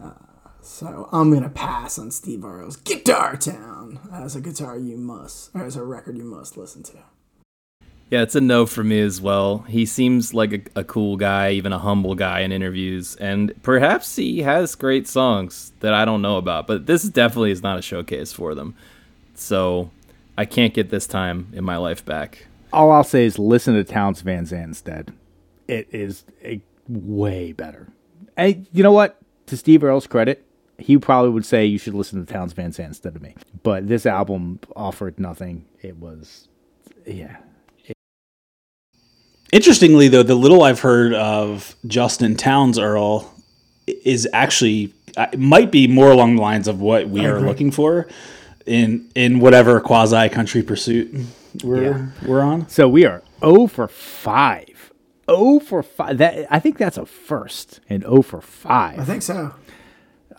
Uh, 0.00 0.12
so 0.62 1.08
I'm 1.12 1.30
going 1.30 1.42
to 1.42 1.50
pass 1.50 1.98
on 1.98 2.10
Steve 2.10 2.42
Earle's 2.42 2.76
Guitar 2.76 3.36
Town 3.36 4.00
as 4.10 4.34
a 4.34 4.40
guitar 4.40 4.78
you 4.78 4.96
must, 4.96 5.50
or 5.54 5.64
as 5.64 5.76
a 5.76 5.84
record 5.84 6.16
you 6.16 6.24
must 6.24 6.56
listen 6.56 6.82
to. 6.84 6.98
Yeah, 8.14 8.22
it's 8.22 8.36
a 8.36 8.40
no 8.40 8.64
for 8.64 8.84
me 8.84 9.00
as 9.00 9.20
well. 9.20 9.64
He 9.66 9.84
seems 9.84 10.32
like 10.32 10.52
a, 10.52 10.80
a 10.82 10.84
cool 10.84 11.16
guy, 11.16 11.50
even 11.50 11.72
a 11.72 11.80
humble 11.80 12.14
guy 12.14 12.42
in 12.42 12.52
interviews, 12.52 13.16
and 13.16 13.52
perhaps 13.64 14.14
he 14.14 14.42
has 14.42 14.76
great 14.76 15.08
songs 15.08 15.72
that 15.80 15.92
I 15.92 16.04
don't 16.04 16.22
know 16.22 16.36
about, 16.36 16.68
but 16.68 16.86
this 16.86 17.02
definitely 17.02 17.50
is 17.50 17.60
not 17.60 17.76
a 17.76 17.82
showcase 17.82 18.32
for 18.32 18.54
them. 18.54 18.76
So 19.34 19.90
I 20.38 20.44
can't 20.44 20.72
get 20.72 20.90
this 20.90 21.08
time 21.08 21.48
in 21.54 21.64
my 21.64 21.76
life 21.76 22.04
back. 22.04 22.46
All 22.72 22.92
I'll 22.92 23.02
say 23.02 23.24
is 23.24 23.36
listen 23.36 23.74
to 23.74 23.82
Townes 23.82 24.20
Van 24.20 24.46
Zandt 24.46 24.68
instead. 24.68 25.12
It 25.66 25.88
is 25.90 26.22
a 26.44 26.60
way 26.86 27.50
better. 27.50 27.88
And 28.36 28.68
you 28.70 28.84
know 28.84 28.92
what? 28.92 29.18
To 29.46 29.56
Steve 29.56 29.82
Earle's 29.82 30.06
credit, 30.06 30.46
he 30.78 30.98
probably 30.98 31.30
would 31.32 31.44
say 31.44 31.66
you 31.66 31.78
should 31.78 31.94
listen 31.94 32.24
to 32.24 32.32
Townes 32.32 32.52
Van 32.52 32.70
Zandt 32.70 32.90
instead 32.90 33.16
of 33.16 33.22
me. 33.22 33.34
But 33.64 33.88
this 33.88 34.06
album 34.06 34.60
offered 34.76 35.18
nothing. 35.18 35.64
It 35.82 35.96
was, 35.96 36.46
yeah. 37.04 37.38
Interestingly, 39.54 40.08
though, 40.08 40.24
the 40.24 40.34
little 40.34 40.64
I've 40.64 40.80
heard 40.80 41.14
of 41.14 41.76
Justin 41.86 42.34
Townes 42.34 42.76
Earle 42.76 43.32
is 43.86 44.28
actually 44.32 44.92
uh, 45.16 45.28
might 45.38 45.70
be 45.70 45.86
more 45.86 46.10
along 46.10 46.34
the 46.34 46.42
lines 46.42 46.66
of 46.66 46.80
what 46.80 47.08
we 47.08 47.24
are 47.24 47.40
looking 47.40 47.70
for 47.70 48.08
in 48.66 49.08
in 49.14 49.38
whatever 49.38 49.80
quasi 49.80 50.28
country 50.28 50.60
pursuit 50.60 51.24
we're 51.62 52.12
we're 52.26 52.40
on. 52.40 52.68
So 52.68 52.88
we 52.88 53.06
are 53.06 53.22
0 53.38 53.68
for 53.68 53.86
5. 53.86 54.92
0 55.30 55.60
for 55.60 55.84
5. 55.84 56.18
That 56.18 56.46
I 56.50 56.58
think 56.58 56.76
that's 56.76 56.98
a 56.98 57.06
first 57.06 57.78
and 57.88 58.02
0 58.02 58.22
for 58.22 58.40
5. 58.40 58.98
I 58.98 59.04
think 59.04 59.22
so. 59.22 59.54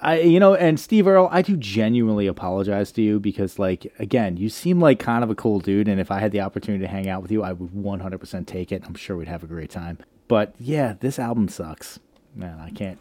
I 0.01 0.19
you 0.19 0.39
know, 0.39 0.53
and 0.55 0.79
Steve 0.79 1.07
Earle, 1.07 1.29
I 1.31 1.41
do 1.41 1.55
genuinely 1.57 2.27
apologize 2.27 2.91
to 2.93 3.01
you 3.01 3.19
because 3.19 3.57
like 3.59 3.91
again, 3.99 4.37
you 4.37 4.49
seem 4.49 4.79
like 4.79 4.99
kind 4.99 5.23
of 5.23 5.29
a 5.29 5.35
cool 5.35 5.59
dude 5.59 5.87
and 5.87 5.99
if 5.99 6.11
I 6.11 6.19
had 6.19 6.31
the 6.31 6.41
opportunity 6.41 6.83
to 6.83 6.87
hang 6.89 7.07
out 7.09 7.21
with 7.21 7.31
you, 7.31 7.43
I 7.43 7.53
would 7.53 7.71
100% 7.71 8.45
take 8.47 8.71
it. 8.71 8.83
I'm 8.85 8.95
sure 8.95 9.15
we'd 9.17 9.27
have 9.27 9.43
a 9.43 9.47
great 9.47 9.69
time. 9.69 9.97
But 10.27 10.55
yeah, 10.59 10.95
this 10.99 11.19
album 11.19 11.47
sucks. 11.49 11.99
Man, 12.35 12.59
I 12.59 12.69
can't 12.71 12.99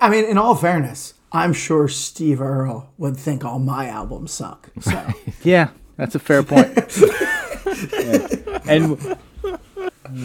I- 0.00 0.08
mean, 0.10 0.24
in 0.24 0.36
all 0.38 0.54
fairness, 0.54 1.14
I'm 1.32 1.52
sure 1.52 1.88
Steve 1.88 2.40
Earle 2.40 2.92
would 2.98 3.16
think 3.16 3.44
all 3.44 3.58
my 3.58 3.88
albums 3.88 4.30
suck. 4.32 4.70
So 4.80 5.06
Yeah, 5.42 5.70
that's 5.96 6.14
a 6.14 6.18
fair 6.18 6.42
point. 6.42 6.70
Yeah. 7.92 8.28
And 8.68 9.16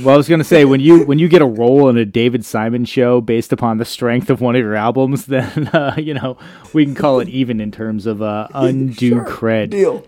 well, 0.04 0.16
I 0.16 0.18
was 0.18 0.28
gonna 0.28 0.44
say 0.44 0.66
when 0.66 0.80
you 0.80 1.06
when 1.06 1.20
you 1.20 1.28
get 1.28 1.42
a 1.42 1.46
role 1.46 1.90
in 1.90 1.98
a 1.98 2.06
David 2.06 2.46
Simon 2.46 2.86
show 2.86 3.22
based 3.22 3.52
upon 3.54 3.78
the 3.78 3.86
strength 3.86 4.30
of 4.30 4.42
one 4.42 4.56
of 4.56 4.62
your 4.62 4.76
albums, 4.76 5.26
then 5.28 5.68
uh, 5.70 5.96
you 5.98 6.14
know 6.14 6.38
we 6.74 6.86
can 6.86 6.96
call 6.96 7.20
it 7.20 7.30
even 7.30 7.60
in 7.60 7.72
terms 7.72 8.06
of 8.06 8.22
uh, 8.22 8.48
undue 8.54 9.22
cred. 9.22 9.70
deal. 9.72 10.06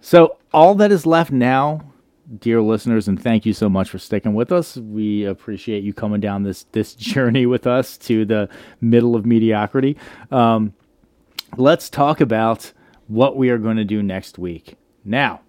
So 0.00 0.36
all 0.52 0.74
that 0.76 0.92
is 0.92 1.06
left 1.06 1.30
now, 1.30 1.92
dear 2.38 2.60
listeners, 2.60 3.08
and 3.08 3.20
thank 3.20 3.46
you 3.46 3.52
so 3.52 3.68
much 3.68 3.90
for 3.90 3.98
sticking 3.98 4.34
with 4.34 4.52
us. 4.52 4.76
We 4.76 5.24
appreciate 5.24 5.82
you 5.84 5.92
coming 5.92 6.20
down 6.20 6.42
this 6.42 6.64
this 6.72 6.94
journey 6.96 7.46
with 7.46 7.66
us 7.66 7.96
to 7.98 8.24
the 8.24 8.48
middle 8.80 9.16
of 9.16 9.26
mediocrity. 9.26 9.96
Um, 10.30 10.74
let's 11.56 11.88
talk 11.90 12.20
about 12.20 12.72
what 13.06 13.36
we 13.36 13.50
are 13.50 13.58
going 13.58 13.76
to 13.78 13.84
do 13.84 14.02
next 14.02 14.38
week. 14.38 14.76
Now, 15.04 15.40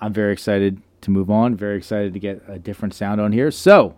I'm 0.00 0.12
very 0.12 0.32
excited 0.32 0.82
to 1.02 1.10
move 1.10 1.30
on. 1.30 1.54
Very 1.54 1.76
excited 1.76 2.12
to 2.14 2.18
get 2.20 2.42
a 2.48 2.58
different 2.58 2.94
sound 2.94 3.20
on 3.20 3.32
here. 3.32 3.50
So, 3.50 3.96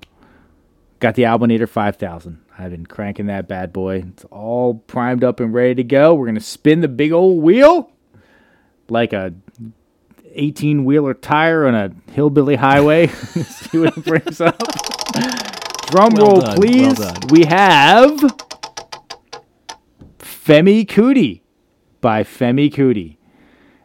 got 1.00 1.14
the 1.14 1.22
Albinator 1.22 1.68
5000. 1.68 2.40
I've 2.58 2.70
been 2.70 2.86
cranking 2.86 3.26
that 3.26 3.48
bad 3.48 3.72
boy. 3.72 4.04
It's 4.08 4.24
all 4.26 4.74
primed 4.74 5.24
up 5.24 5.40
and 5.40 5.52
ready 5.52 5.74
to 5.76 5.84
go. 5.84 6.14
We're 6.14 6.26
going 6.26 6.34
to 6.36 6.40
spin 6.40 6.80
the 6.80 6.88
big 6.88 7.12
old 7.12 7.42
wheel 7.42 7.90
like 8.88 9.12
a 9.12 9.32
18 10.32 10.84
wheeler 10.84 11.14
tire 11.14 11.66
on 11.66 11.74
a 11.74 11.90
hillbilly 12.12 12.56
highway. 12.56 13.06
See 13.08 13.78
what 13.78 13.96
it 13.96 14.04
brings 14.04 14.40
up. 14.40 14.58
Drum 15.90 16.12
Well 16.14 16.26
roll, 16.26 16.40
done, 16.40 16.42
well 16.42 16.56
please. 16.56 16.98
done. 16.98 17.16
we 17.30 17.44
have 17.44 18.18
Femi 20.18 20.86
Kuti 20.86 21.40
by 22.00 22.22
Femi 22.22 22.72
Kuti. 22.72 23.16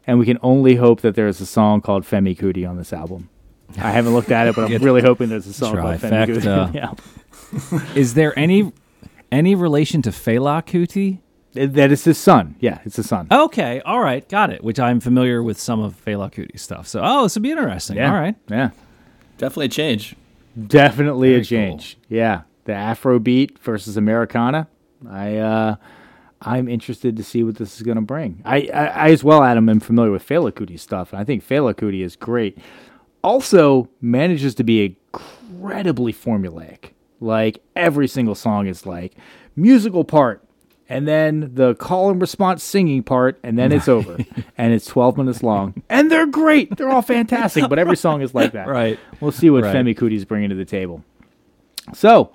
And 0.09 0.17
we 0.17 0.25
can 0.25 0.39
only 0.41 0.73
hope 0.75 1.01
that 1.01 1.13
there's 1.13 1.39
a 1.39 1.45
song 1.45 1.81
called 1.81 2.03
Femi 2.03 2.35
Kuti 2.35 2.67
on 2.67 2.77
this 2.77 2.91
album. 2.91 3.29
I 3.77 3.91
haven't 3.91 4.15
looked 4.15 4.31
at 4.31 4.47
it, 4.47 4.55
but 4.55 4.71
I'm 4.71 4.77
really 4.83 5.03
hoping 5.03 5.29
there's 5.29 5.45
a 5.45 5.53
song 5.53 5.75
called 5.75 5.97
Femi 5.99 6.25
Kuti. 6.25 6.41
Trifecta. 6.41 6.73
yeah. 6.73 7.93
Is 7.95 8.15
there 8.15 8.37
any 8.37 8.73
any 9.31 9.53
relation 9.53 10.01
to 10.01 10.09
Fela 10.09 10.65
Kuti? 10.65 11.19
That 11.53 11.91
is 11.91 12.05
his 12.05 12.17
son. 12.17 12.55
Yeah, 12.59 12.79
it's 12.85 12.95
his 12.95 13.07
son. 13.07 13.27
Okay, 13.31 13.81
all 13.85 13.99
right, 13.99 14.27
got 14.29 14.49
it. 14.51 14.63
Which 14.63 14.79
I'm 14.79 14.99
familiar 14.99 15.43
with 15.43 15.59
some 15.59 15.79
of 15.79 16.03
Fela 16.03 16.31
Kuti 16.33 16.59
stuff. 16.59 16.87
So, 16.87 17.01
oh, 17.03 17.23
this 17.23 17.35
would 17.35 17.43
be 17.43 17.51
interesting. 17.51 17.97
yeah. 17.97 18.11
All 18.11 18.19
right. 18.19 18.35
Yeah. 18.49 18.71
Definitely 19.37 19.65
a 19.67 19.69
change. 19.69 20.15
Definitely 20.67 21.29
a 21.29 21.31
Very 21.33 21.41
cool. 21.41 21.45
change. 21.49 21.97
Yeah, 22.09 22.41
the 22.65 22.73
Afrobeat 22.73 23.59
versus 23.59 23.95
Americana. 23.95 24.67
I 25.07 25.37
uh, 25.37 25.75
I'm 26.41 26.69
interested 26.69 27.17
to 27.17 27.23
see 27.23 27.43
what 27.43 27.55
this 27.55 27.75
is 27.75 27.81
going 27.81 27.97
to 27.97 28.01
bring. 28.01 28.41
I, 28.45 28.69
I 28.73 28.85
I 28.85 29.09
as 29.11 29.23
well, 29.23 29.43
Adam, 29.43 29.67
am 29.69 29.79
familiar 29.79 30.11
with 30.11 30.25
Fela 30.27 30.51
Kuti 30.51 30.79
stuff, 30.79 31.11
and 31.11 31.19
I 31.21 31.23
think 31.25 31.45
Fela 31.45 31.73
Kuti 31.73 32.01
is 32.03 32.15
great. 32.15 32.57
Also, 33.23 33.89
manages 34.01 34.55
to 34.55 34.63
be 34.63 34.97
incredibly 35.13 36.13
formulaic. 36.13 36.91
Like 37.19 37.61
every 37.75 38.07
single 38.07 38.35
song 38.35 38.67
is 38.67 38.85
like 38.85 39.15
musical 39.55 40.03
part. 40.05 40.43
And 40.91 41.07
then 41.07 41.51
the 41.53 41.75
call 41.75 42.09
and 42.09 42.19
response 42.19 42.63
singing 42.63 43.03
part, 43.03 43.39
and 43.43 43.59
then 43.59 43.71
it's 43.71 43.87
over. 43.87 44.17
and 44.57 44.73
it's 44.73 44.87
12 44.87 45.17
minutes 45.17 45.43
long. 45.43 45.83
And 45.87 46.11
they're 46.11 46.25
great. 46.25 46.75
They're 46.77 46.89
all 46.89 47.03
fantastic, 47.03 47.69
but 47.69 47.77
every 47.77 47.95
song 47.95 48.21
is 48.23 48.33
like 48.33 48.53
that. 48.53 48.67
Right. 48.79 48.97
We'll 49.19 49.31
see 49.31 49.51
what 49.51 49.65
Right. 49.65 49.75
Femi 49.75 49.95
Kuti's 49.95 50.25
bringing 50.25 50.49
to 50.49 50.55
the 50.55 50.65
table. 50.65 51.03
So, 51.93 52.31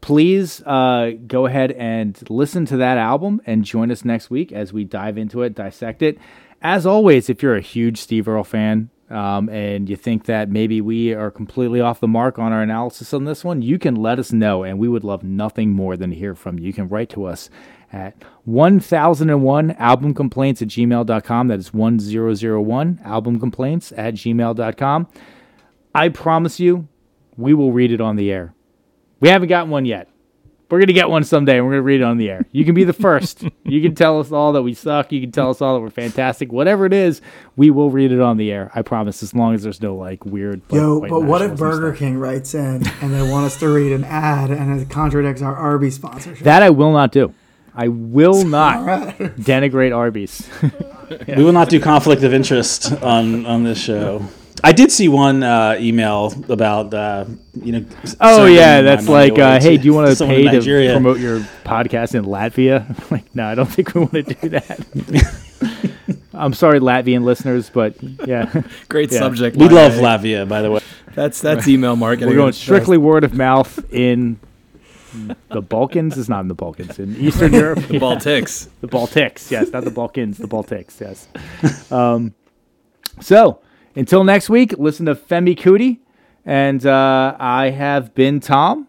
please 0.00 0.62
uh, 0.62 1.12
go 1.26 1.46
ahead 1.46 1.72
and 1.72 2.18
listen 2.30 2.66
to 2.66 2.76
that 2.78 2.98
album 2.98 3.40
and 3.46 3.64
join 3.64 3.90
us 3.90 4.04
next 4.04 4.30
week 4.30 4.52
as 4.52 4.72
we 4.72 4.84
dive 4.84 5.18
into 5.18 5.42
it, 5.42 5.54
dissect 5.54 6.02
it. 6.02 6.18
As 6.62 6.86
always, 6.86 7.30
if 7.30 7.42
you're 7.42 7.56
a 7.56 7.62
huge 7.62 7.98
Steve 7.98 8.28
Earle 8.28 8.44
fan 8.44 8.90
um, 9.08 9.48
and 9.48 9.88
you 9.88 9.96
think 9.96 10.26
that 10.26 10.50
maybe 10.50 10.80
we 10.80 11.14
are 11.14 11.30
completely 11.30 11.80
off 11.80 12.00
the 12.00 12.08
mark 12.08 12.38
on 12.38 12.52
our 12.52 12.62
analysis 12.62 13.14
on 13.14 13.24
this 13.24 13.44
one, 13.44 13.62
you 13.62 13.78
can 13.78 13.96
let 13.96 14.18
us 14.18 14.32
know, 14.32 14.62
and 14.62 14.78
we 14.78 14.88
would 14.88 15.04
love 15.04 15.22
nothing 15.22 15.70
more 15.70 15.96
than 15.96 16.10
to 16.10 16.16
hear 16.16 16.34
from 16.34 16.58
you. 16.58 16.66
You 16.66 16.72
can 16.72 16.88
write 16.88 17.08
to 17.10 17.24
us 17.24 17.50
at 17.92 18.14
1001 18.44 19.74
albumcomplaints 19.74 20.62
at 20.62 20.68
gmail.com. 20.68 21.48
That 21.48 21.58
is 21.58 21.72
1001 21.72 23.00
albumcomplaints 23.04 23.92
at 23.96 24.14
gmail.com. 24.14 25.08
I 25.94 26.08
promise 26.08 26.60
you, 26.60 26.88
we 27.36 27.54
will 27.54 27.72
read 27.72 27.90
it 27.90 28.00
on 28.00 28.16
the 28.16 28.30
air. 28.30 28.54
We 29.20 29.28
haven't 29.28 29.48
gotten 29.48 29.70
one 29.70 29.84
yet. 29.84 30.08
We're 30.70 30.78
gonna 30.78 30.92
get 30.92 31.10
one 31.10 31.24
someday, 31.24 31.56
and 31.56 31.66
we're 31.66 31.72
gonna 31.72 31.82
read 31.82 32.00
it 32.00 32.04
on 32.04 32.16
the 32.16 32.30
air. 32.30 32.46
You 32.52 32.64
can 32.64 32.76
be 32.76 32.84
the 32.84 32.92
first. 32.92 33.42
you 33.64 33.82
can 33.82 33.96
tell 33.96 34.20
us 34.20 34.30
all 34.30 34.52
that 34.52 34.62
we 34.62 34.72
suck. 34.72 35.10
You 35.10 35.20
can 35.20 35.32
tell 35.32 35.50
us 35.50 35.60
all 35.60 35.74
that 35.74 35.80
we're 35.80 35.90
fantastic. 35.90 36.52
Whatever 36.52 36.86
it 36.86 36.92
is, 36.92 37.20
we 37.56 37.70
will 37.70 37.90
read 37.90 38.12
it 38.12 38.20
on 38.20 38.36
the 38.36 38.52
air. 38.52 38.70
I 38.72 38.82
promise. 38.82 39.20
As 39.22 39.34
long 39.34 39.54
as 39.54 39.64
there's 39.64 39.82
no 39.82 39.96
like 39.96 40.24
weird. 40.24 40.62
Yo, 40.70 40.98
white 40.98 41.10
but 41.10 41.22
what 41.22 41.42
if 41.42 41.56
Burger 41.56 41.88
stuff. 41.90 41.98
King 41.98 42.18
writes 42.18 42.54
in 42.54 42.86
and 43.02 43.12
they 43.12 43.28
want 43.28 43.46
us 43.46 43.58
to 43.58 43.68
read 43.68 43.90
an 43.92 44.04
ad 44.04 44.50
and 44.50 44.80
it 44.80 44.88
contradicts 44.88 45.42
our 45.42 45.56
Arby's 45.56 45.96
sponsorship? 45.96 46.44
That 46.44 46.62
I 46.62 46.70
will 46.70 46.92
not 46.92 47.10
do. 47.10 47.34
I 47.74 47.88
will 47.88 48.44
not 48.44 48.76
All 48.76 48.84
right. 48.84 49.18
denigrate 49.38 49.94
Arby's. 49.96 50.48
We 51.26 51.42
will 51.42 51.52
not 51.52 51.68
do 51.68 51.80
conflict 51.80 52.22
of 52.22 52.32
interest 52.32 52.92
on 53.02 53.44
on 53.44 53.64
this 53.64 53.78
show. 53.78 54.24
I 54.62 54.72
did 54.72 54.92
see 54.92 55.08
one 55.08 55.42
uh, 55.42 55.76
email 55.78 56.32
about 56.48 56.92
uh, 56.92 57.24
you 57.62 57.72
know. 57.72 57.84
Oh 58.20 58.46
yeah, 58.46 58.82
that's 58.82 59.08
like, 59.08 59.38
uh, 59.38 59.60
hey, 59.60 59.76
do 59.76 59.84
you 59.84 59.94
want 59.94 60.16
to 60.16 60.26
pay 60.26 60.44
to 60.44 60.92
promote 60.92 61.18
your 61.18 61.40
podcast 61.64 62.14
in 62.14 62.24
Latvia? 62.24 63.10
like, 63.10 63.34
no, 63.34 63.46
I 63.46 63.54
don't 63.54 63.66
think 63.66 63.94
we 63.94 64.00
want 64.00 64.12
to 64.12 64.22
do 64.22 64.48
that. 64.50 66.26
I'm 66.34 66.54
sorry, 66.54 66.80
Latvian 66.80 67.24
listeners, 67.24 67.70
but 67.70 68.02
yeah, 68.26 68.62
Great 68.88 69.12
Yeah. 69.12 69.18
subject. 69.18 69.56
We 69.56 69.68
love? 69.68 69.92
Latvia, 69.92 70.48
by 70.48 70.62
the 70.62 70.70
way. 70.70 70.80
That's 71.14 71.40
that's 71.40 71.66
email 71.66 71.96
marketing. 71.96 72.28
we're 72.28 72.36
going 72.36 72.52
strictly 72.52 72.98
word 72.98 73.24
of 73.24 73.34
mouth 73.34 73.92
in 73.92 74.38
the 75.48 75.60
Balkans. 75.60 76.16
It's 76.16 76.28
not 76.28 76.40
in 76.40 76.48
the 76.48 76.54
Balkans, 76.54 76.98
in 76.98 77.16
Eastern 77.16 77.52
Europe. 77.52 77.78
best. 77.78 77.88
the 77.88 77.98
Baltics. 77.98 78.68
The 78.80 78.88
Baltics, 78.88 79.50
yes, 79.50 79.70
not 79.70 79.84
the 79.84 79.90
Balkans, 79.90 80.38
the 80.38 80.48
Baltics, 80.48 81.00
yes. 81.00 81.28
Um, 81.90 82.32
so 83.20 83.60
until 83.94 84.24
next 84.24 84.48
week, 84.50 84.74
listen 84.78 85.06
to 85.06 85.14
Femi 85.14 85.56
Kuti, 85.56 85.98
and 86.44 86.84
uh, 86.86 87.36
I 87.38 87.70
have 87.70 88.14
been 88.14 88.40
Tom. 88.40 88.88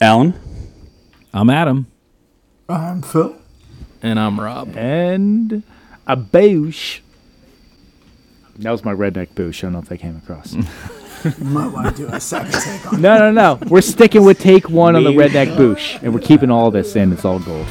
Alan, 0.00 0.34
I'm 1.32 1.50
Adam. 1.50 1.86
I'm 2.68 3.02
Phil. 3.02 3.36
And 4.02 4.20
I'm 4.20 4.38
Rob. 4.38 4.76
and 4.76 5.62
a 6.06 6.16
boosh. 6.16 7.00
That 8.58 8.70
was 8.70 8.84
my 8.84 8.92
redneck 8.94 9.28
boosh. 9.34 9.58
I 9.58 9.62
don't 9.62 9.72
know 9.72 9.78
if 9.80 9.88
that 9.88 9.98
came 9.98 10.16
across. 10.16 10.54
Might 11.40 11.72
want 11.72 11.96
to 11.96 12.02
do 12.06 12.08
a 12.12 12.20
second 12.20 12.52
take 12.52 12.92
on 12.92 13.00
no, 13.02 13.18
no, 13.18 13.32
no. 13.32 13.58
We're 13.68 13.80
sticking 13.80 14.24
with 14.24 14.38
take 14.38 14.70
one 14.70 14.94
on 14.94 15.02
the 15.02 15.10
redneck 15.10 15.56
boosh, 15.56 16.00
and 16.02 16.14
we're 16.14 16.20
keeping 16.20 16.50
all 16.50 16.70
this 16.70 16.94
in. 16.94 17.12
It's 17.12 17.24
all 17.24 17.40
gold. 17.40 17.66